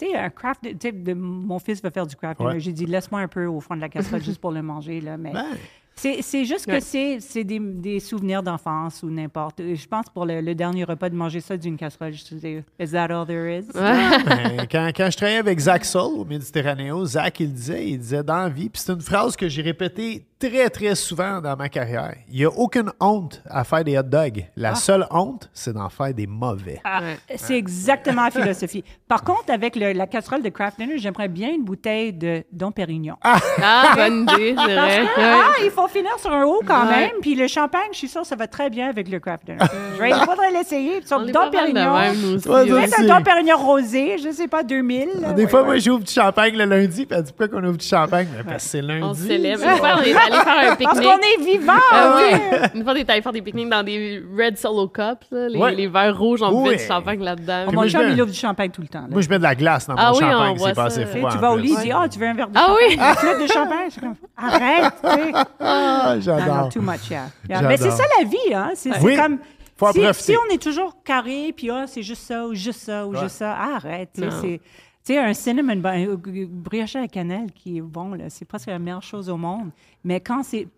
[0.00, 0.60] Tu sais, un craft.
[0.62, 2.40] Tu sais, de- mon fils veut faire du craft.
[2.40, 2.58] Ouais.
[2.60, 5.00] J'ai dit, laisse-moi un peu au fond de la casserole juste pour le manger.
[5.00, 5.44] Là, mais Ben,
[5.94, 6.80] c'est c'est juste que Ouais.
[6.80, 9.60] c'est c'est des, des souvenirs d'enfance ou n'importe.
[9.74, 12.90] Je pense pour le, le dernier repas de manger ça d'une casserole, je disais, is
[12.92, 13.66] that all there is?
[13.74, 18.22] ben, quand, quand je travaillais avec Zach Soul au Méditerranéo, Zach, il disait, il disait
[18.22, 21.68] dans la vie, puis c'est une phrase que j'ai répétée très, très souvent dans ma
[21.68, 22.14] carrière.
[22.30, 24.44] Il n'y a aucune honte à faire des hot dogs.
[24.56, 26.80] La seule honte, c'est d'en faire des mauvais.
[26.82, 27.18] Ah, Ouais.
[27.36, 28.82] C'est exactement la philosophie.
[29.06, 32.72] Par contre, avec le- la casserole de craft dinner, j'aimerais bien une bouteille de Dom
[32.72, 33.16] Pérignon.
[33.22, 35.02] Ah, bonne idée, c'est vrai.
[35.18, 36.96] Ah, il faut finir sur un haut quand Ouais.
[37.00, 37.10] même.
[37.20, 39.58] Puis le champagne, je suis sûre, ça va très bien avec le craft dinner.
[40.02, 40.98] Il faudrait l'essayer.
[41.00, 42.40] Puis Sur On est Dom pas mal de Pérignon.
[42.42, 43.06] Peut-être un.
[43.06, 45.08] Dom Pérignon rosé, je sais pas, 2000.
[45.20, 45.32] là.
[45.32, 45.66] Des Ouais, fois, ouais.
[45.66, 48.28] moi, j'ouvre du champagne le lundi, puis elle dit pourquoi qu'on ouvre du champagne?
[48.36, 49.02] Mais parce que c'est lundi.
[49.04, 49.62] On célèbre.
[50.32, 51.02] Allé faire un Parce pique-nique.
[51.02, 51.72] qu'on est vivant.
[51.92, 52.22] Ah oui.
[52.32, 52.60] ouais.
[52.74, 55.58] Une fois, on est allé faire des pique-niques dans des Red Solo Cups, là, les,
[55.58, 55.74] Ouais.
[55.74, 56.64] les verres rouges, on Oui.
[56.70, 57.66] buvait du champagne là-dedans.
[57.66, 59.00] Mon moi, je chum, mets- il ouvre du champagne tout le temps.
[59.02, 59.06] là.
[59.10, 60.90] Moi, je mets de la glace dans mon Ah oui, on champagne, voit c'est pas
[60.90, 61.00] ça.
[61.00, 61.30] assez Tu sais, froid.
[61.30, 62.86] tu en vas au lit, il dit Ah, tu veux un verre de Ah champagne
[62.88, 62.94] oui?
[62.94, 65.34] Une flûte de champagne Je suis comme, Arrête, tu.
[65.60, 66.68] Ah, j'adore.
[66.70, 67.26] too much, yeah.
[67.62, 68.70] Mais c'est ça la vie, hein.
[68.74, 69.16] C'est Oui.
[69.16, 69.38] comme.
[69.82, 73.06] En si, si on est toujours carré, puis ah, c'est juste ça, ou juste ça,
[73.06, 73.20] ou Ouais.
[73.20, 74.10] juste ça, arrête.
[75.12, 78.68] Sais, un cinnamon bun, un brioche à la cannelle qui est bon, là, c'est presque
[78.68, 79.70] la meilleure chose au monde.
[80.04, 80.68] Mais quand c'est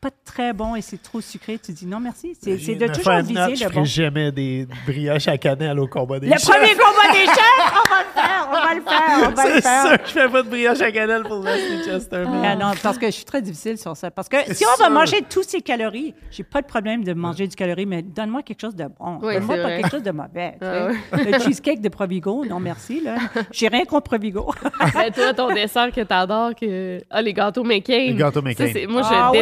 [0.00, 2.34] pas très bon et c'est trop sucré, tu dis non merci.
[2.40, 3.84] C'est c'est de toujours note, viser Je le ferai bon.
[3.84, 6.44] jamais des brioches à cannelle au combat des Le chefs.
[6.48, 9.54] premier combat des chefs, on va le faire, on va le faire, on va le
[9.56, 9.82] C'est faire.
[9.86, 12.42] sûr que je fais pas de brioche à cannelle pour Leslie Chesterman.
[12.44, 14.10] Ah non, parce que je suis très difficile sur ça.
[14.10, 14.90] Parce que C'est si on va sûr.
[14.90, 18.60] manger tous ces calories, j'ai pas de problème de manger du calorie, mais donne-moi quelque
[18.60, 19.18] chose de bon.
[19.22, 19.80] Oui, donne-moi c'est pas vrai.
[19.82, 20.52] quelque chose de mauvais.
[20.60, 21.24] tu Ah sais.
[21.30, 23.00] Le cheesecake de Provigo, non merci.
[23.02, 23.16] là.
[23.52, 24.50] J'ai rien contre Provigo.
[24.94, 27.00] Ben, toi, ton dessert que t'adores, que...
[27.10, 28.06] Ah, les gâteaux McCain.
[28.08, 28.66] Les gâteaux McCain.
[28.66, 29.38] Ça, c'est- moi, je Ah oui?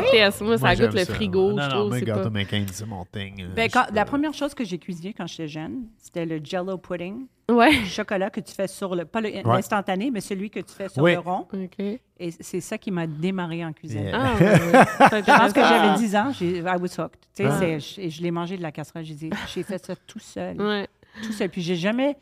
[0.48, 1.14] Moi, ça goûte le ça.
[1.14, 1.52] frigo.
[1.52, 2.30] Non, je non, trouve, mais c'est gâteau pas...
[2.30, 3.46] McCain, c'est mon thing.
[3.54, 7.26] Ben, quand- la première chose que j'ai cuisiné quand j'étais jeune, c'était le Jello pudding,
[7.50, 7.70] Ouais.
[7.78, 10.88] du chocolat que tu fais sur le, pas le- l'instantané, mais celui que tu fais
[10.88, 11.12] sur Oui.
[11.14, 11.46] le rond.
[11.52, 11.78] OK.
[11.80, 14.02] Et c'est ça qui m'a démarré en cuisine.
[14.04, 14.20] Yeah.
[14.20, 15.22] Ah, ouais.
[15.22, 17.18] Je pense que j'avais 10 ans, j'ai- I was hooked.
[17.34, 17.56] Tu sais, Ah.
[17.58, 19.04] c'est- je, et je l'ai mangé de la casserole.
[19.04, 20.60] J'ai dit, j'ai fait ça tout seul.
[20.60, 20.86] Ouais.
[21.22, 21.48] tout seul.
[21.48, 22.16] Puis j'ai jamais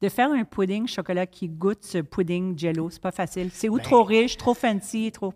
[0.00, 3.50] de faire un pudding chocolat qui goûte ce pudding jello, c'est pas facile.
[3.52, 5.34] C'est ou trop riche, trop fancy, trop.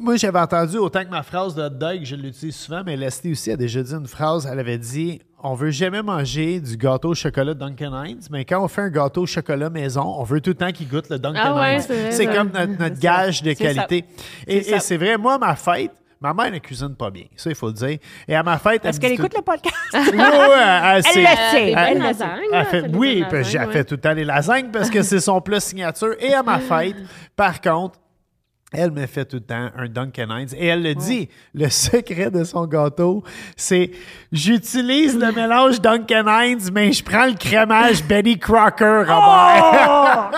[0.00, 3.32] Moi, j'avais entendu autant que ma phrase de hot dog, je l'utilise souvent, mais Leslie
[3.32, 4.48] aussi a déjà dit une phrase.
[4.50, 8.62] Elle avait dit On veut jamais manger du gâteau au chocolat Duncan Hines, mais quand
[8.62, 11.18] on fait un gâteau au chocolat maison, on veut tout le temps qu'il goûte le
[11.18, 12.10] Duncan Ah ouais, Hines.
[12.10, 13.54] c'est comme notre, notre gage de ça.
[13.56, 14.04] qualité.
[14.46, 14.76] Et, C'est ça.
[14.76, 17.24] et c'est vrai, moi, à ma fête, ma mère ne cuisine pas bien.
[17.34, 17.98] Ça, il faut le dire.
[18.28, 19.74] Et à ma fête, Est-ce qu'elle écoute le podcast?
[19.94, 22.26] Oui, oui, elle, elle Elle le sait.
[22.52, 25.58] Elle fait- oui, j'ai fait tout le temps les lasagnes parce que c'est son plat
[25.60, 26.14] signature.
[26.20, 26.96] Et à ma fête,
[27.36, 27.98] par contre,
[28.72, 30.48] elle me fait tout le temps un Duncan Hines.
[30.56, 33.22] Et elle le dit, le secret de son gâteau,
[33.56, 33.90] c'est
[34.30, 40.30] j'utilise le mélange Duncan Hines, mais je prends le crémage Betty Crocker, Robert.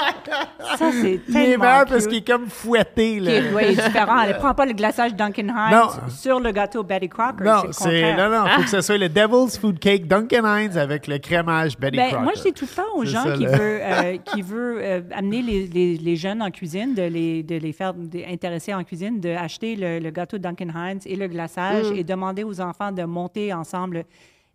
[0.79, 3.21] Ça, c'est Il est tellement meilleur parce qu'il est comme fouetté.
[3.21, 3.33] Là.
[3.53, 4.21] Ouais, il est différent.
[4.23, 5.89] Elle ne prend pas le glaçage Duncan Hines Non.
[6.09, 7.45] sur le gâteau Betty Crocker.
[7.45, 11.07] Non, c'est non, non, faut que ce soit le Devil's Food Cake Duncan Hines avec
[11.07, 12.23] le crémage Betty Ben, Crocker.
[12.25, 14.79] moi, je dis tout le temps aux gens ça, qui le- veulent, euh, qui veulent
[14.83, 17.93] euh, amener les, les- les jeunes en cuisine, de les, de les faire
[18.27, 21.97] intéresser en cuisine, d'acheter le, le gâteau Duncan Hines et le glaçage Mm.
[21.97, 24.05] et demander aux enfants de monter ensemble.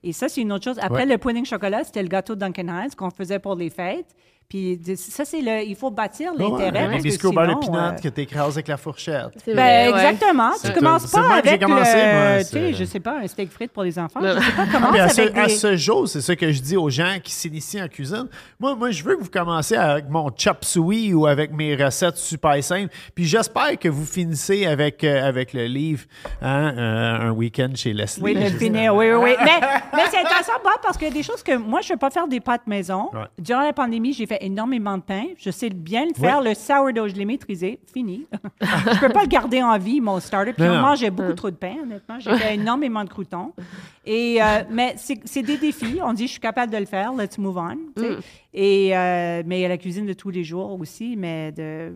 [0.04, 0.80] Et ça, c'est une autre chose.
[0.82, 1.06] Après Ouais.
[1.06, 4.16] le pudding chocolat, c'était le gâteau Duncan Hines qu'on faisait pour les fêtes.
[4.50, 5.64] Puis ça, c'est le.
[5.64, 6.72] Il faut bâtir Ouais, l'intérêt.
[6.72, 9.28] parce que biscuits au beurre de euh, que t'écrases avec la fourchette.
[9.46, 10.10] Ben, vrai, ouais.
[10.10, 10.50] exactement.
[10.66, 13.20] Tu commences pas moi que j'ai avec commencé, le, moi, tu sais, je sais pas,
[13.20, 14.20] un steak frites pour les enfants.
[14.20, 14.34] Non.
[14.36, 16.62] Je sais pas, Ah, commence puis à, ce, à ce jour, c'est ça que je
[16.64, 18.26] dis aux gens qui s'initient en cuisine.
[18.60, 22.18] Moi, moi, je veux que vous commenciez avec mon chop suey ou avec mes recettes
[22.18, 22.92] super simples.
[23.14, 26.06] Puis j'espère que vous finissez avec, euh, avec le livre
[26.42, 28.24] hein, euh, un week-end chez Leslie.
[28.24, 29.36] Oui, le finir, oui, oui, oui.
[29.46, 29.60] Mais,
[29.94, 32.00] mais c'est intéressant, Bob, parce qu'il y a des choses que moi, je ne peux
[32.00, 33.10] pas faire des pâtes maison.
[33.14, 33.26] Ouais.
[33.38, 35.26] Durant la pandémie, j'ai fait énormément de pain.
[35.38, 36.42] Je sais bien le faire.
[36.42, 37.80] Le sourdough, je l'ai maîtrisé.
[37.94, 38.28] Fini.
[38.62, 40.54] je ne peux pas le garder en vie, mon starter.
[40.54, 40.82] Puis non.
[40.82, 42.20] mangeait beaucoup trop de pain, honnêtement.
[42.20, 43.54] J'ai fait énormément de croutons.
[44.06, 46.00] Et, euh, mais c'est des défis.
[46.04, 47.14] On dit, je suis capable de le faire.
[47.14, 47.78] Let's move on.
[47.98, 48.18] sais.
[48.54, 51.94] Et, euh, mais il y a la cuisine de tous les jours aussi, mais de...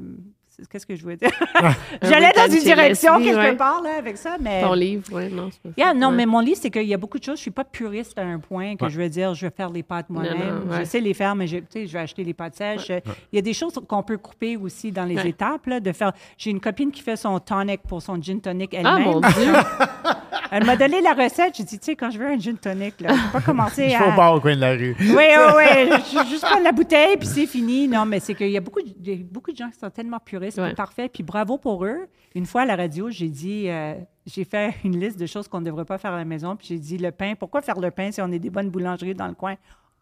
[0.69, 1.29] Qu'est-ce que je voulais dire?
[2.01, 3.55] J'allais dans une direction quelque ouais.
[3.55, 4.61] part là, avec ça, mais...
[4.61, 5.69] Ton livre, oui, non, c'est pas.
[5.77, 6.15] Yeah, non, Ouais.
[6.17, 7.37] mais mon livre, c'est qu'il y a beaucoup de choses.
[7.37, 8.89] Je suis pas puriste à un point que Ouais.
[8.91, 10.37] je veux dire, je vais faire les pâtes moi-même.
[10.65, 10.79] non, ouais.
[10.81, 12.89] Je sais les faire, mais je, je vais acheter les pâtes sèches.
[12.89, 15.29] Il y a des choses qu'on peut couper aussi dans les Ouais.
[15.29, 15.65] étapes.
[15.67, 16.11] Là, de faire.
[16.37, 19.03] J'ai une copine qui fait son tonic pour son gin tonic Ah, elle-même.
[19.13, 19.53] mon Dieu!
[20.51, 21.55] Elle m'a donné la recette.
[21.55, 23.89] J'ai dit, tu sais, quand je veux un gin tonic, là, je vais pas commencer
[23.89, 23.99] Je à.
[23.99, 24.95] vais au bar au coin de la rue.
[24.99, 25.89] Oui, oui, oui.
[26.25, 27.87] Je juste prendre la bouteille, puis c'est fini.
[27.87, 30.57] Non, mais c'est qu'il y a beaucoup, de- beaucoup de gens qui sont tellement puristes,
[30.57, 30.67] Ouais.
[30.67, 32.07] puis parfaits, puis bravo pour eux.
[32.35, 33.93] Une fois à la radio, j'ai dit, euh,
[34.25, 36.67] j'ai fait une liste de choses qu'on ne devrait pas faire à la maison, puis
[36.69, 39.27] j'ai dit, le pain, pourquoi faire le pain si on a des bonnes boulangeries dans
[39.27, 39.55] le coin?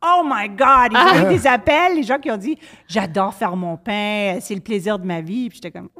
[0.03, 0.91] Oh my God!
[0.93, 2.57] Ils ont eu des appels, les gens qui ont dit,
[2.87, 5.49] j'adore faire mon pain, c'est le plaisir de ma vie.
[5.49, 5.89] Puis j'étais comme,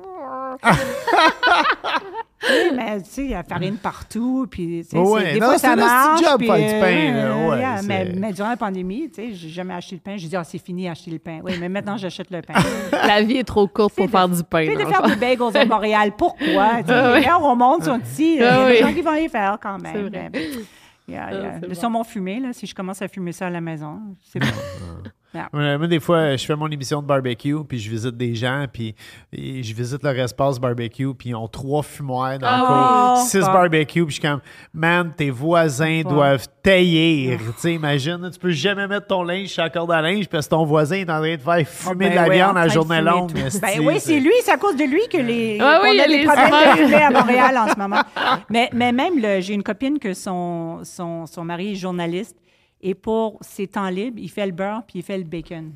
[2.49, 5.57] Oui, mais tu sais, il y a farine partout, puis tu Ouais, des non, fois
[5.60, 6.23] ça marche.
[6.23, 9.22] job puis, faire du pain, là, euh, ouais, yeah, mais, mais durant la pandémie, tu
[9.22, 10.18] sais, j'ai jamais acheté le pain.
[10.18, 11.40] J'ai dit, ah, c'est fini, acheter le pain.
[11.44, 12.56] Oui, mais maintenant, j'achète le pain.
[13.07, 14.65] La vie est trop courte pour faire du pain.
[14.65, 16.82] Puis de faire des bagels à Montréal, pourquoi?
[16.86, 18.38] Tu Ah les meilleurs au monde sont ici.
[18.38, 20.10] Il y Ah a des gens qui vont les faire quand même.
[21.07, 21.60] Yeah, Ah, yeah.
[21.60, 21.73] Le bon.
[21.73, 24.48] saumon fumé, là, si je commence à fumer ça à la maison, c'est bon.
[25.33, 28.65] Ouais, moi, des fois, je fais mon émission de barbecue, puis je visite des gens,
[28.71, 28.93] puis
[29.31, 33.15] je visite leur espace barbecue, puis ils ont trois fumoirs dans Ah le oui.
[33.15, 33.45] cours, six Bon.
[33.53, 34.41] barbecues, puis je suis comme,
[34.73, 36.09] man, tes voisins Bon.
[36.15, 37.39] doivent taillir.
[37.39, 40.45] Tu sais, imagine, tu peux jamais mettre ton linge sur la corde à linge parce
[40.47, 42.57] que ton voisin est en train de faire fumer Ah, de ben la oui, viande
[42.57, 43.31] à de journée fumer longue.
[43.33, 46.07] Ben oui, c'est lui, c'est à cause de lui que les Ah qu'on oui, a
[46.07, 48.01] les problèmes de fumer à Montréal en ce moment.
[48.49, 52.35] Mais, mais même, le- j'ai une copine que son, son, son mari est journaliste
[52.81, 55.71] et pour ses temps libres, il fait le beurre puis il fait le bacon.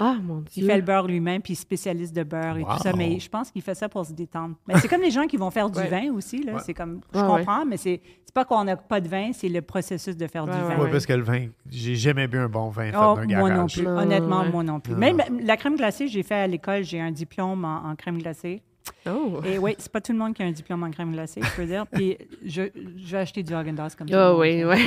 [0.00, 0.66] Ah, mon Il Dieu.
[0.68, 2.92] fait le beurre lui-même, puis il est spécialiste de beurre et tout ça.
[2.92, 4.54] Mais je pense qu'il fait ça pour se détendre.
[4.68, 5.88] Mais c'est comme les gens qui vont faire du Ouais.
[5.88, 6.40] vin aussi.
[6.44, 6.60] Là.
[6.60, 7.38] C'est comme, je Ouais, ouais.
[7.38, 10.44] comprends, mais c'est, c'est pas qu'on n'a pas de vin, c'est le processus de faire
[10.44, 10.68] du Ouais, vin.
[10.76, 13.38] ouais, Ouais, parce que le vin, j'ai jamais bu un bon vin fait Oh, d'un
[13.40, 13.82] moi non plus.
[13.82, 14.50] Non, Honnêtement, ouais.
[14.52, 14.94] moi non plus.
[14.94, 18.62] Même la crème glacée, j'ai fait à l'école, j'ai un diplôme en, en crème glacée.
[19.10, 19.40] Oh.
[19.44, 21.56] Et oui, c'est pas tout le monde qui a un diplôme en crème glacée, je
[21.56, 21.86] peux dire.
[21.92, 22.62] Puis je,
[22.96, 24.28] je vais acheter du Haagen-Dazs comme ça.
[24.28, 24.84] Ah oui, oui.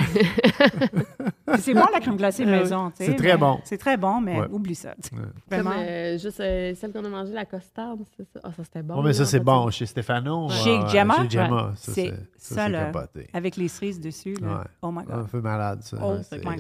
[1.60, 3.12] C'est bon la crème glacée Ah maison, tu sais.
[3.12, 3.60] C'est très mais- bon.
[3.64, 4.48] C'est très bon, mais Ouais.
[4.52, 4.94] oublie ça.
[5.02, 5.10] sais.
[5.12, 5.72] Comme Vraiment.
[5.78, 8.40] euh, juste euh, celle qu'on a mangée, la costarde, c'est ça?
[8.44, 8.96] Ah, ça, c'était bon.
[8.98, 9.70] Oh, mais ça, c'est bon.
[9.70, 10.50] Chez Stéphano.
[10.50, 11.16] Chez ouais, Gemma?
[11.24, 11.64] Chez Gemma?
[11.68, 11.72] Ouais.
[11.76, 12.92] Ça, C'est ça, là,
[13.34, 14.36] avec les cerises dessus.
[14.42, 14.48] Là.
[14.48, 14.64] Ouais.
[14.82, 15.28] Oh my Un God.
[15.30, 15.98] peu malade, ça.
[16.02, 16.56] Oh my c'est- God.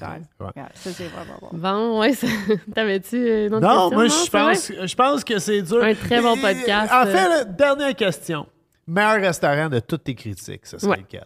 [0.55, 1.57] Yeah, ça, c'est vraiment bon.
[1.57, 2.13] Bon, ouais.
[2.13, 2.27] ça-
[2.75, 5.83] T'avais-tu une autre Non, moi, je pense, je pense que c'est dur.
[5.83, 6.91] Un très bon podcast.
[6.93, 8.47] En fait, là, dernière question.
[8.87, 10.97] Meilleur restaurant de toutes tes critiques, ce serait Ouais.
[10.97, 11.25] lequel?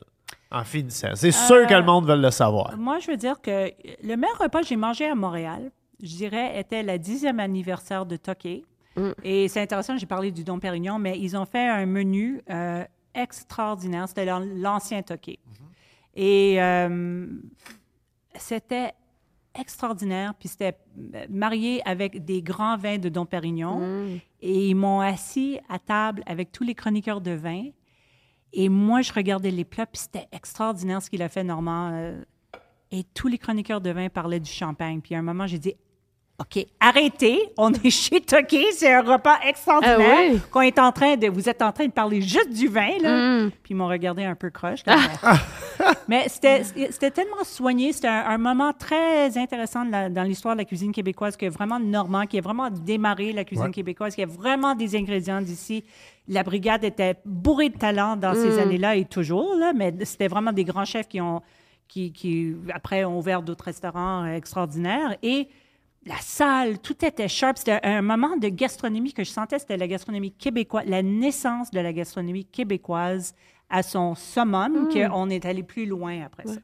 [0.52, 1.10] En finissant.
[1.16, 2.78] C'est sûr que le monde veut le savoir.
[2.78, 3.72] Moi, je veux dire que
[4.04, 5.72] le meilleur repas que j'ai mangé à Montréal,
[6.02, 8.64] je dirais, était le dixième anniversaire de Toqué.
[8.96, 9.10] Mm.
[9.24, 12.84] Et c'est intéressant, j'ai parlé du Don Pérignon, mais ils ont fait un menu euh,
[13.14, 14.08] extraordinaire.
[14.08, 15.40] C'était l'an- l'ancien Toqué.
[15.40, 16.22] Mm-hmm.
[16.22, 17.28] Et euh,
[18.36, 18.94] c'était
[19.60, 20.34] extraordinaire.
[20.36, 20.78] Puis c'était
[21.16, 23.80] euh, marié avec des grands vins de Dom Pérignon.
[24.42, 27.66] Et ils m'ont assis à table avec tous les chroniqueurs de vin.
[28.54, 31.92] Et moi, je regardais les plats, puis c'était extraordinaire ce qu'il a fait, Normand.
[31.92, 32.24] euh,
[32.92, 35.02] et tous les chroniqueurs de vin parlaient du champagne.
[35.02, 35.74] Puis à un moment, j'ai dit,
[36.38, 40.32] OK, arrêtez, on est chez Toki, c'est un repas extraordinaire.
[40.36, 40.40] Ah?
[40.52, 43.48] Qu'on est en train de, vous êtes en train de parler juste du vin, là.
[43.64, 44.84] Puis ils m'ont regardé un peu croche.
[44.84, 44.96] comme,
[46.10, 47.94] mais c'était c'était tellement soigné.
[47.94, 51.80] C'était un, un moment très intéressant la- dans l'histoire de la cuisine québécoise, que vraiment
[51.80, 53.72] Normand, qui a vraiment démarré la cuisine Ouais.
[53.72, 55.86] québécoise, qui a vraiment des ingrédients d'ici.
[56.28, 60.52] La brigade était bourrée de talent dans ces années-là et toujours, là, mais c'était vraiment
[60.52, 61.42] des grands chefs qui ont,
[61.88, 65.16] qui, qui après, ont ouvert d'autres restaurants euh, extraordinaires.
[65.24, 65.48] Et
[66.06, 67.58] la salle, tout était sharp.
[67.58, 71.80] C'était un moment de gastronomie que je sentais, c'était la gastronomie québécoise, la naissance de
[71.80, 73.34] la gastronomie québécoise
[73.70, 76.60] à son summum, qu'on est allé plus loin après ça.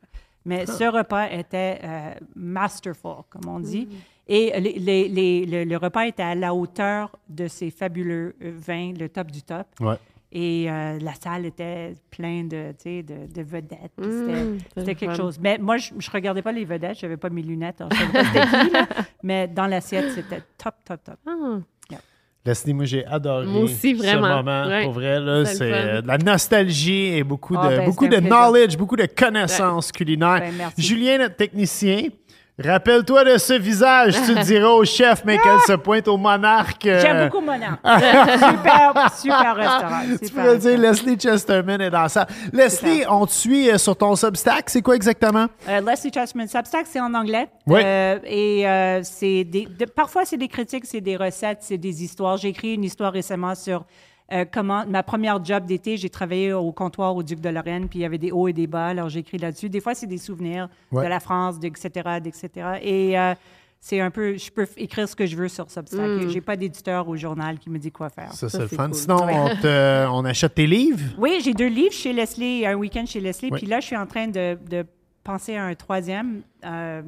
[0.46, 3.88] Mais ce repas était euh, masterful, comme on dit.
[4.28, 8.52] Et les- les- les- le, le repas était à la hauteur de ces fabuleux euh,
[8.56, 9.68] vins, le top du top.
[9.80, 9.96] Ouais.
[10.34, 13.91] Et euh, la salle était pleine de, tu sais, de, de vedettes.
[13.98, 15.16] Puis c'était- Mmh, quelque fun.
[15.16, 15.38] chose.
[15.41, 16.98] Mais moi, je ne regardais pas les vedettes.
[16.99, 17.82] Je n'avais pas mes lunettes.
[17.82, 18.24] alors je pas
[18.64, 18.88] qui, là.
[19.24, 21.16] Mais dans l'assiette, c'était top, top, top.
[21.28, 21.60] Ah.
[22.44, 24.24] Leslie, moi, j'ai adoré Moi aussi, vraiment.
[24.24, 24.66] ce moment.
[24.66, 24.84] Ouais.
[24.84, 28.16] Pour vrai, là, C'est euh, de la nostalgie et beaucoup Ah, de, ben, beaucoup de
[28.18, 28.30] plaisir.
[28.36, 30.40] knowledge, beaucoup de connaissances culinaires.
[30.40, 30.82] Ben, merci.
[30.82, 32.06] Julien, notre technicien,
[32.66, 34.16] rappelle-toi de ce visage.
[34.26, 36.86] tu le diras au chef, mais qu'elle se pointe au monarque.
[36.86, 37.78] euh, J'aime beaucoup Mona.
[38.34, 40.02] super, super restaurant.
[40.20, 40.92] Tu super pourrais dire restaurant.
[40.92, 42.28] Leslie Chesterman est dans ça.
[42.54, 44.70] Leslie, on te suit euh, sur ton Substack.
[44.70, 45.48] C'est quoi exactement?
[45.68, 47.48] Euh, Leslie Chessman Substack, c'est en anglais.
[47.68, 47.82] Oui.
[47.84, 52.04] Euh, et euh, c'est des, de- parfois, c'est des critiques, c'est des recettes, c'est des
[52.04, 52.38] histoires.
[52.38, 53.84] J'ai écrit une histoire récemment sur
[54.32, 57.99] euh, comment ma première job d'été, j'ai travaillé au comptoir au Duc de Lorraine, puis
[57.99, 58.88] il y avait des hauts et des bas.
[58.88, 59.70] Alors, j'ai écrit là-dessus.
[59.70, 61.03] Des fois, c'est des souvenirs Ouais.
[61.03, 61.90] de la France, etc.,
[62.24, 62.49] etc.
[62.82, 63.34] Et euh,
[63.80, 66.28] c'est un peu, je peux écrire ce que je veux sur Substack.
[66.30, 68.32] J'ai pas d'éditeur au journal qui me dit quoi faire.
[68.34, 68.86] Ça, c'est le fun.
[68.86, 68.94] cool.
[68.95, 70.99] Sinon, on, te- on achète tes livres?
[71.18, 73.49] Oui, j'ai deux livres chez Leslie, un week-end chez Leslie.
[73.52, 74.86] Puis là, je suis en train de, de
[75.24, 77.02] penser à un troisième euh,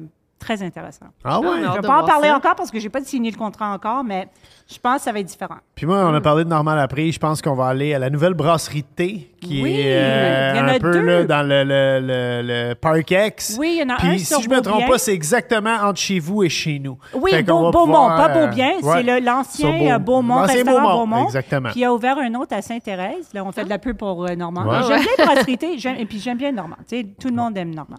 [0.44, 1.06] très intéressant.
[1.24, 1.46] Ah ouais?
[1.56, 2.36] Je ne vais de pas en parler ça.
[2.36, 4.28] encore parce que j'ai pas signé le contrat encore, mais
[4.70, 5.56] je pense que ça va être différent.
[5.74, 7.10] Puis moi, on a parlé de Normal après.
[7.10, 10.60] Je pense qu'on va aller à la nouvelle brasserie de thé qui Oui, est euh,
[10.60, 13.56] un a peu là, dans le, le, le, le Park X.
[13.58, 15.74] Oui, il y en a Puis un si sur je me trompe pas, c'est exactement
[15.82, 16.98] entre chez vous et chez nous.
[17.14, 18.72] Oui, Beau- Beaumont, pouvoir, pas euh, Beaubien.
[18.82, 18.92] ouais.
[18.96, 21.24] C'est le- l'ancien Sur euh, Beaumont, restaurant Beaumont, Beaumont.
[21.26, 21.68] Exactement.
[21.70, 23.28] Puis il a ouvert un autre à Sainte-Thérèse.
[23.32, 24.64] Là, on fait de la pub pour euh, Normand.
[24.66, 24.78] Ouais.
[24.88, 26.76] J'aime bien Brasserie Thé, j'aime- et puis j'aime bien Normand.
[26.88, 27.96] Tu sais, tout le monde aime Normand.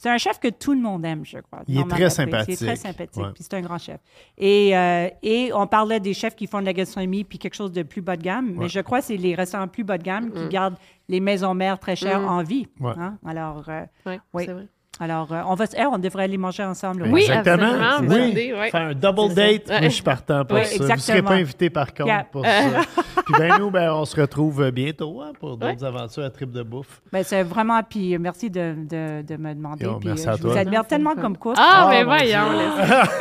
[0.00, 1.62] C'est un chef que tout le monde aime, je crois.
[1.66, 2.60] Il est très sympathique.
[2.60, 3.32] Il est très sympathique, Ouais.
[3.34, 3.98] puis c'est un grand chef.
[4.38, 7.72] Et, euh, et on parlait des chefs qui font de la gastronomie puis quelque chose
[7.72, 10.04] de plus bas de gamme, mais je crois que c'est les restaurants plus bas de
[10.04, 10.76] gamme qui gardent
[11.08, 12.68] les maisons mères très chères en vie.
[12.78, 12.92] Ouais.
[12.96, 13.18] hein.
[13.26, 14.44] Alors, euh, Ouais, Oui.
[14.46, 14.68] c'est vrai.
[15.00, 17.04] Alors euh, on, va, eh, on devrait aller manger ensemble.
[17.10, 17.72] Oui, exactement.
[18.00, 18.06] Oui.
[18.06, 18.70] bonne idée, ouais.
[18.70, 19.68] Faire un double date.
[19.68, 20.70] Moi, je suis partant pour Oui, ça.
[20.76, 21.28] Vous ne serez exactement.
[21.28, 22.24] pas invité par contre Yeah.
[22.30, 22.80] pour ça.
[23.26, 26.62] Puis ben nous, ben, on se retrouve bientôt hein, pour d'autres aventures à Trip de
[26.62, 27.00] Bouffe.
[27.12, 29.84] Ben, c'est vraiment, puis euh, merci de, de, de me demander.
[29.84, 30.52] Yo, puis, merci euh, à je toi.
[30.52, 31.58] vous admire tellement comme couple.
[31.60, 32.46] Ah, Oh, mais voyons.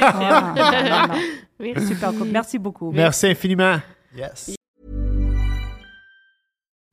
[0.02, 1.14] Ah, non, non, non.
[1.60, 1.74] Oui.
[1.88, 2.28] Super cool.
[2.32, 2.92] Merci beaucoup.
[2.92, 3.78] Merci infiniment.
[4.16, 4.57] Yes.